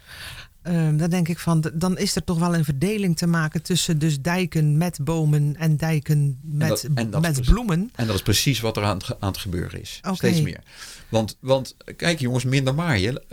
Um, 0.63 0.97
dan 0.97 1.09
denk 1.09 1.27
ik 1.27 1.39
van, 1.39 1.71
dan 1.73 1.97
is 1.97 2.15
er 2.15 2.23
toch 2.23 2.39
wel 2.39 2.55
een 2.55 2.65
verdeling 2.65 3.17
te 3.17 3.27
maken 3.27 3.61
tussen 3.61 3.99
dus 3.99 4.21
dijken 4.21 4.77
met 4.77 4.99
bomen 5.01 5.55
en 5.55 5.77
dijken 5.77 6.39
met, 6.43 6.87
met 7.21 7.41
bloemen. 7.41 7.91
En 7.95 8.05
dat 8.07 8.15
is 8.15 8.21
precies 8.21 8.59
wat 8.59 8.77
er 8.77 8.83
aan 8.83 8.97
het, 8.97 9.19
aan 9.19 9.29
het 9.29 9.37
gebeuren 9.37 9.81
is. 9.81 9.99
Steeds 10.11 10.41
meer. 10.41 10.63
Want, 11.09 11.37
want 11.39 11.75
kijk 11.95 12.19
jongens, 12.19 12.43
minder 12.43 12.75
maaien 12.75 13.23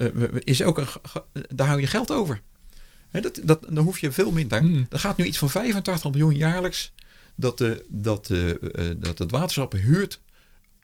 uh, 0.00 0.24
is 0.38 0.62
ook 0.62 0.78
een, 0.78 0.86
daar 1.54 1.66
hou 1.66 1.80
je 1.80 1.86
geld 1.86 2.12
over 2.12 2.42
dat, 3.10 3.40
dat, 3.42 3.66
dan 3.68 3.84
hoef 3.84 3.98
je 3.98 4.12
veel 4.12 4.32
minder. 4.32 4.64
Mm. 4.64 4.86
Er 4.90 4.98
gaat 4.98 5.16
nu 5.16 5.24
iets 5.24 5.38
van 5.38 5.50
85 5.50 6.10
miljoen 6.10 6.36
jaarlijks 6.36 6.92
dat, 7.34 7.58
de, 7.58 7.84
dat, 7.88 8.26
de, 8.26 8.58
uh, 8.78 8.90
dat 8.96 9.18
het 9.18 9.30
waterschap 9.30 9.72
huurt 9.72 10.20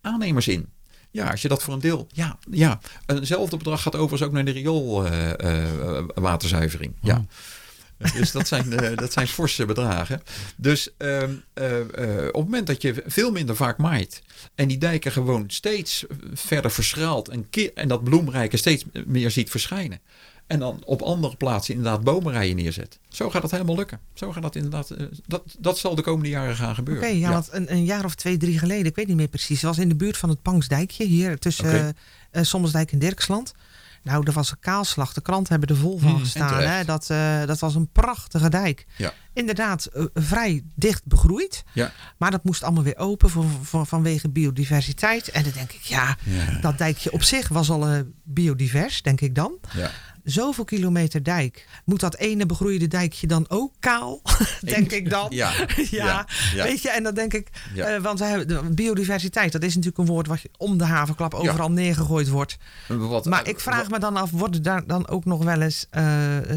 aannemers 0.01 0.49
in. 0.49 0.69
Ja, 1.11 1.31
als 1.31 1.43
je 1.43 1.49
dat 1.49 1.63
voor 1.63 1.75
een 1.75 1.81
deel. 1.81 2.07
Ja, 2.13 2.39
ja. 2.51 2.81
eenzelfde 3.07 3.57
bedrag 3.57 3.83
gaat 3.83 3.95
overigens 3.95 4.23
ook 4.23 4.33
naar 4.33 4.45
de 4.45 4.51
rioolwaterzuivering. 4.51 6.93
Uh, 6.93 6.99
uh, 7.11 7.15
ja. 7.15 7.25
Dus 8.19 8.33
dat 8.33 8.49
zijn, 8.49 8.73
uh, 8.73 8.97
dat 8.97 9.13
zijn 9.13 9.29
forse 9.29 9.65
bedragen. 9.65 10.23
Dus 10.57 10.91
ehm, 10.97 11.35
op 12.29 12.35
het 12.35 12.35
moment 12.35 12.67
dat 12.67 12.83
je 12.83 13.03
veel 13.07 13.31
minder 13.31 13.57
vaak 13.57 13.79
maait 13.79 14.23
en 14.55 14.69
die 14.69 14.79
dijken 14.79 15.13
gewoon 15.13 15.45
steeds 15.47 16.05
verder 16.35 16.71
verschraalt 16.71 17.29
en, 17.29 17.47
en 17.75 17.89
dat 17.89 18.05
bloemrijke 18.05 18.57
steeds 18.57 18.85
meer 19.07 19.31
ziet 19.31 19.51
verschijnen, 19.51 20.01
en 20.55 20.61
dan 20.61 20.83
op 20.85 21.03
andere 21.03 21.37
plaatsen 21.37 21.75
inderdaad 21.75 22.05
bomenrijen 22.05 22.57
neerzet. 22.57 22.99
Zo 23.09 23.31
gaat 23.31 23.43
dat 23.43 23.51
helemaal 23.51 23.77
lukken. 23.77 24.01
Zo 24.14 24.33
gaat 24.33 24.43
dat 24.43 24.57
inderdaad. 24.57 24.90
Uh, 24.90 25.07
dat, 25.27 25.57
dat 25.59 25.79
zal 25.79 25.95
de 25.95 26.03
komende 26.03 26.29
jaren 26.29 26.57
gaan 26.57 26.75
gebeuren. 26.75 27.05
Oké, 27.05 27.12
ja, 27.12 27.31
want 27.31 27.49
een, 27.51 27.73
een, 27.73 27.85
jaar 27.85 28.05
of 28.05 28.14
twee, 28.14 28.37
drie 28.37 28.59
geleden, 28.59 28.87
ik 28.87 28.97
weet 28.97 29.07
niet 29.07 29.17
meer 29.17 29.29
precies, 29.29 29.62
was 29.62 29.79
in 29.79 29.88
de 29.88 29.97
buurt 29.97 30.17
van 30.17 30.29
het 30.29 30.43
Pangsdijkje 30.43 31.05
hier 31.05 31.38
tussen 31.38 31.64
okay. 31.64 31.81
uh, 31.81 31.88
eh, 32.31 32.45
Sommelsdijk 32.45 32.93
en 32.93 32.99
Dirksland. 32.99 33.55
Nou, 34.05 34.27
er 34.27 34.33
was 34.33 34.51
een 34.51 34.61
kaalslag. 34.61 35.12
De 35.12 35.21
kranten 35.21 35.53
hebben 35.53 35.77
er 35.77 35.83
vol 35.83 35.99
van 35.99 36.11
hmm, 36.11 36.19
gestaan. 36.19 36.62
Hè? 36.62 36.85
Dat, 36.85 37.09
uh, 37.11 37.47
dat 37.47 37.59
was 37.59 37.75
een 37.75 37.88
prachtige 37.93 38.49
dijk. 38.49 38.87
Ja. 38.97 39.12
Inderdaad, 39.33 39.88
uh, 39.95 40.05
vrij 40.14 40.62
dicht 40.75 41.05
begroeid. 41.05 41.64
Ja. 41.73 41.93
Maar 42.17 42.31
dat 42.31 42.45
moest 42.45 42.62
allemaal 42.62 42.83
weer 42.83 42.97
open 42.97 43.31
voor, 43.31 43.45
voor, 43.62 43.87
vanwege 43.87 44.29
biodiversiteit. 44.29 45.31
En 45.31 45.43
dan 45.43 45.53
denk 45.53 45.73
ik, 45.73 45.81
ja, 45.81 46.17
ja, 46.23 46.59
dat 46.61 46.79
dijkje 46.79 47.12
op 47.12 47.23
zich 47.23 47.49
was 47.49 47.71
al 47.71 47.93
uh, 47.93 48.01
biodivers, 48.25 49.03
denk 49.03 49.21
ik 49.21 49.35
dan. 49.35 49.59
Zoveel 50.25 50.65
kilometer 50.65 51.23
dijk. 51.23 51.67
Moet 51.85 52.01
dat 52.01 52.17
ene 52.17 52.47
begroeide 52.47 52.89
dijkje 52.89 53.27
dan 53.27 53.45
ook 53.49 53.73
kaal? 53.79 54.23
denk 54.61 54.93
ik 54.93 55.11
dan. 55.11 55.27
Ja, 55.35 55.53
ja, 55.91 56.27
weet 56.55 56.83
je, 56.83 56.91
en 56.91 57.03
dan 57.03 57.15
denk 57.15 57.35
ik, 57.35 57.49
uh, 57.75 57.97
want 57.97 58.19
we 58.19 58.25
hebben 58.25 58.75
biodiversiteit, 58.75 59.53
dat 59.53 59.63
is 59.63 59.75
natuurlijk 59.75 59.99
een 59.99 60.15
woord 60.15 60.27
wat 60.27 60.41
om 60.57 60.79
de 60.79 60.85
havenklap 60.85 61.35
overal 61.35 61.71
neergegooid 61.71 62.29
wordt. 62.29 62.57
Wat, 62.89 63.25
maar 63.25 63.49
ik 63.49 63.61
vraag 63.61 63.91
me 63.91 63.99
dan 63.99 64.17
af, 64.17 64.31
wordt 64.31 64.65
daar 64.65 64.87
dan 64.87 65.09
ook 65.09 65.25
nog 65.25 65.45
wel 65.45 65.61
eens 65.61 65.87
uh, 65.91 66.03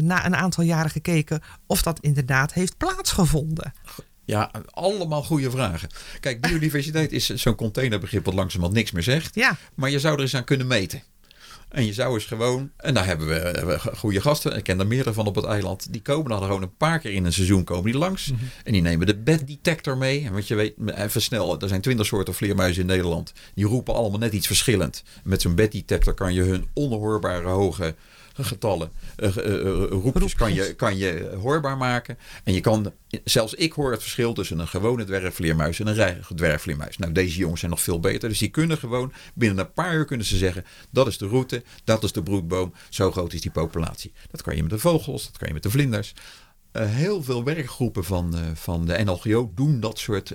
na 0.00 0.26
een 0.26 0.36
aantal 0.36 0.64
jaren 0.64 0.90
gekeken 0.90 1.40
of 1.66 1.82
dat 1.82 2.00
inderdaad 2.00 2.52
heeft 2.52 2.76
plaatsgevonden? 2.76 3.72
Ja, 4.24 4.50
allemaal 4.70 5.22
goede 5.22 5.50
vragen. 5.50 5.88
Kijk, 6.20 6.40
biodiversiteit 6.40 7.12
is 7.12 7.34
zo'n 7.34 7.54
containerbegrip 7.54 8.24
wat 8.24 8.34
langzamerhand 8.34 8.76
niks 8.76 8.90
meer 8.90 9.02
zegt. 9.02 9.34
Ja. 9.34 9.56
Maar 9.74 9.90
je 9.90 9.98
zou 9.98 10.14
er 10.14 10.20
eens 10.20 10.36
aan 10.36 10.44
kunnen 10.44 10.66
meten. 10.66 11.02
En 11.68 11.86
je 11.86 11.92
zou 11.92 12.14
eens 12.14 12.24
gewoon, 12.24 12.70
en 12.76 12.94
daar 12.94 13.06
hebben 13.06 13.26
we 13.26 13.80
goede 13.96 14.20
gasten, 14.20 14.56
ik 14.56 14.62
ken 14.64 14.80
er 14.80 14.86
meerdere 14.86 15.12
van 15.12 15.26
op 15.26 15.34
het 15.34 15.44
eiland, 15.44 15.92
die 15.92 16.02
komen 16.02 16.30
dan 16.30 16.42
gewoon 16.42 16.62
een 16.62 16.76
paar 16.76 16.98
keer 16.98 17.12
in 17.12 17.24
een 17.24 17.32
seizoen 17.32 17.64
komen 17.64 17.84
die 17.84 18.00
langs. 18.00 18.30
Mhm. 18.30 18.44
En 18.64 18.72
die 18.72 18.82
nemen 18.82 19.06
de 19.06 19.16
bed 19.16 19.46
detector 19.46 19.96
mee. 19.96 20.30
Want 20.30 20.48
je 20.48 20.54
weet, 20.54 20.74
even 20.94 21.22
snel, 21.22 21.60
er 21.60 21.68
zijn 21.68 21.80
twintig 21.80 22.06
soorten 22.06 22.34
vleermuizen 22.34 22.80
in 22.80 22.88
Nederland. 22.88 23.32
Die 23.54 23.64
roepen 23.64 23.94
allemaal 23.94 24.18
net 24.18 24.32
iets 24.32 24.46
verschillend. 24.46 25.02
Met 25.24 25.40
zo'n 25.40 25.54
bed 25.54 25.72
detector 25.72 26.14
kan 26.14 26.34
je 26.34 26.42
hun 26.42 26.68
onhoorbare 26.72 27.48
hoge 27.48 27.94
getallen, 28.44 28.90
uh, 29.16 29.30
roepjes 29.90 30.34
kan 30.34 30.54
je, 30.54 30.74
kan 30.74 30.96
je 30.96 31.34
hoorbaar 31.40 31.76
maken. 31.76 32.18
En 32.44 32.52
je 32.52 32.60
kan, 32.60 32.92
zelfs 33.24 33.54
ik 33.54 33.72
hoor 33.72 33.90
het 33.90 34.00
verschil 34.00 34.32
tussen 34.32 34.58
een 34.58 34.68
gewone 34.68 35.04
dwergvleermuis 35.04 35.80
en 35.80 35.86
een 35.86 36.22
dwergvleermuis. 36.34 36.98
Nou, 36.98 37.12
deze 37.12 37.38
jongens 37.38 37.60
zijn 37.60 37.70
nog 37.70 37.82
veel 37.82 38.00
beter. 38.00 38.28
Dus 38.28 38.38
die 38.38 38.48
kunnen 38.48 38.78
gewoon, 38.78 39.12
binnen 39.34 39.58
een 39.58 39.72
paar 39.72 39.94
uur 39.94 40.04
kunnen 40.04 40.26
ze 40.26 40.36
zeggen, 40.36 40.64
dat 40.90 41.06
is 41.06 41.18
de 41.18 41.26
route, 41.26 41.62
dat 41.84 42.04
is 42.04 42.12
de 42.12 42.22
broedboom, 42.22 42.72
zo 42.88 43.10
groot 43.10 43.32
is 43.32 43.40
die 43.40 43.50
populatie. 43.50 44.12
Dat 44.30 44.42
kan 44.42 44.56
je 44.56 44.62
met 44.62 44.70
de 44.70 44.78
vogels, 44.78 45.24
dat 45.24 45.38
kan 45.38 45.48
je 45.48 45.54
met 45.54 45.62
de 45.62 45.70
vlinders. 45.70 46.14
heel 46.72 47.22
veel 47.22 47.44
werkgroepen 47.44 48.04
van, 48.04 48.34
van 48.54 48.86
de 48.86 49.04
NLGO 49.04 49.52
doen 49.54 49.80
dat 49.80 49.98
soort 49.98 50.34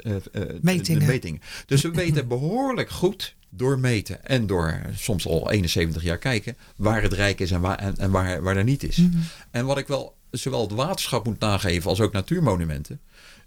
metingen. 0.62 1.08
metingen. 1.08 1.42
Dus 1.66 1.82
we 1.82 1.92
weten 1.92 2.28
behoorlijk 2.38 2.90
goed 2.90 3.36
doormeten 3.56 4.26
en 4.26 4.48
door 4.48 4.82
soms 4.96 5.28
al 5.28 5.52
71 5.52 6.04
jaar 6.04 6.18
kijken 6.18 6.58
waar 6.76 7.02
het 7.02 7.14
rijk 7.14 7.40
is 7.40 7.52
en 7.52 7.62
waar, 7.62 7.78
en, 7.98 8.12
waar, 8.12 8.42
waar 8.42 8.58
er 8.58 8.64
niet 8.64 8.84
is. 8.84 8.98
Mhm. 8.98 9.18
En 9.52 9.66
wat 9.66 9.78
ik 9.78 9.88
wel 9.88 10.16
zowel 10.32 10.62
het 10.62 10.72
waterschap 10.72 11.26
moet 11.26 11.40
nageven 11.40 11.90
als 11.90 12.02
ook 12.02 12.12
natuurmonumenten, 12.12 13.02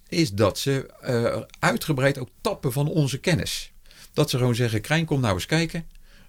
is 0.08 0.32
dat 0.32 0.58
ze 0.58 0.90
uh, 1.08 1.42
uitgebreid 1.58 2.18
ook 2.18 2.28
tappen 2.40 2.72
van 2.72 2.88
onze 2.88 3.18
kennis. 3.18 3.72
Dat 4.12 4.30
ze 4.30 4.38
gewoon 4.38 4.54
zeggen, 4.54 4.80
Krijn, 4.80 5.04
kom 5.04 5.20
nou 5.20 5.34
eens 5.34 5.46
kijken. 5.46 5.84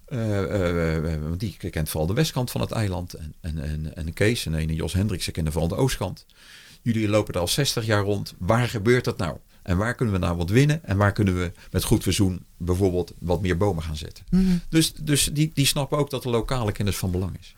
Uh, 0.08 0.40
uh, 0.40 1.22
want 1.22 1.40
die 1.40 1.56
kent 1.70 1.88
vooral 1.88 2.06
de 2.06 2.14
westkant 2.14 2.50
van 2.50 2.60
het 2.60 2.70
eiland. 2.70 3.14
En, 3.14 3.34
en, 3.40 3.58
en, 3.62 3.96
en 3.96 4.12
Kees 4.12 4.46
en 4.46 4.52
een 4.52 4.74
Jos 4.74 4.92
Hendriksen 4.92 5.32
kennen 5.32 5.52
vooral 5.52 5.70
de 5.70 5.76
oostkant. 5.76 6.26
Jullie 6.82 7.08
lopen 7.08 7.34
er 7.34 7.40
al 7.40 7.48
60 7.48 7.86
jaar 7.86 8.02
rond. 8.02 8.34
Waar 8.38 8.68
gebeurt 8.68 9.04
dat 9.04 9.18
nou? 9.18 9.36
En 9.62 9.76
waar 9.76 9.94
kunnen 9.94 10.14
we 10.14 10.20
nou 10.20 10.36
wat 10.36 10.50
winnen? 10.50 10.84
En 10.84 10.96
waar 10.96 11.12
kunnen 11.12 11.38
we 11.38 11.52
met 11.70 11.84
goed 11.84 12.02
verzoen 12.02 12.44
bijvoorbeeld 12.58 13.12
wat 13.18 13.40
meer 13.40 13.56
bomen 13.56 13.82
gaan 13.82 13.96
zetten? 13.96 14.24
Mhm. 14.30 14.56
Dus, 14.68 14.94
dus 14.94 15.30
die, 15.32 15.50
die 15.54 15.66
snappen 15.66 15.98
ook 15.98 16.10
dat 16.10 16.22
de 16.22 16.30
lokale 16.30 16.72
kennis 16.72 16.96
van 16.96 17.10
belang 17.10 17.38
is. 17.40 17.54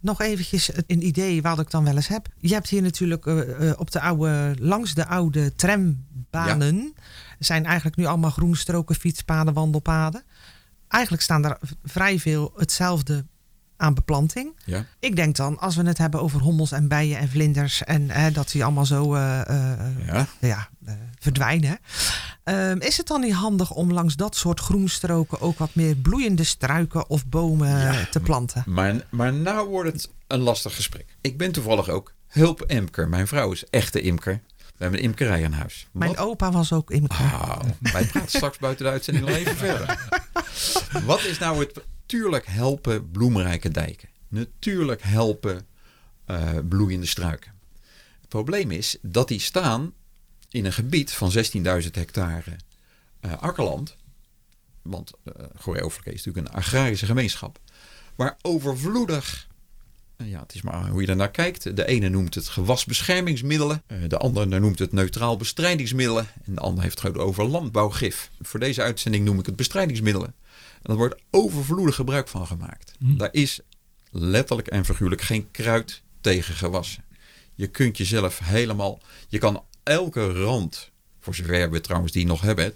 Nog 0.00 0.20
eventjes 0.20 0.70
een 0.86 1.06
idee 1.06 1.42
wat 1.42 1.60
ik 1.60 1.70
dan 1.70 1.84
wel 1.84 1.96
eens 1.96 2.08
heb. 2.08 2.28
Je 2.38 2.54
hebt 2.54 2.68
hier 2.68 2.82
natuurlijk 2.82 3.26
uh, 3.26 3.72
op 3.76 3.90
de 3.90 4.00
oude, 4.00 4.54
langs 4.58 4.94
de 4.94 5.06
oude 5.06 5.54
trambanen. 5.54 6.76
Ja. 6.76 6.92
zijn 7.38 7.64
eigenlijk 7.64 7.96
nu 7.96 8.04
allemaal 8.04 8.30
groenstroken, 8.30 8.94
fietspaden, 8.94 9.54
wandelpaden. 9.54 10.24
Eigenlijk 10.88 11.22
staan 11.22 11.42
daar 11.42 11.58
vrij 11.82 12.18
veel 12.18 12.52
hetzelfde 12.56 13.24
aan 13.76 13.94
beplanting. 13.94 14.54
Ja. 14.64 14.84
Ik 14.98 15.16
denk 15.16 15.36
dan, 15.36 15.58
als 15.58 15.76
we 15.76 15.82
het 15.82 15.98
hebben 15.98 16.22
over 16.22 16.40
hommels 16.40 16.72
en 16.72 16.88
bijen 16.88 17.18
en 17.18 17.28
vlinders 17.28 17.84
en 17.84 18.32
dat 18.32 18.50
die 18.50 18.64
allemaal 18.64 18.86
zo 18.86 19.14
uh, 19.14 19.40
ja. 20.06 20.26
ja 20.40 20.68
verdwijnen. 21.18 21.78
Ehm, 22.44 22.78
is 22.78 22.96
het 22.96 23.06
dan 23.06 23.20
niet 23.20 23.32
handig 23.32 23.70
om 23.70 23.92
langs 23.92 24.16
dat 24.16 24.36
soort 24.36 24.60
groenstroken 24.60 25.40
ook 25.40 25.58
wat 25.58 25.74
meer 25.74 25.96
bloeiende 25.96 26.44
struiken 26.44 27.10
of 27.10 27.26
bomen 27.26 28.08
te 28.10 28.20
planten? 28.20 28.62
Maar, 28.66 29.06
maar 29.10 29.32
nou 29.32 29.68
wordt 29.68 29.92
het 29.92 30.10
een 30.26 30.40
lastig 30.40 30.74
gesprek. 30.74 31.16
Ik 31.20 31.38
ben 31.38 31.52
toevallig 31.52 31.88
ook 31.88 32.12
hulpimker. 32.26 33.08
Mijn 33.08 33.26
vrouw 33.26 33.52
is 33.52 33.64
echte 33.70 34.00
imker. 34.00 34.40
We 34.56 34.82
hebben 34.82 34.98
een 34.98 35.06
imkerij 35.06 35.44
aan 35.44 35.52
huis. 35.52 35.86
Mijn 35.92 36.16
opa 36.16 36.50
was 36.50 36.72
ook 36.72 36.90
imker. 36.90 37.24
Oh, 37.24 37.58
wij 37.80 38.04
praten 38.04 38.30
straks 38.30 38.58
buiten 38.58 38.84
de 38.84 38.90
uitzending 38.90 39.26
nog 39.26 39.36
even 39.36 39.56
verder. 39.56 40.08
Wat 41.06 41.24
is 41.24 41.38
nou 41.38 41.58
het 41.58 41.80
Natuurlijk 42.06 42.46
helpen 42.46 43.10
bloemrijke 43.10 43.68
dijken. 43.68 44.08
Natuurlijk 44.28 45.02
helpen 45.02 45.66
uh, 46.30 46.50
bloeiende 46.68 47.06
struiken. 47.06 47.52
Het 48.20 48.28
probleem 48.28 48.70
is 48.70 48.96
dat 49.02 49.28
die 49.28 49.40
staan 49.40 49.92
in 50.50 50.64
een 50.64 50.72
gebied 50.72 51.12
van 51.12 51.32
16.000 51.32 51.90
hectare 51.90 52.56
uh, 53.20 53.32
akkerland. 53.38 53.96
Want 54.82 55.12
uh, 55.24 55.44
Gooi 55.54 55.80
is 55.80 56.24
natuurlijk 56.24 56.36
een 56.36 56.52
agrarische 56.52 57.06
gemeenschap. 57.06 57.58
Waar 58.14 58.36
overvloedig, 58.42 59.48
ja, 60.16 60.40
het 60.40 60.54
is 60.54 60.62
maar 60.62 60.88
hoe 60.88 61.02
je 61.02 61.06
er 61.06 61.16
naar 61.16 61.30
kijkt. 61.30 61.76
De 61.76 61.86
ene 61.86 62.08
noemt 62.08 62.34
het 62.34 62.48
gewasbeschermingsmiddelen. 62.48 63.82
de 64.08 64.18
andere 64.18 64.60
noemt 64.60 64.78
het 64.78 64.92
neutraal 64.92 65.36
bestrijdingsmiddelen. 65.36 66.26
En 66.44 66.54
de 66.54 66.60
ander 66.60 66.82
heeft 66.82 67.02
het 67.02 67.18
over 67.18 67.44
landbouwgif. 67.44 68.30
Voor 68.40 68.60
deze 68.60 68.82
uitzending 68.82 69.24
noem 69.24 69.38
ik 69.38 69.46
het 69.46 69.56
bestrijdingsmiddelen. 69.56 70.34
En 70.86 70.92
er 70.92 70.98
wordt 70.98 71.22
overvloedig 71.30 71.94
gebruik 71.94 72.28
van 72.28 72.46
gemaakt. 72.46 72.92
Hm. 72.98 73.16
Daar 73.16 73.28
is 73.32 73.60
letterlijk 74.10 74.68
en 74.68 74.84
figuurlijk 74.84 75.20
geen 75.20 75.50
kruid 75.50 76.02
tegen 76.20 76.54
gewassen. 76.54 77.04
Je 77.54 77.66
kunt 77.66 77.96
jezelf 77.96 78.38
helemaal. 78.38 79.00
Je 79.28 79.38
kan 79.38 79.64
elke 79.82 80.32
rand. 80.32 80.90
Voor 81.20 81.34
zover 81.34 81.70
we 81.70 81.80
trouwens 81.80 82.12
die 82.12 82.26
nog 82.26 82.40
hebben. 82.40 82.74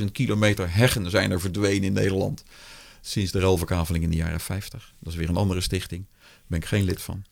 240.000 0.00 0.04
kilometer 0.12 0.74
heggen 0.74 1.10
zijn 1.10 1.30
er 1.30 1.40
verdwenen 1.40 1.84
in 1.84 1.92
Nederland. 1.92 2.44
sinds 3.00 3.32
de 3.32 3.40
ruilverkaveling 3.40 4.04
in 4.04 4.10
de 4.10 4.16
jaren 4.16 4.40
50. 4.40 4.94
Dat 5.00 5.12
is 5.12 5.18
weer 5.18 5.28
een 5.28 5.36
andere 5.36 5.60
stichting. 5.60 6.06
Daar 6.08 6.44
ben 6.46 6.58
ik 6.58 6.64
geen 6.64 6.84
lid 6.84 7.02
van. 7.02 7.24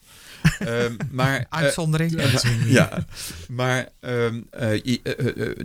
um, 0.60 0.96
maar, 1.10 1.46
Uitzondering. 1.48 2.22
ja, 2.78 3.06
maar 3.48 3.88
um, 4.00 4.48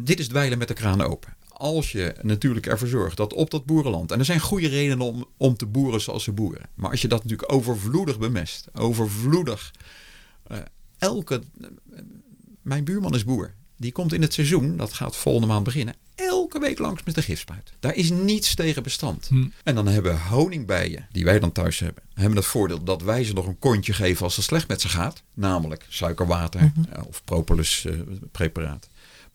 dit 0.02 0.20
is 0.20 0.28
dweilen 0.28 0.58
met 0.58 0.68
de 0.68 0.74
kraan 0.74 1.02
open 1.02 1.38
als 1.60 1.92
je 1.92 2.16
natuurlijk 2.22 2.66
ervoor 2.66 2.88
zorgt 2.88 3.18
dat 3.18 3.34
op 3.34 3.52
dat 3.52 3.66
boerenland, 3.66 4.12
en 4.12 4.20
er 4.20 4.26
zijn 4.26 4.40
goede 4.40 4.68
redenen 4.68 5.06
om, 5.06 5.26
om 5.38 5.56
te 5.56 5.66
boeren 5.66 6.02
zoals 6.02 6.24
ze 6.24 6.32
boeren, 6.32 6.70
maar 6.74 6.90
als 6.90 7.02
je 7.02 7.08
dat 7.08 7.24
natuurlijk 7.24 7.52
overvloedig 7.52 8.20
bemest, 8.20 8.68
overvloedig, 8.74 9.74
uh, 10.52 10.58
elke, 10.98 11.42
mijn 12.62 12.84
buurman 12.84 13.16
is 13.16 13.24
boer, 13.24 13.54
die 13.78 13.92
komt 13.92 14.14
in 14.14 14.22
het 14.22 14.34
seizoen, 14.34 14.78
dat 14.78 14.94
gaat 14.94 15.16
volgende 15.16 15.48
maand 15.48 15.64
beginnen, 15.64 15.96
elke 16.16 16.60
week 16.60 16.80
langs 16.80 17.04
met 17.04 17.16
de 17.16 17.22
gifspuit. 17.22 17.74
Daar 17.80 17.96
is 17.96 18.10
niets 18.10 18.56
tegen 18.56 18.84
bestand. 18.84 19.28
Hm. 19.28 19.48
En 19.64 19.76
dan 19.76 19.88
hebben 19.88 20.22
honingbijen, 20.22 21.08
die 21.12 21.26
wij 21.26 21.40
dan 21.40 21.52
thuis 21.52 21.80
hebben, 21.80 22.04
hebben 22.14 22.38
het 22.38 22.46
voordeel 22.46 22.84
dat 22.84 23.02
wij 23.02 23.24
ze 23.24 23.34
nog 23.34 23.48
een 23.48 23.60
kontje 23.60 23.94
geven 23.94 24.24
als 24.24 24.36
het 24.36 24.46
slecht 24.46 24.68
met 24.68 24.82
ze 24.82 24.90
gaat, 24.90 25.24
namelijk 25.34 25.86
suikerwater 25.90 26.72
mhm. 26.76 27.02
of 27.08 27.24
propolis 27.24 27.84
uh, 27.84 28.00
preparaat. 28.32 28.90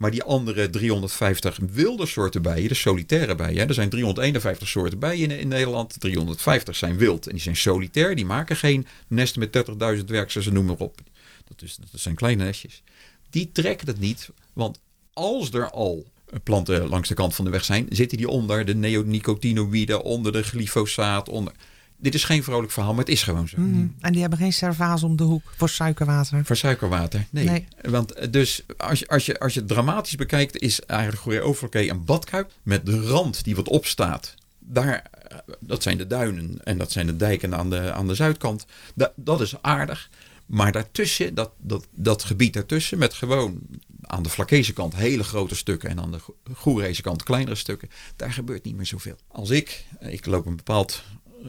Maar 0.04 0.12
die 0.12 0.22
andere 0.22 0.70
350 0.70 1.58
wilde 1.72 2.06
soorten 2.06 2.42
bijen, 2.42 2.68
de 2.68 2.74
solitaire 2.74 3.34
bijen. 3.34 3.68
Er 3.68 3.74
zijn 3.74 3.88
351 3.88 4.68
soorten 4.68 4.98
bijen 4.98 5.30
in, 5.30 5.38
in, 5.38 5.48
Nederland. 5.48 6.00
350 6.00 6.76
zijn 6.76 6.96
wild 6.96 7.26
en 7.26 7.32
die 7.32 7.42
zijn 7.42 7.56
solitair. 7.56 8.16
Die 8.16 8.24
maken 8.24 8.56
geen 8.56 8.86
nesten 9.08 9.40
met 9.40 9.66
30.000 9.98 10.04
werkers, 10.04 10.44
ze 10.44 10.52
noemen 10.52 10.76
maar 10.78 10.86
op. 10.86 11.00
Dat, 11.48 11.62
is, 11.62 11.76
dat 11.90 12.00
zijn 12.00 12.14
kleine 12.14 12.44
nestjes. 12.44 12.82
Die 13.30 13.52
trekken 13.52 13.86
het 13.86 13.98
niet, 13.98 14.30
want 14.52 14.80
als 15.12 15.52
er 15.52 15.70
al 15.70 16.06
planten 16.42 16.88
langs 16.88 17.08
de 17.08 17.14
kant 17.14 17.34
van 17.34 17.44
de 17.44 17.50
weg 17.50 17.64
zijn, 17.64 17.86
zitten 17.88 18.18
die 18.18 18.28
onder 18.28 18.64
de 18.64 18.74
neonicotinoïden, 18.74 20.02
onder 20.02 20.32
de 20.32 20.42
glyfosaat, 20.42 21.28
onder 21.28 21.52
dit 21.96 22.14
is 22.14 22.24
geen 22.24 22.42
vrolijk 22.42 22.72
verhaal, 22.72 22.90
maar 22.90 23.04
het 23.04 23.12
is 23.12 23.22
gewoon 23.22 23.48
zo. 23.48 23.60
Mhm. 23.60 23.86
En 24.00 24.12
die 24.12 24.20
hebben 24.20 24.38
geen 24.38 24.52
servaas 24.52 25.02
om 25.02 25.16
de 25.16 25.22
hoek 25.22 25.52
voor 25.56 25.68
suikerwater? 25.68 26.44
Voor 26.44 26.56
suikerwater, 26.56 27.26
nee. 27.30 27.66
Want 27.82 28.12
eh, 28.12 28.30
dus 28.30 28.62
als 28.76 28.98
je, 28.98 29.08
als, 29.08 29.26
je, 29.26 29.38
als 29.38 29.54
je 29.54 29.60
het 29.60 29.68
dramatisch 29.68 30.16
bekijkt, 30.16 30.58
is 30.58 30.80
eigenlijk 30.80 31.22
Goeie 31.22 31.40
Overkee 31.40 31.90
een 31.90 32.04
badkuip 32.04 32.52
met 32.62 32.86
de 32.86 33.00
rand 33.00 33.44
die 33.44 33.56
wat 33.56 33.68
opstaat. 33.68 34.34
Daar, 34.58 35.10
eh, 35.12 35.38
dat 35.60 35.82
zijn 35.82 35.98
de 35.98 36.06
duinen 36.06 36.64
en 36.64 36.78
dat 36.78 36.92
zijn 36.92 37.06
de 37.06 37.16
dijken 37.16 37.54
aan 37.54 37.70
de, 37.70 37.92
aan 37.92 38.06
de 38.06 38.14
zuidkant. 38.14 38.66
Dat, 38.94 39.12
dat 39.16 39.40
is 39.40 39.62
aardig. 39.62 40.10
Maar 40.46 40.72
daartussen, 40.72 41.34
dat, 41.34 41.50
dat, 41.58 41.86
dat 41.90 42.24
gebied 42.24 42.52
daartussen, 42.52 42.98
met 42.98 43.14
gewoon 43.14 43.60
aan 44.00 44.22
de 44.22 44.28
Flakese 44.28 44.72
kant 44.72 44.94
hele 44.94 45.24
grote 45.24 45.54
stukken 45.54 45.90
en 45.90 46.00
aan 46.00 46.12
de 46.12 46.18
Goerese 46.54 47.02
kant 47.02 47.22
kleinere 47.22 47.54
stukken, 47.54 47.90
daar 48.16 48.32
gebeurt 48.32 48.64
niet 48.64 48.76
meer 48.76 48.86
zoveel. 48.86 49.16
Als 49.28 49.50
ik, 49.50 49.84
eh, 49.98 50.12
ik 50.12 50.26
loop 50.26 50.46
een 50.46 50.56
bepaald 50.56 51.02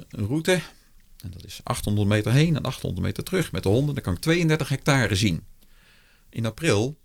een 0.09 0.27
route. 0.27 0.61
En 1.23 1.31
dat 1.31 1.45
is 1.45 1.59
800 1.63 2.07
meter 2.07 2.31
heen 2.31 2.55
en 2.55 2.63
800 2.63 3.05
meter 3.05 3.23
terug 3.23 3.51
met 3.51 3.63
de 3.63 3.69
honden. 3.69 3.95
Dan 3.95 4.03
kan 4.03 4.13
ik 4.13 4.19
32 4.19 4.69
hectare 4.69 5.15
zien. 5.15 5.43
In 6.29 6.45
april 6.45 6.97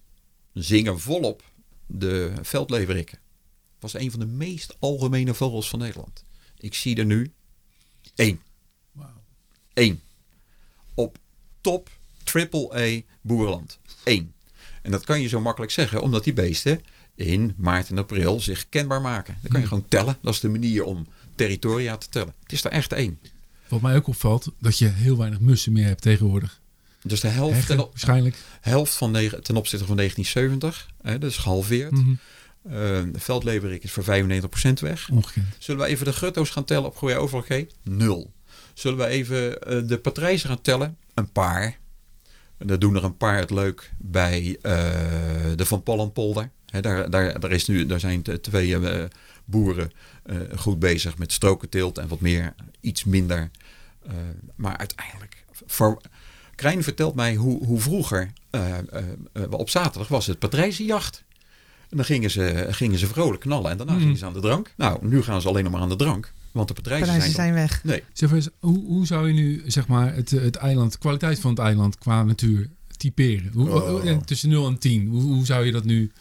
zingen 0.53 1.01
volop 1.01 1.43
de 1.86 2.32
veldleverikken. 2.43 3.18
Was 3.80 3.95
een 3.95 4.11
van 4.11 4.20
de 4.20 4.26
meest 4.26 4.76
algemene 4.78 5.34
vogels 5.34 5.68
van 5.68 5.78
Nederland. 5.78 6.24
Ik 6.59 6.74
zie 6.74 6.97
er 6.97 7.05
nu 7.05 7.32
één. 8.14 8.41
Wow. 8.93 9.07
Eén. 9.74 10.01
Op 10.95 11.18
top 11.61 11.91
triple 12.24 12.74
A 12.74 13.03
boerland. 13.20 13.78
Eén. 14.05 14.34
En 14.82 14.91
dat 14.91 15.05
kan 15.05 15.20
je 15.20 15.28
zo 15.28 15.41
makkelijk 15.41 15.72
zeggen, 15.72 16.03
omdat 16.03 16.24
die 16.24 16.32
beesten 16.32 16.82
in 17.14 17.55
maart 17.57 17.91
en 17.91 17.99
april 17.99 18.41
zich 18.41 18.68
kenbaar 18.68 19.01
maken. 19.01 19.38
Dan 19.43 19.51
kan 19.51 19.61
je 19.61 19.66
hmm. 19.66 19.76
gewoon 19.76 19.88
tellen. 19.88 20.18
Dat 20.22 20.34
is 20.34 20.41
de 20.41 20.49
manier 20.49 20.84
om 20.84 21.07
territoria 21.41 21.97
te 21.97 22.09
tellen. 22.09 22.34
Het 22.43 22.53
is 22.53 22.64
er 22.64 22.70
echt 22.70 22.93
één. 22.93 23.18
Wat 23.68 23.80
mij 23.80 23.97
ook 23.97 24.07
opvalt, 24.07 24.53
dat 24.59 24.78
je 24.78 24.88
heel 24.88 25.16
weinig 25.16 25.41
mussen 25.41 25.72
meer 25.72 25.86
hebt 25.86 26.03
tegenwoordig. 26.03 26.61
Dus 27.03 27.20
de 27.20 27.28
helft, 27.28 27.66
ten, 27.66 27.76
waarschijnlijk. 27.76 28.36
helft 28.61 28.95
van 28.95 29.12
ten 29.43 29.57
opzichte 29.57 29.86
van 29.86 29.97
1970, 29.97 30.88
hè, 31.03 31.18
dat 31.18 31.30
is 31.30 31.36
gehalveerd. 31.36 31.91
Mm 31.91 31.99
-hmm. 31.99 32.18
uh, 32.66 33.12
de 33.12 33.20
veldleverik 33.20 33.82
is 33.82 33.93
voor 33.93 34.05
95% 34.05 34.09
weg. 34.80 35.09
Ongekend. 35.11 35.47
Zullen 35.59 35.80
we 35.80 35.86
even 35.86 36.05
de 36.05 36.12
grutto's 36.12 36.51
gaan 36.51 36.64
tellen 36.64 36.88
op 36.88 36.97
Goeie 36.97 37.16
Overgé? 37.16 37.66
Nul. 37.82 38.32
Zullen 38.74 38.99
we 38.99 39.07
even 39.07 39.72
uh, 39.72 39.88
de 39.88 39.99
patrijzen 39.99 40.49
gaan 40.49 40.61
tellen? 40.61 40.97
Een 41.14 41.32
paar. 41.32 41.78
En 42.59 42.66
daar 42.66 42.78
doen 42.78 42.97
er 42.97 43.05
een 43.05 43.16
paar 43.16 43.38
het 43.38 43.51
leuk 43.51 43.93
bij 43.99 44.43
uh, 44.49 44.57
de 45.57 45.64
Van 45.66 45.82
Pollenpolder. 45.82 46.51
He, 46.70 46.80
daar, 46.80 47.10
daar, 47.10 47.40
daar, 47.40 47.50
is 47.50 47.66
nu, 47.66 47.86
daar 47.86 48.00
zijn 48.00 48.22
twee 48.40 48.78
boeren 49.44 49.90
uh, 50.26 50.36
goed 50.56 50.78
bezig 50.78 51.18
met 51.18 51.32
strokenteelt 51.32 51.98
en 51.98 52.08
wat 52.08 52.20
meer, 52.20 52.54
iets 52.80 53.04
minder. 53.04 53.50
Uh, 54.06 54.12
maar 54.54 54.76
uiteindelijk, 54.76 55.44
voor, 55.66 56.00
Krijn 56.54 56.82
vertelt 56.82 57.14
mij 57.14 57.34
hoe, 57.34 57.64
hoe 57.64 57.80
vroeger 57.80 58.32
uh, 58.50 58.76
op 59.50 59.70
zaterdag 59.70 60.08
was 60.08 60.26
het 60.26 60.38
patrijzenjacht. 60.38 61.24
En 61.90 61.96
dan 61.96 62.04
gingen 62.04 62.30
ze, 62.30 62.66
gingen 62.70 62.98
ze 62.98 63.06
vrolijk 63.06 63.40
knallen 63.40 63.70
en 63.70 63.76
daarna 63.76 63.92
mm. 63.92 64.00
gingen 64.00 64.16
ze 64.16 64.26
aan 64.26 64.32
de 64.32 64.40
drank. 64.40 64.72
Nou, 64.76 65.06
nu 65.06 65.22
gaan 65.22 65.40
ze 65.40 65.48
alleen 65.48 65.62
nog 65.62 65.72
maar 65.72 65.80
aan 65.80 65.88
de 65.88 65.96
drank. 65.96 66.32
Want 66.52 66.68
de 66.68 66.74
patrijzen, 66.74 67.20
zijn, 67.20 67.30
zijn, 67.30 67.54
weg. 67.54 67.84
Nee. 67.84 68.02
Zeg 68.12 68.32
eens, 68.32 68.48
hoe, 68.58 68.84
hoe 68.86 69.06
zou 69.06 69.26
je 69.26 69.32
nu 69.32 69.62
zeg 69.66 69.86
maar, 69.86 70.14
het, 70.14 70.30
het 70.30 70.56
eiland, 70.56 70.92
de 70.92 70.98
kwaliteit 70.98 71.40
van 71.40 71.50
het 71.50 71.58
eiland 71.58 71.98
qua 71.98 72.22
natuur 72.22 72.68
typeren? 73.01 73.51
Hoe, 73.53 73.70
oh. 73.70 74.20
Tussen 74.20 74.48
0 74.48 74.66
en 74.66 74.78
10, 74.78 75.07
hoe, 75.07 75.22
hoe 75.22 75.44
zou 75.44 75.64
je 75.64 75.72
dat 75.72 75.84
nu... 75.84 76.12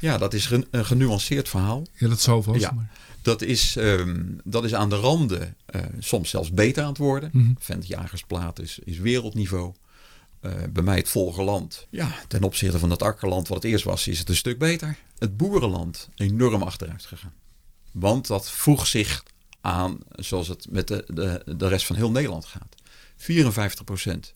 Ja, 0.00 0.18
dat 0.18 0.34
is 0.34 0.50
een 0.50 0.84
genuanceerd 0.84 1.48
verhaal. 1.48 1.86
Ja, 1.94 2.08
dat 2.08 2.20
zal 2.20 2.42
vast. 2.42 2.60
Ja. 2.60 2.70
Maar. 2.70 2.90
Dat 3.22 3.42
is, 3.42 3.76
um, 3.76 4.40
dat 4.44 4.64
is 4.64 4.74
aan 4.74 4.90
de 4.90 4.96
randen 4.96 5.56
uh, 5.76 5.82
soms 5.98 6.30
zelfs 6.30 6.50
beter 6.52 6.82
aan 6.82 6.88
het 6.88 6.98
worden. 6.98 7.30
Mm 7.32 7.42
-hmm. 7.42 7.56
Ventjagersplaat 7.58 8.60
is, 8.60 8.78
is 8.84 8.98
wereldniveau. 8.98 9.74
Uh, 10.42 10.52
bij 10.70 10.82
mij 10.82 10.96
het 10.96 11.08
Volgerland. 11.08 11.86
Ja, 11.90 12.14
ten 12.28 12.42
opzichte 12.42 12.78
van 12.78 12.88
dat 12.88 13.02
akkerland 13.02 13.48
wat 13.48 13.62
het 13.62 13.72
eerst 13.72 13.84
was, 13.84 14.08
is 14.08 14.18
het 14.18 14.28
een 14.28 14.36
stuk 14.36 14.58
beter. 14.58 14.98
Het 15.18 15.36
boerenland 15.36 16.08
enorm 16.14 16.62
achteruit 16.62 17.04
gegaan. 17.04 17.32
Want 17.92 18.26
dat 18.26 18.50
vroeg 18.50 18.86
zich 18.86 19.22
aan, 19.60 19.98
zoals 20.10 20.48
het 20.48 20.66
met 20.70 20.88
de, 20.88 21.04
de, 21.06 21.56
de 21.56 21.68
rest 21.68 21.86
van 21.86 21.96
heel 21.96 22.10
Nederland 22.10 22.44
gaat. 22.44 22.74
54% 23.16 23.24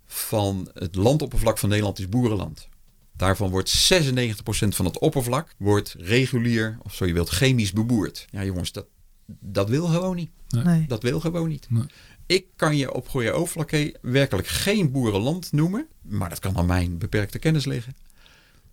van 0.06 0.70
het 0.74 0.94
landoppervlak 0.94 1.58
van 1.58 1.68
Nederland 1.68 1.98
is 1.98 2.08
boerenland. 2.08 2.68
Daarvan 3.12 3.50
wordt 3.50 3.92
96% 3.92 4.68
van 4.68 4.84
het 4.84 4.98
oppervlak 4.98 5.54
wordt 5.58 5.94
regulier, 5.98 6.78
of 6.82 6.94
zo 6.94 7.06
je 7.06 7.12
wilt, 7.12 7.28
chemisch 7.28 7.72
beboerd. 7.72 8.26
Ja 8.30 8.44
jongens, 8.44 8.72
dat, 8.72 8.86
dat 9.26 9.68
wil 9.68 9.86
gewoon 9.86 10.16
niet. 10.16 10.30
Nee. 10.48 10.84
Dat 10.86 11.02
wil 11.02 11.20
gewoon 11.20 11.48
niet. 11.48 11.66
Nee. 11.70 11.84
Ik 12.26 12.46
kan 12.56 12.76
je 12.76 12.92
op 12.94 13.08
Goeie 13.08 13.32
Overflakke 13.32 13.96
werkelijk 14.00 14.48
geen 14.48 14.90
boerenland 14.90 15.52
noemen, 15.52 15.86
maar 16.02 16.28
dat 16.28 16.38
kan 16.38 16.56
aan 16.56 16.66
mijn 16.66 16.98
beperkte 16.98 17.38
kennis 17.38 17.64
liggen, 17.64 17.96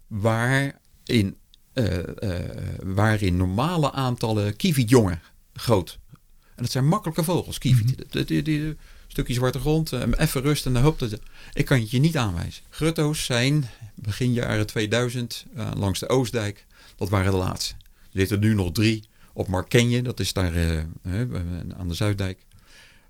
waarin, 0.08 1.38
uh, 1.74 1.98
uh, 2.20 2.40
waarin 2.84 3.38
normale 3.38 3.92
aantallen 3.92 4.56
kievietjongen 4.56 5.22
groot. 5.54 6.00
En 6.56 6.64
dat 6.64 6.72
zijn 6.72 6.88
makkelijke 6.88 7.24
vogels, 7.24 7.58
kieviet. 7.58 8.14
Mm 8.16 8.46
-hmm 8.46 8.78
stukje 9.08 9.34
zwarte 9.34 9.60
grond, 9.60 9.94
eh, 9.94 10.02
even 10.18 10.42
rust 10.42 10.66
en 10.66 10.74
dan 10.74 10.84
hoop 10.84 11.00
dat... 11.00 11.20
Ik 11.54 11.66
kan 11.66 11.80
het 11.80 11.92
je 11.92 12.00
niet 12.00 12.18
aanwijzen. 12.18 12.64
Grutto's 12.70 13.26
zijn 13.26 13.70
begin 13.96 14.34
jaren 14.34 14.68
2000 14.68 15.46
uh, 15.56 15.68
eh, 15.68 15.72
langs 15.76 16.00
de 16.00 16.10
Oostdijk. 16.10 16.66
Dat 16.96 17.10
waren 17.10 17.32
de 17.32 17.38
laatste. 17.38 17.74
Er 17.74 18.20
zitten 18.20 18.40
nu 18.40 18.54
nog 18.54 18.72
drie 18.72 19.04
op 19.34 19.48
Markenje, 19.48 20.02
dat 20.02 20.20
is 20.20 20.34
daar 20.34 20.54
uh, 20.56 20.84
aan 21.78 21.88
de 21.88 21.94
Zuiddijk. 21.94 22.46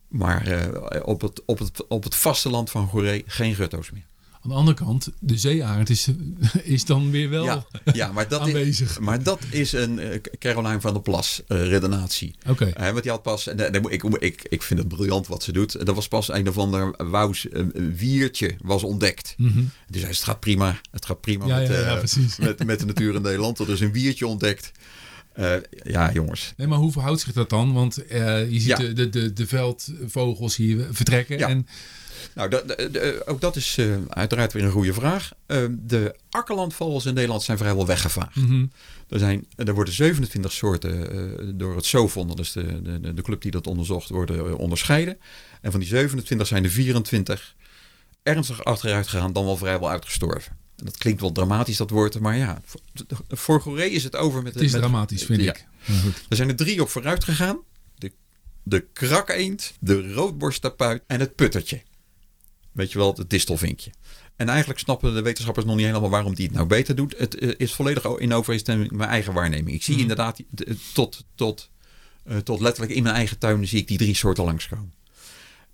Maar 0.07 0.69
op, 1.03 1.21
het, 1.21 1.45
op, 1.45 1.59
het, 1.59 1.87
op 1.87 2.03
het 2.03 2.15
vasteland 2.15 2.69
van 2.69 2.87
Goeree 2.87 3.23
geen 3.25 3.55
Grutto's 3.55 3.91
meer. 3.91 4.05
Aan 4.41 4.49
de 4.49 4.55
andere 4.55 4.77
kant, 4.77 5.11
de 5.19 5.37
zeearend 5.37 5.89
is, 5.89 6.07
is 6.63 6.85
dan 6.85 7.11
weer 7.11 7.29
wel 7.29 7.45
ja, 7.45 7.65
ja, 7.93 8.11
maar 8.11 8.27
dat 8.27 8.41
aanwezig. 8.41 8.89
Is, 8.89 8.99
maar 8.99 9.23
dat 9.23 9.39
is 9.49 9.71
een 9.71 9.99
uh, 9.99 10.15
Caroline 10.39 10.81
van 10.81 10.93
der 10.93 11.01
Plas 11.01 11.41
uh, 11.47 11.67
redenatie. 11.67 12.35
Oké. 12.47 12.63
Okay. 12.63 12.87
Uh, 12.87 12.91
want 12.91 13.03
die 13.03 13.11
had 13.11 13.21
pas, 13.21 13.47
en, 13.47 13.73
ik, 13.89 14.03
ik, 14.03 14.45
ik 14.49 14.63
vind 14.63 14.79
het 14.79 14.87
briljant 14.87 15.27
wat 15.27 15.43
ze 15.43 15.51
doet. 15.51 15.85
Dat 15.85 15.95
was 15.95 16.07
pas 16.07 16.33
een 16.33 16.49
of 16.49 16.57
ander 16.57 16.93
wous 16.97 17.47
wiertje 17.95 18.55
was 18.61 18.83
ontdekt. 18.83 19.33
Mm 19.37 19.51
-hmm. 19.51 19.69
Dus 19.87 20.01
hij 20.01 20.09
het 20.09 20.23
gaat 20.23 20.39
prima. 20.39 20.79
Het 20.91 21.05
gaat 21.05 21.21
prima 21.21 21.45
ja, 21.47 21.57
met, 21.57 21.67
ja, 21.67 22.01
met, 22.45 22.65
met 22.65 22.79
de 22.79 22.85
natuur 22.85 23.15
in 23.15 23.21
Nederland. 23.21 23.59
Er 23.59 23.69
is 23.69 23.79
een 23.79 23.91
wiertje 23.91 24.27
ontdekt. 24.27 24.71
Uh, 25.39 25.53
ja, 25.83 26.11
jongens. 26.11 26.53
Nee, 26.57 26.67
maar 26.67 26.77
hoe 26.77 26.91
verhoudt 26.91 27.21
zich 27.21 27.33
dat 27.33 27.49
dan? 27.49 27.73
Want 27.73 28.03
uh, 28.11 28.51
je 28.51 28.59
ziet 28.59 28.67
ja. 28.67 28.75
de, 28.77 28.93
de, 28.93 29.09
de, 29.09 29.33
de 29.33 29.47
veldvogels 29.47 30.55
hier 30.55 30.87
vertrekken. 30.91 31.37
Ja. 31.37 31.47
En 31.47 31.67
nou, 32.35 32.49
de, 32.49 32.63
de, 32.65 32.91
de, 32.91 33.21
ook 33.25 33.41
dat 33.41 33.55
is 33.55 33.77
uh, 33.77 33.95
uiteraard 34.09 34.53
weer 34.53 34.63
een 34.63 34.71
goede 34.71 34.93
vraag. 34.93 35.31
Uh, 35.47 35.65
de 35.69 36.15
akkerlandvogels 36.29 37.05
in 37.05 37.13
Nederland 37.13 37.43
zijn 37.43 37.57
vrijwel 37.57 37.85
weggevaagd. 37.85 38.35
Mm 38.35 38.47
-hmm. 38.47 38.71
er, 39.09 39.19
zijn, 39.19 39.47
er 39.55 39.73
worden 39.73 39.93
27 39.93 40.51
soorten 40.51 41.15
uh, 41.15 41.51
door 41.55 41.75
het 41.75 41.85
SOFON, 41.85 42.27
dat 42.27 42.39
is 42.39 42.51
de, 42.51 42.81
de, 42.81 43.13
de 43.13 43.21
club 43.21 43.41
die 43.41 43.51
dat 43.51 43.67
onderzocht, 43.67 44.09
worden 44.09 44.57
onderscheiden. 44.57 45.17
En 45.61 45.71
van 45.71 45.79
die 45.79 45.89
27 45.89 46.47
zijn 46.47 46.63
er 46.63 46.69
24 46.69 47.55
ernstig 48.23 48.63
achteruit 48.63 49.07
gegaan, 49.07 49.33
dan 49.33 49.45
wel 49.45 49.57
vrijwel 49.57 49.89
uitgestorven. 49.89 50.57
En 50.75 50.85
dat 50.85 50.97
klinkt 50.97 51.21
wel 51.21 51.31
dramatisch, 51.31 51.77
dat 51.77 51.89
woord, 51.89 52.19
maar 52.19 52.37
ja, 52.37 52.61
voor, 52.63 52.81
voor 53.27 53.61
Goeree 53.61 53.91
is 53.91 54.03
het 54.03 54.15
over 54.15 54.43
met... 54.43 54.53
Het 54.53 54.63
is 54.63 54.71
met, 54.71 54.81
dramatisch, 54.81 55.23
vind 55.23 55.41
ja. 55.41 55.53
ik. 55.53 55.65
Er 56.29 56.35
zijn 56.35 56.49
er 56.49 56.55
drie 56.55 56.81
op 56.81 56.89
vooruit 56.89 57.23
gegaan 57.23 57.59
de 58.67 58.85
krakeend, 58.93 59.73
de 59.79 60.13
roodborsttapuit 60.13 61.03
en 61.07 61.19
het 61.19 61.35
puttertje. 61.35 61.81
Weet 62.77 62.91
je 62.91 62.97
wel, 62.97 63.13
het 63.17 63.29
distelvinkje. 63.29 63.91
En 64.35 64.49
eigenlijk 64.49 64.79
snappen 64.79 65.13
de 65.13 65.21
wetenschappers 65.21 65.65
nog 65.65 65.75
niet 65.75 65.85
helemaal 65.85 66.09
waarom 66.09 66.35
die 66.35 66.45
het 66.45 66.55
nou 66.55 66.67
beter 66.67 66.95
doet. 66.95 67.17
Het 67.17 67.37
eh, 67.37 67.53
is 67.57 67.73
volledig 67.73 68.05
in 68.05 68.33
overeenstemming 68.33 68.89
met 68.89 68.97
mijn 68.97 69.09
eigen 69.09 69.33
waarneming. 69.33 69.75
Ik 69.75 69.83
zie 69.83 69.93
mhm. 69.93 70.01
inderdaad 70.01 70.39
tot, 70.93 71.25
tot, 71.35 71.69
uh, 72.27 72.37
tot 72.37 72.59
letterlijk 72.59 72.95
in 72.95 73.03
mijn 73.03 73.15
eigen 73.15 73.37
tuin 73.37 73.67
zie 73.67 73.79
ik 73.79 73.87
die 73.87 73.97
drie 73.97 74.15
soorten 74.15 74.43
langskomen. 74.43 74.93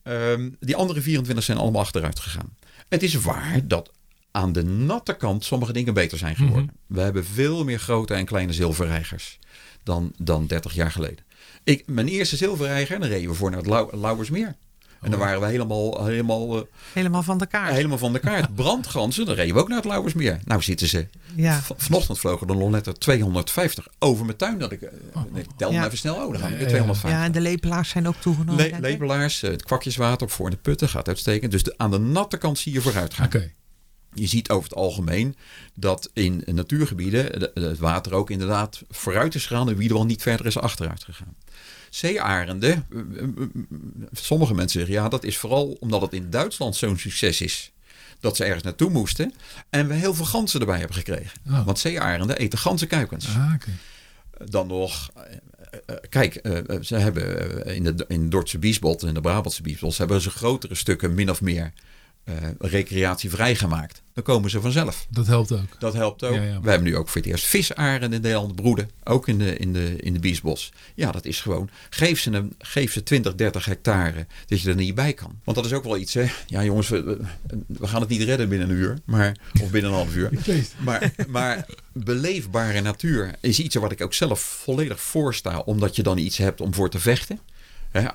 Um, 0.03 0.55
die 0.59 0.75
andere 0.75 1.01
24 1.01 1.45
zijn 1.45 1.57
allemaal 1.57 1.81
achteruit 1.81 2.19
gegaan. 2.19 2.57
Het 2.89 3.03
is 3.03 3.13
waar 3.13 3.67
dat 3.67 3.91
aan 4.31 4.51
de 4.53 4.63
natte 4.63 5.13
kant 5.13 5.43
sommige 5.43 5.73
dingen 5.73 5.93
beter 5.93 6.17
zijn 6.17 6.35
geworden. 6.35 6.71
Mhm. 6.87 6.95
We 6.95 7.01
hebben 7.01 7.25
veel 7.25 7.63
meer 7.63 7.79
grote 7.79 8.13
en 8.13 8.25
kleine 8.25 8.53
zilverreigers 8.53 9.39
dan, 9.83 10.13
dan 10.17 10.47
30 10.47 10.73
jaar 10.73 10.91
geleden. 10.91 11.25
Ik, 11.63 11.87
mijn 11.87 12.07
eerste 12.07 12.35
zilverreiger, 12.35 12.99
dan 12.99 13.09
reden 13.09 13.29
we 13.29 13.35
voor 13.35 13.51
naar 13.51 13.61
het 13.61 13.93
Lauwersmeer. 13.93 14.55
En 15.03 15.11
dan 15.11 15.19
waren 15.19 15.39
we 15.39 15.45
helemaal... 15.45 16.05
Helemaal, 16.05 16.57
uh, 16.57 16.63
helemaal 16.93 17.23
van 17.23 17.37
de 17.37 17.45
kaart. 17.45 17.73
Helemaal 17.73 17.97
van 17.97 18.13
de 18.13 18.19
kaart. 18.19 18.55
Brandgansen, 18.63 19.25
dan 19.25 19.35
reden 19.35 19.55
we 19.55 19.61
ook 19.61 19.67
naar 19.67 19.77
het 19.77 19.85
Lauwersmeer. 19.85 20.39
Nou 20.45 20.61
zitten 20.61 20.87
ze... 20.87 21.07
Ja. 21.35 21.61
Vanochtend 21.77 22.19
vlogen 22.19 22.47
er 22.47 22.55
nog 22.55 22.69
net 22.69 22.99
250 22.99 23.87
over 23.99 24.25
mijn 24.25 24.37
tuin. 24.37 24.57
Dat 24.57 24.71
ik, 24.71 24.81
uh, 24.81 24.89
ik 25.33 25.45
tel 25.57 25.71
ja. 25.71 25.85
even 25.85 25.97
snel. 25.97 26.15
Oh, 26.15 26.31
dan 26.31 26.41
gaan 26.41 26.51
we 26.51 26.57
weer 26.57 26.67
250. 26.67 27.19
Ja, 27.19 27.25
en 27.25 27.31
de 27.31 27.41
lepelaars 27.41 27.89
zijn 27.89 28.07
ook 28.07 28.15
toegenomen. 28.15 28.69
Le 28.69 28.79
lepelaars, 28.79 29.41
het 29.41 29.63
kwakjeswater 29.63 30.29
voor 30.29 30.49
de 30.49 30.57
putten 30.57 30.89
gaat 30.89 31.07
uitstekend. 31.07 31.51
Dus 31.51 31.63
de, 31.63 31.73
aan 31.77 31.91
de 31.91 31.99
natte 31.99 32.37
kant 32.37 32.57
zie 32.57 32.73
je 32.73 32.81
vooruit 32.81 33.13
gaan. 33.13 33.25
Oké. 33.25 33.51
Je 34.13 34.27
ziet 34.27 34.49
over 34.49 34.69
het 34.69 34.77
algemeen 34.77 35.35
dat 35.73 36.09
in 36.13 36.43
natuurgebieden 36.45 37.49
het 37.53 37.79
water 37.79 38.13
ook 38.13 38.29
inderdaad 38.29 38.81
vooruit 38.89 39.35
is 39.35 39.45
gegaan 39.45 39.69
en 39.69 39.75
wie 39.75 39.87
er 39.87 39.93
wel 39.93 40.05
niet 40.05 40.21
verder 40.21 40.45
is 40.45 40.57
achteruit 40.57 41.03
gegaan. 41.03 41.35
Zeearenden, 41.93 42.85
eh, 42.91 42.99
eh, 42.99 43.23
eh, 43.23 43.47
sommige 44.11 44.53
mensen 44.53 44.79
zeggen 44.79 44.95
ja, 44.97 45.09
dat 45.09 45.23
is 45.23 45.37
vooral 45.37 45.77
omdat 45.79 46.01
het 46.01 46.13
in 46.13 46.29
Duitsland 46.29 46.75
zo'n 46.75 46.97
succes 46.97 47.41
is. 47.41 47.71
Dat 48.19 48.35
ze 48.35 48.43
ergens 48.43 48.63
naartoe 48.63 48.89
moesten 48.89 49.33
en 49.69 49.87
we 49.87 49.93
heel 49.93 50.13
veel 50.13 50.25
ganzen 50.25 50.59
erbij 50.59 50.77
hebben 50.77 50.95
gekregen. 50.95 51.31
Oh. 51.47 51.65
Want 51.65 51.79
zeearenden 51.79 52.37
eten 52.37 52.59
ganzenkuikens. 52.59 53.27
Ah, 53.27 53.53
Dan 54.49 54.67
nog, 54.67 55.09
kijk, 56.09 56.39
ze 56.81 56.95
hebben 56.95 57.65
in 57.65 57.83
de, 57.83 58.05
in 58.07 58.29
Dordtse 58.29 58.59
Biesbot 58.59 59.03
en 59.03 59.13
de 59.13 59.21
Brabantse 59.21 59.61
Biesbot, 59.61 59.97
hebben 59.97 60.21
ze 60.21 60.29
grotere 60.29 60.75
stukken 60.75 61.13
min 61.13 61.29
of 61.29 61.41
meer 61.41 61.73
uh, 62.25 62.35
recreatie 62.59 63.29
vrijgemaakt. 63.29 64.01
Dan 64.13 64.23
komen 64.23 64.49
ze 64.49 64.61
vanzelf. 64.61 65.05
Dat 65.09 65.27
helpt 65.27 65.51
ook. 65.51 65.79
Dat 65.79 65.93
helpt 65.93 66.23
ook. 66.23 66.35
We 66.35 66.69
hebben 66.69 66.83
nu 66.83 66.97
ook 66.97 67.09
voor 67.09 67.21
het 67.21 67.29
eerst 67.29 67.45
visaren 67.45 68.13
in 68.13 68.21
Nederland 68.21 68.55
broeden. 68.55 68.89
Ook 69.03 69.27
in 69.27 69.37
de, 69.37 69.57
in 69.57 69.73
de, 69.73 69.95
in 69.95 70.13
de 70.13 70.19
biesbos. 70.19 70.71
Ja, 70.95 71.11
dat 71.11 71.25
is 71.25 71.41
gewoon. 71.41 71.69
Geef 71.89 72.19
ze, 72.19 72.31
een, 72.31 72.55
geef 72.59 72.91
ze 72.91 73.03
20, 73.03 73.35
30 73.35 73.65
hectare 73.65 74.25
dat 74.45 74.61
je 74.61 74.69
er 74.69 74.75
niet 74.75 74.95
bij 74.95 75.13
kan. 75.13 75.39
Want 75.43 75.57
dat 75.57 75.65
is 75.65 75.73
ook 75.73 75.83
wel 75.83 75.97
iets. 75.97 76.13
Hè? 76.13 76.25
Ja, 76.47 76.63
jongens, 76.63 76.89
we, 76.89 77.19
we 77.67 77.87
gaan 77.87 78.01
het 78.01 78.09
niet 78.09 78.21
redden 78.21 78.49
binnen 78.49 78.69
een 78.69 78.75
uur. 78.75 78.97
Maar, 79.05 79.37
of 79.61 79.71
binnen 79.71 79.91
een 79.91 79.97
half 79.97 80.15
uur. 80.15 80.31
Maar, 80.77 81.13
maar 81.27 81.65
beleefbare 81.91 82.81
natuur 82.81 83.35
is 83.41 83.59
iets 83.59 83.75
wat 83.75 83.91
ik 83.91 84.01
ook 84.01 84.13
zelf 84.13 84.39
volledig 84.39 85.01
voorsta. 85.01 85.59
Omdat 85.59 85.95
je 85.95 86.03
dan 86.03 86.17
iets 86.17 86.37
hebt 86.37 86.61
om 86.61 86.73
voor 86.73 86.89
te 86.89 86.99
vechten. 86.99 87.39
Hè, 87.93 88.05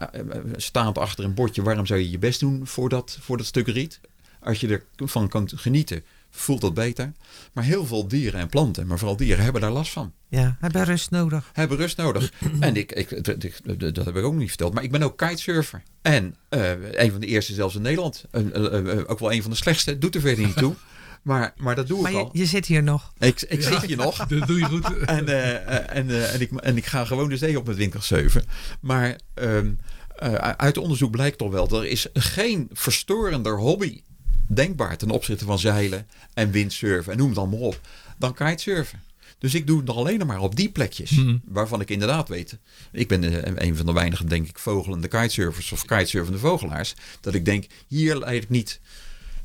staand 0.57 0.99
achter 0.99 1.25
een 1.25 1.35
bordje, 1.35 1.63
waarom 1.63 1.87
zou 1.87 2.01
je 2.01 2.11
je 2.11 2.19
best 2.19 2.41
doen 2.41 2.67
voor 2.67 2.89
dat, 2.89 3.19
voor 3.21 3.37
dat 3.37 3.47
stuk 3.47 3.67
riet? 3.67 4.01
Als 4.41 4.61
je 4.61 4.83
ervan 4.97 5.29
kan 5.29 5.51
genieten, 5.55 6.05
voelt 6.31 6.61
dat 6.61 6.75
beter. 6.75 7.13
Maar 7.53 7.65
heel 7.65 7.87
veel 7.87 8.09
dieren 8.09 8.41
en 8.41 8.49
planten, 8.49 8.87
maar 8.87 8.99
vooral 8.99 9.17
dieren, 9.17 9.45
hebben 9.45 9.61
daar 9.61 9.71
last 9.71 9.93
van. 9.93 10.13
Ja, 10.29 10.57
hebben 10.61 10.85
rust 10.85 11.11
nodig. 11.11 11.51
Hebben 11.53 11.77
rust 11.77 11.97
nodig. 11.97 12.33
en 12.61 12.77
ik, 12.77 12.93
ik, 12.93 13.25
dat 13.95 14.05
heb 14.05 14.17
ik 14.17 14.25
ook 14.25 14.35
niet 14.35 14.49
verteld, 14.49 14.75
maar 14.75 14.83
ik 14.83 14.91
ben 14.91 15.03
ook 15.03 15.17
kitesurfer. 15.17 15.83
En 16.03 16.37
uh, 16.51 16.71
een 16.93 17.11
van 17.11 17.21
de 17.21 17.27
eerste 17.27 17.55
zelfs 17.55 17.75
in 17.75 17.83
Nederland. 17.83 18.25
Uh, 18.33 18.99
ook 19.07 19.19
wel 19.19 19.33
een 19.33 19.43
van 19.43 19.51
de 19.51 19.57
slechtste, 19.57 19.99
doet 19.99 20.15
er 20.15 20.21
verder 20.21 20.47
niet 20.47 20.57
toe. 20.57 20.75
Maar, 21.23 21.55
maar 21.57 21.75
dat 21.75 21.87
doe 21.87 22.01
maar 22.01 22.11
ik 22.11 22.17
je, 22.17 22.23
al. 22.23 22.31
je 22.33 22.47
zit 22.47 22.67
hier 22.67 22.83
nog. 22.83 23.13
Ik, 23.19 23.43
ik 23.43 23.63
zit 23.63 23.83
hier 23.83 23.97
nog. 23.97 24.17
Dat 24.27 24.47
doe 24.47 24.59
je 24.59 24.65
goed. 24.65 24.97
En, 25.07 25.29
uh, 25.29 25.97
en, 25.97 26.09
uh, 26.09 26.35
en, 26.35 26.41
ik, 26.41 26.51
en 26.53 26.77
ik 26.77 26.87
ga 26.87 27.05
gewoon 27.05 27.29
de 27.29 27.37
zee 27.37 27.59
op 27.59 27.67
met 27.67 27.77
winkel 27.77 28.03
7. 28.03 28.45
Maar 28.81 29.19
um, 29.35 29.79
uh, 30.23 30.35
uit 30.35 30.79
onderzoek 30.79 31.11
blijkt 31.11 31.39
toch 31.39 31.51
wel... 31.51 31.69
er 31.69 31.87
is 31.87 32.07
geen 32.13 32.69
verstorender 32.73 33.59
hobby 33.59 34.03
denkbaar... 34.47 34.97
ten 34.97 35.11
opzichte 35.11 35.45
van 35.45 35.59
zeilen 35.59 36.07
en 36.35 36.51
windsurfen 36.51 37.13
en 37.13 37.19
noem 37.19 37.29
het 37.29 37.39
allemaal 37.39 37.59
op... 37.59 37.81
dan 38.19 38.35
kitesurfen. 38.35 39.03
Dus 39.39 39.55
ik 39.55 39.67
doe 39.67 39.77
het 39.77 39.87
nog 39.87 39.97
alleen 39.97 40.27
maar 40.27 40.41
op 40.41 40.57
die 40.57 40.71
plekjes. 40.71 41.11
Mm. 41.11 41.41
Waarvan 41.45 41.81
ik 41.81 41.91
inderdaad 41.91 42.29
weet. 42.29 42.59
Ik 42.93 43.09
ben 43.09 43.65
een 43.65 43.77
van 43.77 43.87
de 43.87 43.93
weinige, 43.93 44.25
denk 44.25 44.49
ik, 44.49 44.59
vogelende 44.59 45.09
kitesurfers 45.09 45.73
of 45.73 45.85
kitesurfende 45.85 46.39
vogelaars. 46.39 46.95
Dat 47.21 47.35
ik 47.35 47.45
denk, 47.45 47.67
hier 47.87 48.17
leid 48.17 48.43
ik 48.43 48.49
niet 48.49 48.81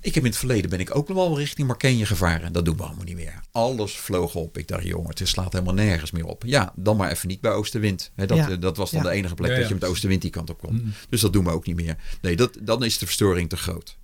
ik 0.03 0.15
heb 0.15 0.23
in 0.23 0.29
het 0.29 0.39
verleden 0.39 0.69
ben 0.69 0.79
ik 0.79 0.95
ook 0.95 1.07
nog 1.07 1.17
wel 1.17 1.37
richting 1.37 1.67
Markenje 1.67 2.05
gevaren. 2.05 2.53
Dat 2.53 2.65
doen 2.65 2.77
we 2.77 2.83
allemaal 2.83 3.05
niet 3.05 3.15
meer. 3.15 3.41
Alles 3.51 3.97
vloog 3.97 4.35
op. 4.35 4.57
Ik 4.57 4.67
dacht, 4.67 4.83
jongen, 4.83 5.09
het 5.09 5.27
slaat 5.27 5.53
helemaal 5.53 5.73
nergens 5.73 6.11
meer 6.11 6.25
op. 6.25 6.43
Ja, 6.45 6.73
dan 6.75 6.97
maar 6.97 7.11
even 7.11 7.27
niet 7.27 7.41
bij 7.41 7.51
Oostenwind. 7.51 8.11
dat, 8.15 8.31
eh, 8.31 8.47
dat 8.59 8.77
was 8.77 8.91
dan 8.91 9.03
de 9.03 9.09
enige 9.09 9.33
plek 9.33 9.55
dat 9.55 9.67
je 9.67 9.73
met 9.73 9.83
Oostenwind 9.83 10.21
die 10.21 10.31
kant 10.31 10.49
op 10.49 10.59
komt. 10.59 10.83
Mm. 10.83 10.93
Dus 11.09 11.21
dat 11.21 11.33
doen 11.33 11.43
we 11.43 11.51
ook 11.51 11.65
niet 11.65 11.75
meer. 11.75 11.97
Nee, 12.21 12.35
dat, 12.35 12.57
dan 12.61 12.83
is 12.83 12.97
de 12.97 13.05
verstoring 13.05 13.49
te 13.49 13.57
groot. 13.57 13.97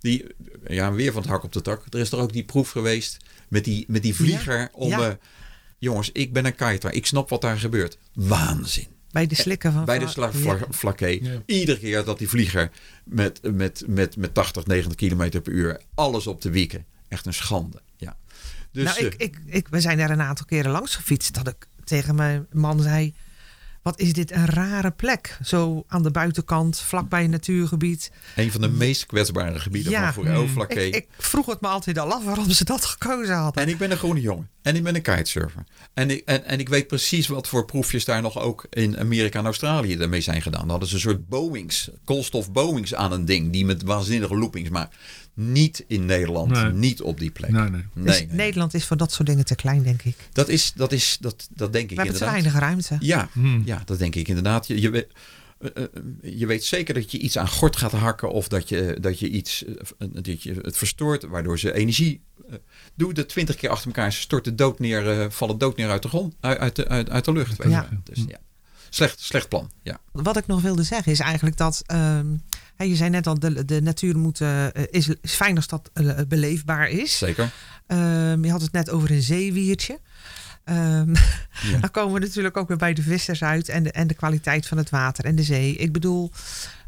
Die, 0.00 0.24
ja, 0.66 0.92
weer 0.92 1.12
van 1.12 1.22
het 1.22 1.30
hak 1.30 1.44
op 1.44 1.52
de 1.52 1.60
tak. 1.60 1.84
Er 1.90 2.00
is 2.00 2.12
er 2.12 2.18
ook 2.18 2.32
die 2.32 2.44
proef 2.44 2.70
geweest 2.70 3.16
met 3.48 3.64
die, 3.64 3.84
met 3.88 4.02
die 4.02 4.14
vlieger 4.14 4.68
om... 4.72 4.90
Uh, 4.90 5.08
jongens, 5.78 6.10
ik 6.12 6.32
ben 6.32 6.44
een 6.44 6.54
kiter. 6.54 6.92
Ik 6.92 7.06
snap 7.06 7.28
wat 7.28 7.40
daar 7.40 7.58
gebeurt. 7.58 7.98
Waanzin. 8.12 8.93
Bij 9.14 9.26
de 9.26 9.34
slikken 9.34 9.72
van 9.72 9.84
Bij 9.84 9.98
de 9.98 10.08
slagvlakke. 10.08 11.24
Ja. 11.24 11.42
Iedere 11.46 11.78
keer 11.78 12.04
dat 12.04 12.18
die 12.18 12.28
vlieger 12.28 12.70
met, 13.04 13.40
met, 13.52 13.84
met, 13.86 14.16
met 14.16 14.34
80, 14.34 14.66
90 14.66 14.94
km 14.94 15.40
per 15.40 15.52
uur 15.52 15.80
alles 15.94 16.26
op 16.26 16.42
de 16.42 16.50
wieken. 16.50 16.84
Echt 17.08 17.26
een 17.26 17.34
schande. 17.34 17.80
Ja. 17.96 18.16
Dus, 18.70 18.84
nou, 18.84 19.06
ik, 19.06 19.14
eh, 19.14 19.26
ik, 19.26 19.38
ik, 19.46 19.68
we 19.68 19.80
zijn 19.80 19.98
er 19.98 20.10
een 20.10 20.20
aantal 20.20 20.46
keren 20.46 20.70
langs 20.70 20.96
gefietst. 20.96 21.34
Dat 21.34 21.48
ik 21.48 21.66
tegen 21.84 22.14
mijn 22.14 22.46
man 22.52 22.80
zei 22.80 23.14
wat 23.84 24.00
is 24.00 24.12
dit 24.12 24.30
een 24.30 24.46
rare 24.46 24.90
plek. 24.90 25.38
Zo 25.42 25.84
aan 25.86 26.02
de 26.02 26.10
buitenkant, 26.10 26.80
vlakbij 26.80 27.24
een 27.24 27.30
natuurgebied. 27.30 28.10
Een 28.36 28.52
van 28.52 28.60
de 28.60 28.68
meest 28.68 29.06
kwetsbare 29.06 29.58
gebieden 29.58 29.92
ja, 29.92 30.12
van 30.12 30.24
voor 30.24 30.32
Euflaké. 30.32 30.80
Ik, 30.80 30.94
ik, 30.94 31.06
vroeg 31.18 31.46
het 31.46 31.60
me 31.60 31.68
altijd 31.68 31.98
al 31.98 32.12
af 32.12 32.24
waarom 32.24 32.50
ze 32.50 32.64
dat 32.64 32.84
gekozen 32.84 33.34
hadden. 33.34 33.62
En 33.62 33.68
ik 33.68 33.78
ben 33.78 33.90
een 33.90 33.96
groene 33.96 34.20
jongen. 34.20 34.48
En 34.62 34.76
ik 34.76 34.82
ben 34.82 34.94
een 34.94 35.02
kitesurfer. 35.02 35.64
En 35.94 36.10
ik, 36.10 36.22
en, 36.24 36.44
en 36.44 36.58
ik 36.58 36.68
weet 36.68 36.86
precies 36.86 37.26
wat 37.26 37.48
voor 37.48 37.64
proefjes 37.64 38.04
daar 38.04 38.22
nog 38.22 38.38
ook 38.38 38.66
in 38.70 38.98
Amerika 38.98 39.38
en 39.38 39.44
Australië 39.44 39.96
ermee 39.96 40.20
zijn 40.20 40.42
gedaan. 40.42 40.60
Dan 40.60 40.70
hadden 40.70 40.88
ze 40.88 40.94
een 40.94 41.00
soort 41.00 41.28
Boeings, 41.28 41.90
koolstof 42.04 42.52
Boeings 42.52 42.94
aan 42.94 43.12
een 43.12 43.24
ding. 43.24 43.52
Die 43.52 43.64
met 43.64 43.82
waanzinnige 43.82 44.36
loopings. 44.36 44.70
Maar 44.70 44.88
niet 45.34 45.84
in 45.86 46.06
Nederland. 46.06 46.72
Niet 46.74 47.02
op 47.02 47.18
die 47.18 47.30
plek. 47.30 47.50
Nee, 47.50 47.70
nee. 47.70 47.84
Dus 47.94 48.26
Nederland 48.30 48.74
is 48.74 48.84
voor 48.84 48.96
dat 48.96 49.12
soort 49.12 49.28
dingen 49.28 49.44
te 49.44 49.54
klein, 49.54 49.82
denk 49.82 50.02
ik. 50.02 50.16
Dat 50.32 50.48
is, 50.48 50.72
dat 50.72 50.92
is, 50.92 51.16
dat, 51.20 51.48
dat 51.50 51.72
denk 51.72 51.90
ik 51.90 51.96
We 51.96 52.04
inderdaad. 52.04 52.30
hebben 52.30 52.52
te 52.52 52.60
weinig 52.60 52.86
ruimte. 52.88 53.06
Ja, 53.06 53.28
hmm. 53.32 53.62
ja, 53.64 53.82
dat 53.84 53.98
denk 53.98 54.14
ik 54.14 54.28
inderdaad. 54.28 54.66
Je, 54.66 54.80
je, 54.80 55.08
eh, 55.58 55.82
eh, 55.82 56.38
je 56.38 56.46
weet 56.46 56.64
zeker 56.64 56.94
dat 56.94 57.10
je 57.10 57.18
iets 57.18 57.38
aan 57.38 57.48
gort 57.48 57.76
gaat 57.76 57.92
hakken 57.92 58.30
of 58.30 58.48
dat 58.48 58.68
je, 58.68 58.96
dat 59.00 59.18
je 59.18 59.28
iets 59.28 59.64
eh, 59.64 60.08
dat 60.12 60.42
je 60.42 60.54
het 60.62 60.76
verstoort, 60.76 61.22
waardoor 61.22 61.58
ze 61.58 61.72
energie. 61.72 62.22
Doe 62.94 63.14
de 63.14 63.26
twintig 63.26 63.56
keer 63.56 63.70
achter 63.70 63.86
elkaar, 63.86 64.12
ze 64.12 64.20
storten 64.20 64.56
dood 64.56 64.78
neer, 64.78 65.30
vallen 65.30 65.58
dood 65.58 65.76
neer 65.76 65.90
uit 65.90 66.02
de 66.02 66.08
grond, 66.08 66.34
uit 66.40 66.76
de, 66.76 66.88
uit, 66.88 67.10
uit 67.10 67.24
de 67.24 67.32
lucht. 67.32 67.56
Weet 67.56 67.70
ja. 67.70 67.88
Dus, 68.02 68.24
ja. 68.28 68.38
Slecht, 68.88 69.20
slecht 69.20 69.48
plan. 69.48 69.70
Ja. 69.82 70.00
Wat 70.12 70.36
ik 70.36 70.46
nog 70.46 70.62
wilde 70.62 70.82
zeggen 70.82 71.12
is 71.12 71.20
eigenlijk 71.20 71.56
dat. 71.56 71.82
Ehm, 72.76 72.88
je 72.88 72.96
zei 72.96 73.10
net 73.10 73.26
al, 73.26 73.38
de, 73.38 73.64
de 73.64 73.82
natuur 73.82 74.18
moet, 74.18 74.40
uh, 74.40 74.66
is, 74.90 75.08
is 75.20 75.34
fijn 75.34 75.56
als 75.56 75.66
dat 75.66 75.90
uh, 75.94 76.12
beleefbaar 76.28 76.88
is. 76.88 77.18
Zeker. 77.18 77.52
Um, 77.86 78.44
je 78.44 78.50
had 78.50 78.60
het 78.60 78.72
net 78.72 78.90
over 78.90 79.10
een 79.10 79.22
zeewiertje. 79.22 80.00
Um, 80.64 81.14
ja. 81.70 81.78
Dan 81.80 81.90
komen 81.90 82.14
we 82.14 82.20
natuurlijk 82.20 82.56
ook 82.56 82.68
weer 82.68 82.76
bij 82.76 82.94
de 82.94 83.02
vissers 83.02 83.42
uit 83.42 83.68
en 83.68 83.82
de, 83.82 83.90
en 83.90 84.06
de 84.06 84.14
kwaliteit 84.14 84.66
van 84.66 84.78
het 84.78 84.90
water 84.90 85.24
en 85.24 85.34
de 85.34 85.42
zee. 85.42 85.76
Ik 85.76 85.92
bedoel, 85.92 86.30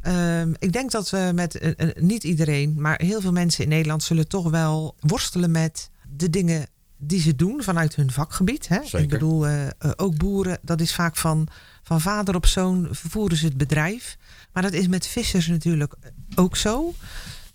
um, 0.07 0.55
ik 0.59 0.72
denk 0.72 0.91
dat 0.91 1.11
we 1.11 1.30
met 1.34 1.62
uh, 1.62 1.89
niet 1.95 2.24
iedereen, 2.24 2.74
maar 2.78 3.01
heel 3.03 3.20
veel 3.20 3.32
mensen 3.32 3.64
in 3.64 3.70
Nederland 3.70 4.03
zullen 4.03 4.28
toch 4.28 4.51
wel 4.51 4.97
worstelen 5.01 5.51
met 5.51 5.91
de 6.16 6.30
dingen 6.30 6.66
die 6.99 7.20
ze 7.20 7.37
doen 7.37 7.62
vanuit 7.62 7.95
hun 7.95 8.11
vakgebied. 8.11 8.68
Hè? 8.68 8.78
Zeker. 8.82 9.01
Ik 9.01 9.09
bedoel, 9.09 9.49
uh, 9.49 9.66
ook 9.97 10.16
boeren, 10.16 10.59
dat 10.62 10.80
is 10.80 10.95
vaak 10.95 11.16
van, 11.16 11.49
van 11.82 12.01
vader 12.01 12.34
op 12.34 12.47
zoon 12.47 12.89
vervoeren 12.91 13.37
ze 13.37 13.45
het 13.45 13.57
bedrijf. 13.57 14.16
Maar 14.57 14.64
dat 14.64 14.74
is 14.74 14.86
met 14.86 15.07
vissers 15.07 15.46
natuurlijk 15.46 15.94
ook 16.34 16.57
zo. 16.57 16.94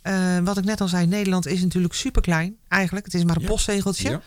Uh, 0.04 0.38
wat 0.40 0.58
ik 0.58 0.64
net 0.64 0.82
al 0.82 0.88
zei, 0.88 1.08
Nederland 1.08 1.48
is 1.48 1.62
natuurlijk 1.62 1.94
super 1.94 2.22
klein. 2.22 2.56
Eigenlijk, 2.68 3.06
het 3.06 3.14
is 3.14 3.24
maar 3.24 3.36
een 3.36 3.42
ja. 3.42 3.48
postzegeltje. 3.48 4.10
Ja. 4.10 4.22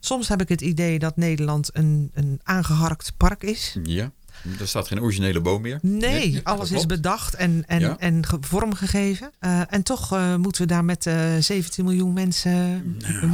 Soms 0.00 0.28
heb 0.28 0.40
ik 0.40 0.48
het 0.48 0.60
idee 0.60 0.98
dat 0.98 1.16
Nederland 1.16 1.70
een, 1.72 2.10
een 2.14 2.40
aangeharkt 2.42 3.12
park 3.16 3.42
is. 3.42 3.76
Ja. 3.82 4.12
Er 4.60 4.68
staat 4.68 4.86
geen 4.86 5.00
originele 5.00 5.40
boom 5.40 5.62
meer. 5.62 5.78
Nee, 5.82 6.40
alles 6.42 6.70
is 6.70 6.86
bedacht 6.86 7.34
en, 7.34 7.64
en, 7.66 7.98
en 7.98 8.22
vormgegeven. 8.40 9.30
Uh, 9.40 9.60
en 9.68 9.82
toch 9.82 10.14
uh, 10.14 10.34
moeten 10.34 10.62
we 10.62 10.68
daar 10.68 10.84
met 10.84 11.06
uh, 11.06 11.14
17 11.40 11.84
miljoen 11.84 12.12
mensen, 12.12 12.82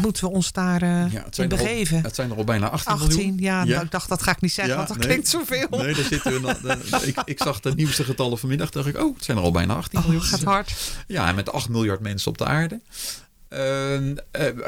moeten 0.03 0.25
we 0.25 0.31
ons 0.31 0.53
daar 0.53 0.85
ja, 0.85 1.25
in 1.37 1.49
begeven. 1.49 1.97
Al, 1.97 2.03
het 2.03 2.15
zijn 2.15 2.31
er 2.31 2.37
al 2.37 2.45
bijna 2.45 2.69
18, 2.69 2.93
18 2.93 3.17
miljoen. 3.17 3.37
Ja. 3.39 3.65
Nou, 3.65 3.85
ik 3.85 3.91
dacht 3.91 4.09
dat 4.09 4.23
ga 4.23 4.31
ik 4.31 4.41
niet 4.41 4.53
zeggen, 4.53 4.77
want 4.77 4.89
dat 4.89 4.97
nee. 4.97 5.07
klinkt 5.07 5.29
zoveel. 5.29 5.67
Nee, 5.71 5.95
daar 5.95 6.05
zitten 6.05 6.43
we, 6.43 7.07
ik, 7.07 7.23
ik, 7.25 7.43
zag 7.43 7.61
de 7.61 7.75
nieuwste 7.75 8.05
getallen 8.05 8.39
vanmiddag, 8.39 8.71
dacht 8.71 8.87
ik, 8.87 8.99
oh, 8.99 9.15
het 9.15 9.25
zijn 9.25 9.37
er 9.37 9.43
al 9.43 9.51
bijna 9.51 9.75
18 9.75 9.99
oh, 9.99 10.05
miljoen. 10.05 10.23
gaat 10.23 10.43
hard. 10.43 10.75
Ja, 11.07 11.29
en 11.29 11.35
met 11.35 11.53
8 11.53 11.69
miljard 11.69 12.01
mensen 12.01 12.31
op 12.31 12.39
de 12.39 12.45
aarde. 12.45 12.81
Ehm, 13.51 14.15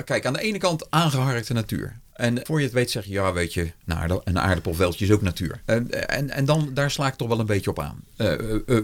kijk, 0.04 0.26
aan 0.26 0.32
de 0.32 0.40
ene 0.40 0.58
kant 0.58 0.90
aangeharkte 0.90 1.52
natuur. 1.52 2.00
En 2.12 2.40
voor 2.42 2.58
je 2.58 2.64
het 2.64 2.74
weet 2.74 2.90
zeg 2.90 3.04
je, 3.04 3.12
ja 3.12 3.32
weet 3.32 3.54
je, 3.54 3.72
nou, 3.84 4.20
een 4.24 4.38
aardappelveldje 4.38 5.04
is 5.04 5.10
ook 5.10 5.22
natuur. 5.22 5.62
En, 5.64 6.08
en, 6.08 6.30
en 6.30 6.44
dan, 6.44 6.70
daar 6.74 6.90
sla 6.90 7.06
ik 7.06 7.14
toch 7.14 7.28
wel 7.28 7.40
een 7.40 7.46
beetje 7.46 7.70
op 7.70 7.80
aan. 7.80 8.04
Uh, 8.16 8.32
uh, 8.66 8.80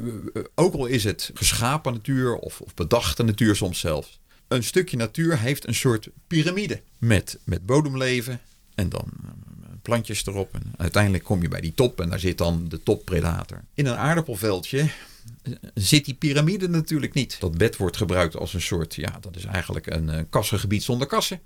ook 0.54 0.74
al 0.74 0.86
is 0.86 1.04
het 1.04 1.30
geschapen 1.34 1.92
natuur 1.92 2.36
of, 2.36 2.60
of 2.60 2.74
bedachte 2.74 3.22
natuur 3.22 3.56
soms 3.56 3.80
zelfs. 3.80 4.20
Een 4.48 4.64
stukje 4.64 4.96
natuur 4.96 5.38
heeft 5.38 5.66
een 5.66 5.74
soort 5.74 6.08
piramide 6.26 6.80
met, 6.98 7.38
met 7.44 7.66
bodemleven 7.66 8.40
en 8.74 8.88
dan 8.88 9.10
plantjes 9.82 10.26
erop. 10.26 10.54
En 10.54 10.72
uiteindelijk 10.76 11.24
kom 11.24 11.42
je 11.42 11.48
bij 11.48 11.60
die 11.60 11.74
top 11.74 12.00
en 12.00 12.08
daar 12.08 12.20
zit 12.20 12.38
dan 12.38 12.68
de 12.68 12.82
toppredator. 12.82 13.64
In 13.74 13.86
een 13.86 13.96
aardappelveldje 13.96 14.90
zit 15.74 16.04
die 16.04 16.14
piramide 16.14 16.68
natuurlijk 16.68 17.14
niet. 17.14 17.36
Dat 17.40 17.58
bed 17.58 17.76
wordt 17.76 17.96
gebruikt 17.96 18.36
als 18.36 18.54
een 18.54 18.60
soort, 18.60 18.94
ja, 18.94 19.18
dat 19.20 19.36
is 19.36 19.44
eigenlijk 19.44 19.86
een 19.86 20.26
kassengebied 20.30 20.82
zonder 20.82 21.06
kassen. 21.06 21.40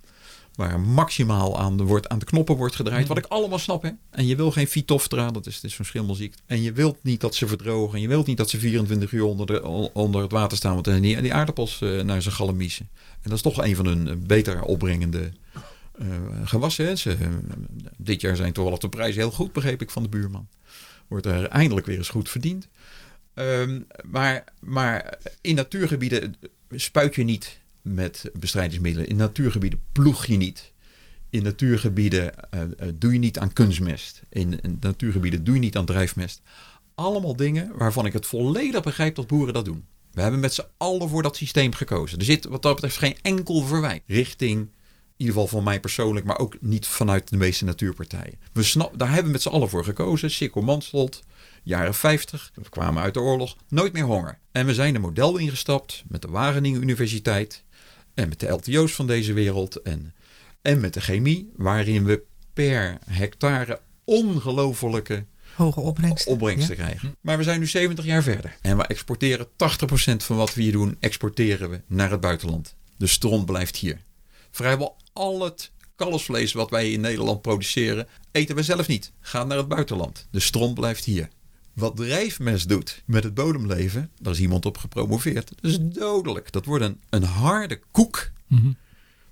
Waar 0.55 0.81
maximaal 0.81 1.59
aan 1.59 1.77
de, 1.77 1.85
wordt, 1.85 2.09
aan 2.09 2.19
de 2.19 2.25
knoppen 2.25 2.57
wordt 2.57 2.75
gedraaid. 2.75 3.09
Wat 3.09 3.19
ik 3.19 3.27
allemaal 3.27 3.59
snap. 3.59 3.83
Hè? 3.83 3.91
En 4.11 4.27
je 4.27 4.37
wil 4.37 4.51
geen 4.51 4.69
Vitoftra, 4.69 5.31
dat 5.31 5.47
is, 5.47 5.61
dat 5.61 5.71
is 5.71 5.77
zo'n 5.77 5.85
schimmelziekte. 5.85 6.43
En 6.47 6.63
je 6.63 6.73
wilt 6.73 6.97
niet 7.03 7.21
dat 7.21 7.35
ze 7.35 7.47
verdrogen. 7.47 7.95
En 7.95 8.01
je 8.01 8.09
wilt 8.09 8.27
niet 8.27 8.37
dat 8.37 8.51
ze 8.51 8.59
24 8.59 9.13
uur 9.13 9.25
onder, 9.25 9.47
de, 9.47 9.63
onder 9.93 10.23
het 10.23 10.33
water 10.33 10.57
staan. 10.57 10.73
Want 10.73 11.03
die, 11.03 11.21
die 11.21 11.35
aardappels 11.35 11.81
uh, 11.81 12.03
naar 12.03 12.23
zijn 12.23 12.35
galamiezen. 12.35 12.89
En 12.95 13.31
dat 13.31 13.33
is 13.33 13.43
toch 13.43 13.65
een 13.65 13.77
van 13.77 13.87
hun 13.87 14.09
eh, 14.09 14.15
beter 14.19 14.63
opbrengende 14.63 15.33
uh, 16.01 16.07
gewassen. 16.45 16.87
Hè? 16.87 16.97
Ze, 16.97 17.17
dit 17.97 18.21
jaar 18.21 18.37
zijn 18.37 18.53
toch 18.53 18.69
wel 18.69 18.79
de 18.79 18.89
prijzen 18.89 19.21
heel 19.21 19.31
goed, 19.31 19.53
begreep 19.53 19.83
ik 19.83 19.91
van 19.91 20.03
de 20.03 20.09
buurman. 20.09 20.49
Wordt 21.09 21.27
er 21.27 21.47
eindelijk 21.47 21.87
weer 21.87 21.99
eens 21.99 22.09
goed 22.09 22.29
verdiend. 22.29 22.69
Um, 23.35 23.87
maar, 24.05 24.45
maar 24.61 25.19
in 25.41 25.55
natuurgebieden 25.55 26.35
spuit 26.71 27.15
je 27.15 27.23
niet 27.23 27.61
met 27.83 28.31
bestrijdingsmiddelen. 28.39 29.09
In 29.09 29.17
natuurgebieden 29.17 29.81
ploeg 29.93 30.27
je 30.27 30.37
niet. 30.37 30.73
In 31.31 31.43
natuurgebieden 31.43 32.33
uh, 32.55 32.63
doe 32.95 33.13
je 33.13 33.19
niet 33.19 33.39
aan 33.39 33.53
kunstmest. 33.53 34.23
In, 34.29 34.61
in, 34.61 34.77
natuurgebieden 34.81 35.45
doe 35.45 35.55
je 35.55 35.61
niet 35.61 35.77
aan 35.77 35.85
drijfmest. 35.85 36.43
Allemaal 36.95 37.37
dingen 37.37 37.77
waarvan 37.77 38.07
ik 38.07 38.13
het 38.13 38.27
volledig 38.27 38.83
begrijp 38.83 39.15
dat 39.15 39.27
boeren 39.27 39.55
dat 39.55 39.65
doen. 39.65 39.85
We 40.11 40.23
hebben 40.23 40.41
met 40.41 40.55
z'n 40.55 40.67
allen 40.77 41.09
voor 41.09 41.23
dat 41.23 41.37
systeem 41.37 41.73
gekozen. 41.73 42.19
Er 42.19 42.25
zit 42.25 42.45
wat 42.45 42.63
dat 42.63 42.75
betreft 42.75 42.97
geen 42.97 43.17
enkel 43.23 43.63
verwijt 43.63 44.03
richting, 44.07 44.59
in 44.59 44.73
ieder 45.23 45.35
geval 45.35 45.47
van 45.49 45.65
mij 45.65 45.81
persoonlijk, 45.81 46.27
maar 46.27 46.39
ook 46.39 46.57
niet 46.61 46.87
vanuit 46.87 47.29
de 47.29 47.37
meeste 47.37 47.65
natuurpartijen. 47.65 48.39
We 48.53 48.63
snap, 48.63 48.99
daar 48.99 49.09
hebben 49.09 49.27
we 49.27 49.33
met 49.33 49.43
z'n 49.43 49.49
allen 49.49 49.69
voor 49.69 49.85
gekozen. 49.85 50.31
Sikko 50.31 50.63
Manslolt, 50.63 51.23
jaren 51.63 51.95
50. 51.95 52.51
We 52.55 52.69
kwamen 52.69 53.03
uit 53.03 53.15
de 53.15 53.21
oorlog, 53.21 53.57
nooit 53.69 53.93
meer 53.93 54.05
honger. 54.05 54.39
En 54.53 54.67
we 54.67 54.75
zijn 54.75 54.95
een 54.95 55.01
model 55.01 55.37
ingestapt 55.37 56.05
met 56.09 56.23
de 56.23 56.29
Wageningen 56.29 56.83
Universiteit. 56.83 57.65
En 58.15 58.29
met 58.29 58.41
de 58.41 58.49
LTO's 58.49 58.93
van 58.93 59.07
deze 59.07 59.33
wereld. 59.33 59.83
En, 59.83 60.15
en 60.63 60.81
met 60.81 60.95
de 60.95 61.01
chemie, 61.01 61.51
waarin 61.57 62.05
we 62.05 62.23
per 62.53 62.99
hectare 63.07 63.81
ongelofelijke 64.05 65.25
hoge 65.55 65.81
opbrengsten, 65.81 66.33
opbrengsten 66.33 66.77
krijgen. 66.77 67.17
Maar 67.21 67.37
we 67.37 67.43
zijn 67.43 67.61
nu 67.61 67.67
70 67.67 68.05
jaar 68.05 68.23
verder. 68.23 68.57
En 68.61 68.77
we 68.77 68.87
exporteren 68.87 69.47
80% 69.47 69.51
van 70.17 70.37
wat 70.37 70.55
we 70.55 70.63
hier 70.63 70.73
doen, 70.73 70.97
exporteren 71.01 71.71
we 71.71 71.81
naar 71.87 72.11
het 72.11 72.21
buitenland. 72.21 72.75
De 72.97 73.07
stront 73.07 73.47
blijft 73.47 73.77
hier. 73.77 74.01
Vrijwel 74.51 74.97
al 75.13 75.45
het 75.45 75.71
kalfsvlees 75.97 76.53
wat 76.53 76.71
wij 76.71 76.93
in 76.93 77.01
Nederland 77.01 77.43
produceren, 77.43 78.09
eten 78.31 78.57
we 78.57 78.63
zelf 78.63 78.89
niet. 78.89 79.13
Gaat 79.21 79.47
naar 79.47 79.57
het 79.57 79.69
buitenland. 79.69 80.29
De 80.31 80.41
stront 80.41 80.75
blijft 80.75 81.05
hier. 81.05 81.29
Wat 81.73 81.97
drijfmest 81.97 82.69
doet 82.69 83.03
met 83.07 83.25
het 83.25 83.35
bodemleven, 83.35 84.11
daar 84.21 84.33
is 84.33 84.41
iemand 84.41 84.67
op 84.67 84.79
gepromoveerd. 84.79 85.49
Dat 85.49 85.71
is 85.71 85.79
dodelijk. 85.81 86.53
Dat 86.53 86.65
wordt 86.65 86.85
een, 86.85 87.01
een 87.11 87.23
harde 87.23 87.81
koek. 87.91 88.31
Mhm. 88.47 88.73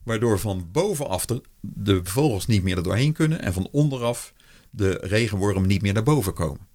Waardoor 0.03 0.39
van 0.39 0.69
bovenaf 0.73 1.27
de, 1.27 1.43
de 1.61 2.01
vogels 2.05 2.47
niet 2.47 2.63
meer 2.63 2.77
er 2.77 2.83
doorheen 2.83 3.13
kunnen. 3.13 3.43
En 3.43 3.53
van 3.53 3.69
onderaf 3.73 4.33
de 4.71 4.99
regenwormen 5.03 5.69
niet 5.69 5.83
meer 5.83 5.93
naar 5.93 6.03
boven 6.03 6.35
komen. 6.35 6.69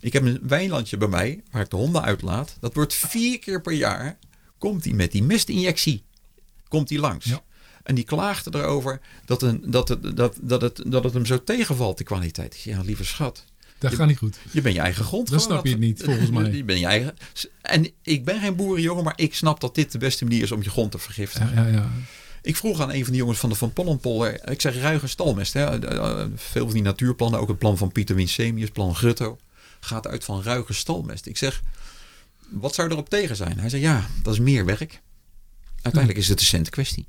Ik 0.00 0.12
heb 0.12 0.24
een 0.24 0.40
wijnlandje 0.42 0.96
bij 0.96 1.08
mij 1.08 1.42
waar 1.50 1.62
ik 1.62 1.70
de 1.70 1.76
honden 1.76 2.02
uitlaat. 2.02 2.56
Dat 2.60 2.74
wordt 2.74 2.94
vier 2.94 3.38
keer 3.38 3.60
per 3.60 3.72
jaar. 3.72 4.18
Komt 4.58 4.84
hij 4.84 4.92
met 4.92 5.12
die 5.12 5.22
mestinjectie. 5.22 6.04
Komt 6.68 6.88
hij 6.88 6.98
langs. 6.98 7.26
Ja. 7.26 7.42
En 7.82 7.94
die 7.94 8.04
klaagde 8.04 8.58
erover 8.58 9.00
dat, 9.24 9.42
een, 9.42 9.62
dat, 9.66 9.88
het, 9.88 10.16
dat, 10.16 10.38
dat, 10.40 10.60
het, 10.60 10.82
dat 10.86 11.04
het 11.04 11.14
hem 11.14 11.26
zo 11.26 11.44
tegenvalt, 11.44 11.96
die 11.96 12.06
kwaliteit. 12.06 12.60
Ja, 12.60 12.80
lieve 12.80 13.04
schat. 13.04 13.44
Dat 13.78 13.94
gaat 13.94 14.06
niet 14.06 14.18
goed. 14.18 14.38
Je 14.50 14.60
bent 14.60 14.74
je 14.74 14.80
eigen 14.80 15.04
grond. 15.04 15.30
Dat 15.30 15.42
snap 15.42 15.64
je 15.64 15.70
het 15.70 15.80
niet, 15.80 16.02
volgens 16.04 16.30
mij. 16.40 16.50
Je 16.50 16.64
ben 16.64 16.78
je 16.78 16.86
eigen. 16.86 17.16
En 17.62 17.90
ik 18.02 18.24
ben 18.24 18.40
geen 18.40 18.56
boerenjongen, 18.56 19.04
maar 19.04 19.12
ik 19.16 19.34
snap 19.34 19.60
dat 19.60 19.74
dit 19.74 19.92
de 19.92 19.98
beste 19.98 20.24
manier 20.24 20.42
is 20.42 20.52
om 20.52 20.62
je 20.62 20.70
grond 20.70 20.90
te 20.90 20.98
vergiftigen. 20.98 21.54
Ja, 21.54 21.66
ja, 21.66 21.72
ja. 21.72 21.90
Ik 22.42 22.56
vroeg 22.56 22.80
aan 22.80 22.92
een 22.92 23.02
van 23.02 23.12
de 23.12 23.18
jongens 23.18 23.38
van 23.38 23.48
de 23.48 23.54
Van 23.54 23.72
Pollenpolder. 23.72 24.50
Ik 24.50 24.60
zeg 24.60 24.76
ruige 24.76 25.06
stalmest. 25.06 25.52
Hè. 25.52 25.78
Veel 26.34 26.64
van 26.64 26.74
die 26.74 26.82
natuurplannen, 26.82 27.40
ook 27.40 27.48
het 27.48 27.58
plan 27.58 27.78
van 27.78 27.92
Pieter 27.92 28.16
Winsemius, 28.16 28.70
plan 28.70 28.94
Grutto, 28.94 29.38
gaat 29.80 30.06
uit 30.06 30.24
van 30.24 30.42
ruige 30.42 30.72
stalmest. 30.72 31.26
Ik 31.26 31.36
zeg, 31.36 31.62
wat 32.48 32.74
zou 32.74 32.90
erop 32.90 33.08
tegen 33.08 33.36
zijn? 33.36 33.58
Hij 33.58 33.68
zei, 33.68 33.82
ja, 33.82 34.06
dat 34.22 34.32
is 34.32 34.40
meer 34.40 34.64
werk. 34.64 35.00
Uiteindelijk 35.82 36.22
is 36.22 36.28
het 36.28 36.40
een 36.40 36.46
cent 36.46 36.70
kwestie. 36.70 37.06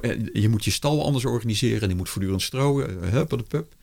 Eh, 0.00 0.26
je 0.32 0.48
moet 0.48 0.64
je 0.64 0.70
stal 0.70 1.04
anders 1.04 1.24
organiseren. 1.24 1.88
Die 1.88 1.96
moet 1.96 2.08
voortdurend 2.08 2.42
strooien. 2.42 3.02
Eh, 3.02 3.10
hup, 3.10 3.42
pup. 3.48 3.74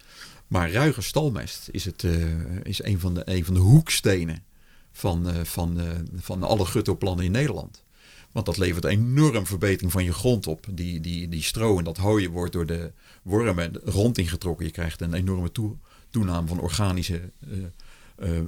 Maar 0.47 0.71
ruige 0.71 1.01
stalmest 1.01 1.67
is, 1.71 1.85
het, 1.85 2.03
uh, 2.03 2.25
is 2.63 2.83
een, 2.83 2.99
van 2.99 3.13
de, 3.13 3.21
een 3.25 3.45
van 3.45 3.53
de 3.53 3.59
hoekstenen 3.59 4.43
van, 4.91 5.29
uh, 5.29 5.35
van, 5.43 5.79
uh, 5.79 5.89
van 6.15 6.43
alle 6.43 6.65
guttoplannen 6.65 7.25
in 7.25 7.31
Nederland. 7.31 7.83
Want 8.31 8.45
dat 8.45 8.57
levert 8.57 8.85
enorm 8.85 9.45
verbetering 9.45 9.91
van 9.91 10.03
je 10.03 10.13
grond 10.13 10.47
op. 10.47 10.65
Die, 10.71 10.99
die, 10.99 11.29
die 11.29 11.43
stro 11.43 11.77
en 11.77 11.83
dat 11.83 11.97
hooien 11.97 12.31
wordt 12.31 12.53
door 12.53 12.65
de 12.65 12.91
wormen 13.21 13.79
rond 13.83 14.17
ingetrokken. 14.17 14.65
Je 14.65 14.71
krijgt 14.71 15.01
een 15.01 15.13
enorme 15.13 15.51
toe, 15.51 15.75
toename 16.09 16.47
van 16.47 16.59
organische 16.59 17.31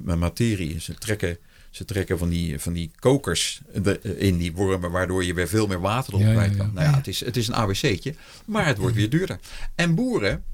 materie. 0.02 0.80
Ze 0.80 0.94
trekken, 0.94 1.38
ze 1.70 1.84
trekken 1.84 2.18
van 2.18 2.28
die, 2.28 2.58
van 2.58 2.72
die 2.72 2.90
kokers 2.98 3.60
in 4.16 4.36
die 4.36 4.52
wormen, 4.52 4.90
waardoor 4.90 5.24
je 5.24 5.34
weer 5.34 5.48
veel 5.48 5.66
meer 5.66 5.80
water 5.80 6.14
erop 6.14 6.32
kwijt 6.32 6.56
kan. 6.56 6.70
Nou 6.74 6.86
ja, 6.86 6.96
het 6.96 7.06
is, 7.06 7.24
het 7.24 7.36
is 7.36 7.48
een 7.48 7.54
ABC'tje, 7.54 8.14
maar 8.44 8.66
het 8.66 8.78
wordt 8.78 8.94
weer 8.96 9.10
duurder. 9.10 9.38
En 9.74 9.94
boeren 9.94 10.44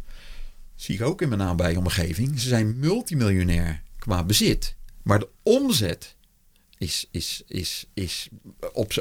zie 0.75 0.95
ik 0.95 1.03
ook 1.03 1.23
in 1.23 1.29
mijn 1.29 1.41
nabije 1.41 1.79
omgeving. 1.79 2.41
Ze 2.41 2.49
zijn 2.49 2.79
multimiljonair 2.79 3.83
qua 3.99 4.25
bezit. 4.25 4.75
Maar 5.03 5.19
de 5.19 5.29
omzet 5.43 6.15
is, 6.79 7.09
is, 7.11 7.43
is, 7.47 7.87
is 7.95 8.29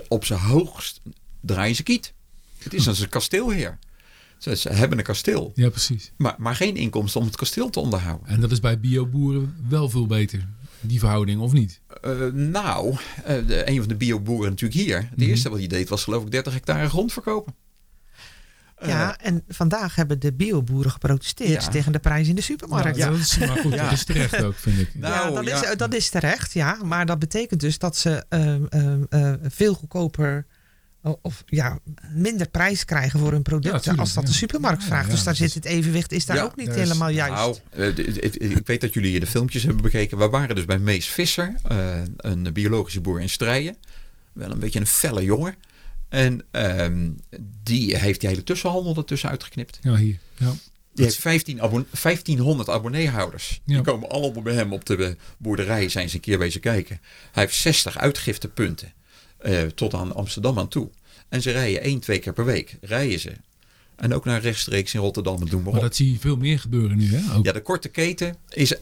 op 0.07 0.25
zijn 0.25 0.39
hoogst 0.39 1.01
draaien 1.41 1.75
ze 1.75 1.83
kiet. 1.83 2.13
Het 2.57 2.73
is 2.73 2.87
als 2.87 2.99
een 2.99 3.09
kasteelheer. 3.09 3.79
Ze, 4.37 4.55
ze, 4.55 4.69
hebben 4.69 4.97
een 4.97 5.03
kasteel. 5.03 5.51
Ja, 5.55 5.69
precies. 5.69 6.11
Maar, 6.17 6.35
maar 6.37 6.55
geen 6.55 6.75
inkomsten 6.75 7.19
om 7.19 7.27
het 7.27 7.35
kasteel 7.35 7.69
te 7.69 7.79
onderhouden. 7.79 8.27
En 8.27 8.41
dat 8.41 8.51
is 8.51 8.59
bij 8.59 8.79
bioboeren 8.79 9.55
wel 9.69 9.89
veel 9.89 10.07
beter. 10.07 10.47
Die 10.83 10.99
verhouding, 10.99 11.41
of 11.41 11.51
niet? 11.51 11.81
Uh, 12.05 12.31
nou, 12.31 12.91
uh, 12.91 12.97
de, 13.47 13.69
een 13.69 13.79
van 13.79 13.87
de 13.87 13.95
bioboeren 13.95 14.49
natuurlijk 14.49 14.81
hier. 14.81 14.99
De 14.99 15.07
mhm. 15.15 15.29
eerste 15.29 15.49
wat 15.49 15.59
hij 15.59 15.67
deed 15.67 15.89
was 15.89 16.03
geloof 16.03 16.23
ik 16.23 16.31
30 16.31 16.53
hectare 16.53 16.89
grond 16.89 17.13
verkopen. 17.13 17.53
Ja, 18.85 19.17
eh, 19.17 19.27
en 19.27 19.43
vandaag 19.47 19.95
hebben 19.95 20.19
de 20.19 20.33
bioboeren 20.33 20.91
geprotesteerd 20.91 21.71
tegen 21.71 21.91
de 21.91 21.99
prijs 21.99 22.27
in 22.27 22.35
de 22.35 22.41
supermarkt. 22.41 22.97
Ja, 22.97 23.09
dat 23.09 23.19
is, 23.19 23.37
maar 23.37 23.57
goed, 23.57 23.77
dat 23.77 23.91
is 23.91 24.03
terecht 24.03 24.43
ook, 24.43 24.55
vind 24.55 24.79
ik. 24.79 24.89
Nou, 24.95 25.33
ja, 25.33 25.41
dat, 25.41 25.63
Is, 25.63 25.77
dat 25.77 25.93
is 25.93 26.09
terecht, 26.09 26.53
ja. 26.53 26.77
Maar 26.83 27.05
dat 27.05 27.19
betekent 27.19 27.59
dus 27.59 27.77
dat 27.77 27.97
ze 27.97 28.25
uh, 28.29 28.55
uh, 29.09 29.33
veel 29.41 29.73
goedkoper 29.73 30.45
of 31.21 31.43
ja, 31.45 31.79
minder 32.09 32.49
prijs 32.49 32.85
krijgen 32.85 33.19
voor 33.19 33.31
hun 33.31 33.41
producten 33.41 33.97
als 33.97 34.13
dat 34.13 34.25
de 34.25 34.33
supermarkt 34.33 34.83
vraagt. 34.83 35.09
dus 35.09 35.23
daar 35.23 35.35
zit 35.35 35.53
het 35.53 35.65
evenwicht, 35.65 36.11
is 36.11 36.25
daar 36.25 36.43
ook 36.43 36.55
niet 36.55 36.75
helemaal 36.75 37.09
juist. 37.09 37.61
Nou, 37.75 37.93
ik 38.33 38.67
weet 38.67 38.81
dat 38.81 38.93
jullie 38.93 39.09
hier 39.09 39.19
de 39.19 39.27
filmpjes 39.27 39.63
hebben 39.63 39.81
bekeken. 39.81 40.17
We 40.17 40.29
waren 40.29 40.55
dus 40.55 40.65
bij 40.65 40.79
Mees 40.79 41.07
Visser, 41.07 41.55
een 42.17 42.53
biologische 42.53 43.01
boer 43.01 43.21
in 43.21 43.29
Strijen. 43.29 43.77
Wel 44.33 44.51
een 44.51 44.59
beetje 44.59 44.79
een 44.79 44.87
felle 44.87 45.23
jongen. 45.23 45.55
En 46.09 46.45
ehm, 46.51 47.09
die 47.63 47.97
heeft 47.97 48.19
die 48.19 48.29
hele 48.29 48.43
tussenhandel 48.43 48.95
ertussen 48.95 49.29
uitgeknipt. 49.29 49.79
Ja, 49.81 49.95
hier. 49.95 50.17
Ja. 50.37 50.53
Die 50.93 51.05
heeft 51.05 51.17
15 51.17 51.61
abon 51.61 51.85
1500 52.01 52.69
abonneehouders. 52.69 53.61
Die 53.65 53.81
komen 53.81 54.09
allemaal 54.09 54.41
bij 54.41 54.53
hem 54.53 54.73
op 54.73 54.85
de 54.85 55.17
boerderij, 55.37 55.89
zijn 55.89 56.09
ze 56.09 56.15
een 56.15 56.21
keer 56.21 56.39
wezen 56.39 56.61
kijken. 56.61 56.99
Hij 57.31 57.43
heeft 57.43 57.55
60 57.55 57.97
uitgiftepunten 57.97 58.93
uh, 59.45 59.61
tot 59.61 59.93
aan 59.93 60.15
Amsterdam 60.15 60.59
aan 60.59 60.67
toe. 60.67 60.89
En 61.29 61.41
ze 61.41 61.51
rijden 61.51 61.81
één, 61.81 61.99
twee 61.99 62.19
keer 62.19 62.33
per 62.33 62.45
week. 62.45 62.77
Rijden 62.81 63.19
ze 63.19 63.31
En 63.95 64.13
ook 64.13 64.25
naar 64.25 64.41
rechtstreeks 64.41 64.93
in 64.93 64.99
Rotterdam 64.99 65.41
en 65.41 65.47
doen 65.47 65.63
maar, 65.63 65.71
maar 65.71 65.81
dat 65.81 65.95
zie 65.95 66.11
je 66.11 66.19
veel 66.19 66.37
meer 66.37 66.59
gebeuren 66.59 66.97
nu, 66.97 67.15
hè? 67.15 67.35
Ook. 67.35 67.45
Ja, 67.45 67.51
de 67.51 67.61
korte 67.61 67.89
keten 67.89 68.35
is... 68.49 68.71
Uh, 68.71 68.79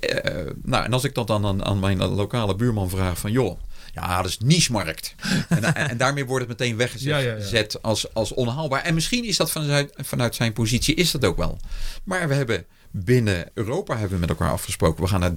nou, 0.64 0.86
en 0.86 0.94
als 0.94 1.04
ik 1.04 1.16
dat 1.16 1.28
dan 1.28 1.46
aan, 1.46 1.66
aan 1.66 1.80
mijn 1.80 1.98
lokale 1.98 2.56
buurman 2.56 2.90
vraag 2.90 3.18
van... 3.18 3.32
joh, 3.32 3.60
ja, 3.94 4.22
dat 4.22 4.32
is 4.32 4.38
niche-markt. 4.40 5.16
en, 5.50 5.76
en, 5.76 5.98
daarmee 5.98 6.26
wordt 6.26 6.48
het 6.48 6.60
meteen 6.60 6.78
weggezet 6.78 7.82
Als, 7.82 8.14
als 8.14 8.34
onhaalbaar. 8.34 8.82
En 8.82 8.94
misschien 8.94 9.26
is 9.26 9.38
dat 9.38 9.52
vanuit, 9.52 9.94
vanuit 9.98 10.36
zijn 10.36 10.54
positie 10.54 10.96
is 10.96 11.12
dat 11.12 11.26
ook 11.26 11.38
wel. 11.38 11.60
Maar 12.04 12.28
we 12.28 12.34
hebben 12.34 12.66
binnen 12.92 13.50
Europa 13.54 13.94
hebben 13.94 14.14
we 14.14 14.20
met 14.20 14.30
elkaar 14.30 14.52
afgesproken. 14.52 15.04
We 15.04 15.10
gaan 15.10 15.20
naar 15.20 15.34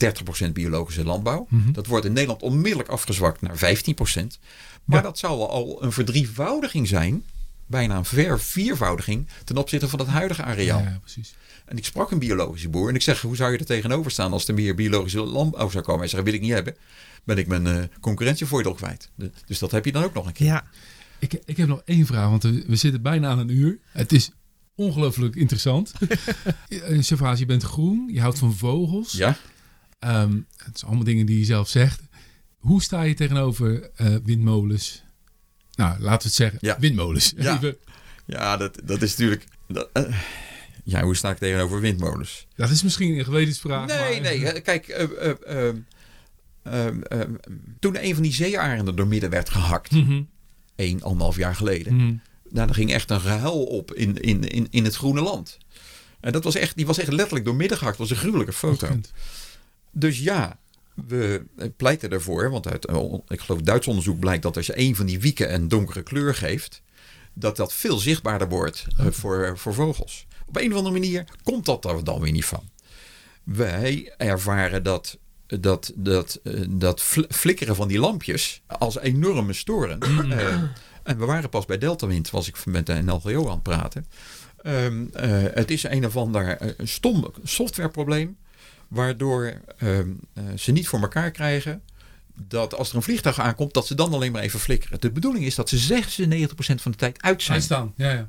30% 0.48 0.52
biologische 0.52 1.04
landbouw. 1.04 1.46
Mhm. 1.48 1.72
Dat 1.72 1.86
wordt 1.86 2.06
in 2.06 2.12
Nederland 2.12 2.42
onmiddellijk 2.42 2.88
afgezwakt 2.88 3.40
naar 3.40 3.56
15%. 3.56 4.38
Maar 4.85 5.03
dat 5.03 5.18
zou 5.18 5.49
al 5.49 5.82
een 5.82 5.93
verdrievoudiging 5.93 6.89
zijn. 6.89 7.24
Bijna 7.66 7.97
een 7.97 8.05
verviervoudiging 8.05 9.28
ten 9.45 9.57
opzichte 9.57 9.89
van 9.89 9.99
het 9.99 10.09
huidige 10.09 10.43
areaal. 10.43 10.80
Ja, 10.80 10.99
precies. 11.01 11.35
En 11.64 11.76
ik 11.76 11.85
sprak 11.85 12.11
een 12.11 12.18
biologische 12.18 12.68
boer 12.68 12.89
en 12.89 12.95
ik 12.95 13.03
zeg, 13.03 13.20
hoe 13.20 13.37
zou 13.37 13.53
je 13.53 13.59
er 13.59 13.64
tegenover 13.64 14.11
staan 14.11 14.32
als 14.32 14.49
er 14.49 14.55
meer 14.55 14.74
biologische 14.74 15.20
landbouw 15.20 15.70
zou 15.70 15.85
komen? 15.85 16.01
Hij 16.01 16.09
zegt, 16.09 16.24
wil 16.24 16.32
ik 16.32 16.41
niet 16.41 16.53
hebben. 16.53 16.76
Ben 17.24 17.39
ik 17.39 17.47
mijn 17.47 17.66
uh, 17.66 17.82
concurrentievoordeel 18.01 18.74
kwijt. 18.74 19.11
Dus 19.47 19.59
dat 19.59 19.70
heb 19.70 19.85
je 19.85 19.93
dan 19.93 20.05
ook 20.05 20.14
nog 20.14 20.26
een 20.26 20.32
keer. 20.32 20.47
Ja. 20.47 20.64
Ik, 21.18 21.41
ik 21.45 21.57
heb 21.57 21.68
nog 21.68 21.82
één 21.85 22.07
vraag, 22.07 22.28
want 22.28 22.43
we 22.43 22.76
zitten 22.76 23.03
bijna 23.03 23.28
aan 23.28 23.39
een 23.39 23.49
uur. 23.49 23.78
Het 23.93 24.12
is 24.12 24.30
ongelooflijk 24.74 25.37
interessant. 25.37 25.93
Servaas, 26.99 27.32
eh, 27.35 27.39
je 27.39 27.47
bent 27.47 27.62
groen, 27.62 28.09
je 28.12 28.20
houdt 28.20 28.39
van 28.39 28.55
vogels. 28.55 29.12
Ja. 29.12 29.37
Um, 30.01 30.47
het 30.57 30.78
zijn 30.78 30.87
allemaal 30.87 31.05
dingen 31.05 31.26
die 31.26 31.39
je 31.39 31.45
zelf 31.45 31.68
zegt. 31.68 32.01
Hoe 32.64 32.82
sta 32.82 33.02
je 33.02 33.14
tegenover 33.14 33.90
uh, 34.00 34.16
windmolens? 34.24 35.02
Nou, 35.74 36.00
laten 36.00 36.18
we 36.18 36.24
het 36.24 36.34
zeggen, 36.34 36.58
ja. 36.60 36.76
windmolens. 36.78 37.32
Ja, 37.36 37.60
ja 38.26 38.56
dat, 38.56 38.80
dat 38.84 39.02
is 39.02 39.10
natuurlijk... 39.10 39.44
Dat, 39.68 39.88
uh, 39.92 40.16
ja, 40.84 41.02
hoe 41.02 41.16
sta 41.16 41.30
ik 41.30 41.38
tegenover 41.38 41.80
windmolens? 41.80 42.46
Dat 42.56 42.70
is 42.70 42.82
misschien 42.82 43.18
een 43.18 43.24
gewetensvraag. 43.24 43.86
Nee, 43.86 44.20
maar... 44.20 44.30
nee. 44.30 44.60
Kijk, 44.60 44.88
ehm, 44.88 45.76
ehm, 46.62 47.34
toen 47.78 48.04
een 48.04 48.14
van 48.14 48.22
die 48.22 48.32
zeearenden 48.32 48.96
door 48.96 49.06
midden 49.06 49.30
werd 49.30 49.48
gehakt... 49.48 49.90
Mm 49.90 50.04
-hmm. 50.04 50.28
een, 50.76 51.02
anderhalf 51.02 51.36
jaar 51.36 51.54
geleden... 51.54 51.94
Mm 51.94 52.20
nou, 52.54 52.68
er 52.68 52.74
ging 52.74 52.92
echt 52.92 53.10
een 53.10 53.20
gehuil 53.20 53.64
op 53.64 53.94
in, 53.94 54.20
in, 54.20 54.48
in, 54.48 54.66
in 54.70 54.84
het 54.84 54.94
groene 54.94 55.20
land. 55.20 55.58
En 56.20 56.32
dat 56.32 56.44
was 56.44 56.54
echt, 56.54 56.76
die 56.76 56.86
was 56.86 56.98
echt 56.98 57.12
letterlijk 57.12 57.44
doormidden 57.44 57.78
gehakt. 57.78 57.98
Dat 57.98 58.08
was 58.08 58.16
een 58.16 58.22
gruwelijke 58.22 58.52
foto. 58.52 59.00
Dus 59.90 60.18
ja, 60.18 60.58
we 60.95 61.45
pleiten 61.76 62.11
ervoor, 62.11 62.51
want 62.51 62.68
uit, 62.68 62.88
ik 63.28 63.40
geloof 63.40 63.61
Duits 63.61 63.86
onderzoek 63.86 64.18
blijkt 64.18 64.42
dat 64.42 64.57
als 64.57 64.66
je 64.66 64.78
een 64.78 64.97
van 64.97 65.07
die 65.07 65.20
wieken 65.20 65.55
een 65.55 65.68
donkere 65.68 66.03
kleur 66.03 66.34
geeft, 66.34 66.82
dat 67.32 67.57
dat 67.57 67.72
veel 67.72 67.99
zichtbaarder 67.99 68.49
wordt 68.49 68.86
uh, 69.01 69.07
voor, 69.11 69.59
voor 69.59 69.74
vogels. 69.74 70.26
Op 70.47 70.57
een 70.57 70.70
of 70.70 70.76
andere 70.76 70.99
manier 70.99 71.24
komt 71.42 71.64
dat 71.64 71.84
er 71.84 72.05
dan 72.05 72.20
weer 72.20 72.32
niet 72.32 72.45
van. 72.45 72.68
Wij 73.42 74.14
ervaren 74.16 74.82
dat, 74.82 75.18
dat, 75.47 75.92
dat, 75.95 76.40
uh, 76.42 76.64
dat 76.68 77.03
flikkeren 77.28 77.76
van 77.76 77.88
die 77.88 77.99
lampjes 77.99 78.62
als 78.66 78.99
enorme 78.99 79.53
storen. 79.53 79.99
uh, 80.30 80.62
En 81.03 81.18
we 81.18 81.24
waren 81.24 81.49
pas 81.49 81.64
bij 81.64 81.78
Deltawind, 81.78 82.30
was 82.30 82.49
ik 82.49 82.66
met 82.66 82.86
de 82.86 83.03
NLGO 83.03 83.47
aan 83.47 83.53
het 83.53 83.62
praten. 83.62 84.07
Um, 84.62 85.11
uh, 85.16 85.42
het 85.55 85.70
is 85.70 85.82
een 85.82 86.07
of 86.07 86.16
ander 86.16 86.74
stom 86.78 87.32
softwareprobleem, 87.42 88.36
waardoor 88.89 89.61
uh, 89.82 89.99
ze 90.57 90.72
niet 90.72 90.89
voor 90.89 91.01
elkaar 91.01 91.30
krijgen 91.30 91.82
dat 92.43 92.74
als 92.74 92.91
er 92.91 92.97
een 92.97 93.03
vliegtuig 93.03 93.41
aankomt, 93.41 93.74
dat 93.74 93.87
ze 93.87 93.95
dan 93.95 94.12
alleen 94.12 94.32
maar 94.32 94.43
even 94.43 94.61
flikkeren. 94.61 95.01
De 95.01 95.11
bedoeling 95.11 95.45
is 95.45 95.55
dat 95.55 95.68
ze 95.68 96.03
96% 96.03 96.57
van 96.57 96.91
de 96.91 96.97
tijd 96.97 97.22
uit 97.22 97.43
zijn. 97.43 97.57
Uitstaan, 97.57 97.93
ja, 97.97 98.12
ja. 98.12 98.28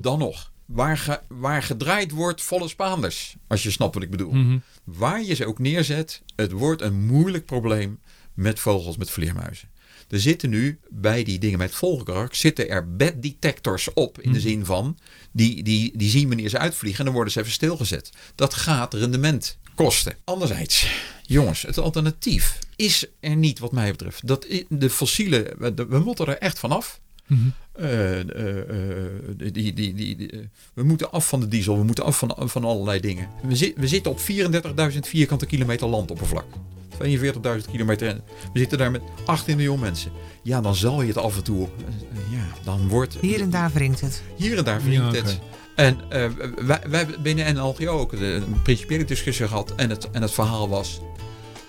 Dan 0.00 0.18
nog. 0.18 0.52
Waar, 0.64 0.98
ge, 0.98 1.20
waar 1.28 1.62
gedraaid 1.62 2.10
wordt, 2.10 2.42
volle 2.42 2.68
Spaanders. 2.68 3.36
Als 3.46 3.62
je 3.62 3.70
snapt 3.70 3.94
wat 3.94 4.02
ik 4.02 4.10
bedoel. 4.10 4.32
Mm 4.32 4.44
-hmm. 4.44 4.62
Waar 4.84 5.22
je 5.22 5.34
ze 5.34 5.46
ook 5.46 5.58
neerzet, 5.58 6.22
het 6.36 6.52
wordt 6.52 6.82
een 6.82 7.06
moeilijk 7.06 7.46
probleem 7.46 8.00
met 8.34 8.60
vogels, 8.60 8.96
met 8.96 9.10
vleermuizen. 9.10 9.68
Er 10.08 10.20
zitten 10.20 10.50
nu 10.50 10.78
bij 10.88 11.24
die 11.24 11.38
dingen 11.38 11.58
met 11.58 11.74
volgerak 11.74 12.34
zitten 12.34 12.68
er 12.68 12.96
beddetectors 12.96 13.92
op. 13.92 14.20
In 14.20 14.32
de 14.32 14.38
mhm. 14.38 14.48
zin 14.48 14.64
van, 14.64 14.98
die, 15.32 15.62
die, 15.62 15.96
die 15.96 16.10
zien 16.10 16.28
wanneer 16.28 16.48
ze 16.48 16.58
uitvliegen 16.58 16.98
en 16.98 17.04
dan 17.04 17.14
worden 17.14 17.32
ze 17.32 17.40
even 17.40 17.52
stilgezet. 17.52 18.12
Dat 18.34 18.54
gaat 18.54 18.94
rendement 18.94 19.58
kosten. 19.76 20.16
Anderzijds, 20.24 20.86
jongens, 21.22 21.62
het 21.62 21.78
alternatief 21.78 22.58
is 22.76 23.06
er 23.20 23.36
niet 23.36 23.58
wat 23.58 23.72
mij 23.72 23.90
betreft. 23.90 24.26
Dat, 24.26 24.46
de 24.68 24.90
fossiele, 24.90 25.54
we 25.88 25.98
moeten 25.98 26.26
er 26.26 26.38
echt 26.38 26.58
vanaf. 26.58 27.00
Mm 27.26 27.36
-hmm. 27.36 27.84
uh, 27.84 28.18
uh, 28.18 28.24
die, 29.52 29.72
die, 29.72 29.94
die, 29.94 30.48
we 30.74 30.82
moeten 30.82 31.10
af 31.10 31.28
van 31.28 31.40
de 31.40 31.48
diesel, 31.48 31.78
we 31.78 31.84
moeten 31.84 32.04
af 32.04 32.18
van, 32.18 32.34
van 32.38 32.64
allerlei 32.64 33.00
dingen. 33.00 33.28
We, 33.42 33.56
zit, 33.56 33.76
we 33.76 33.88
zitten 33.88 34.12
op 34.12 34.20
34.000 34.92 34.98
vierkante 34.98 35.46
kilometer 35.46 35.86
landoppervlak. 35.86 36.46
42.000 37.04 37.70
kilometer. 37.70 38.20
We 38.52 38.58
zitten 38.58 38.78
daar 38.78 38.90
met 38.90 39.02
18 39.26 39.56
miljoen 39.56 39.80
mensen. 39.80 40.12
Ja, 40.42 40.60
dan 40.60 40.74
zal 40.74 41.00
je 41.02 41.08
het 41.08 41.16
af 41.16 41.36
en 41.36 41.42
toe. 41.42 41.68
Ja, 42.30 42.46
dan 42.64 42.88
wordt. 42.88 43.16
Hier 43.20 43.40
en 43.40 43.50
daar 43.50 43.70
wringt 43.72 44.00
het. 44.00 44.22
Hier 44.36 44.58
en 44.58 44.64
daar 44.64 44.82
wringt 44.82 45.14
ja, 45.14 45.22
het. 45.22 45.38
En 45.76 46.00
uh, 46.00 46.08
wij, 46.66 46.80
wij 46.86 46.98
hebben 46.98 47.22
binnen 47.22 47.54
NLGO 47.54 47.86
ook 47.86 48.12
een 48.12 48.62
principiële 48.62 49.04
discussie 49.04 49.46
gehad. 49.46 49.74
En 49.74 49.90
het, 49.90 50.10
en 50.10 50.22
het 50.22 50.32
verhaal 50.32 50.68
was. 50.68 51.00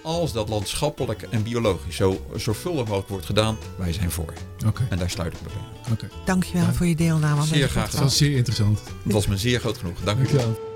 Als 0.03 0.33
dat 0.33 0.49
landschappelijk 0.49 1.21
en 1.29 1.43
biologisch 1.43 1.95
zo 1.95 2.25
zorgvuldig 2.35 2.85
mogelijk 2.85 3.09
wordt 3.09 3.25
gedaan, 3.25 3.57
wij 3.75 3.93
zijn 3.93 4.11
voor. 4.11 4.33
Okay. 4.67 4.87
En 4.89 4.97
daar 4.97 5.09
sluit 5.09 5.33
ik 5.33 5.39
me 5.41 5.47
bij. 5.47 5.93
Okay. 5.93 6.09
Dankjewel 6.25 6.65
ja. 6.65 6.73
voor 6.73 6.85
je 6.85 6.95
deelname. 6.95 7.43
Zeer 7.45 7.69
graag 7.69 7.91
Dat 7.91 7.99
was 7.99 8.17
zeer 8.17 8.35
interessant. 8.35 8.79
Het 9.03 9.13
was 9.13 9.27
me 9.27 9.37
zeer 9.37 9.59
groot 9.59 9.77
genoeg. 9.77 9.97
Dank 10.03 10.29
u 10.29 10.33
wel. 10.33 10.75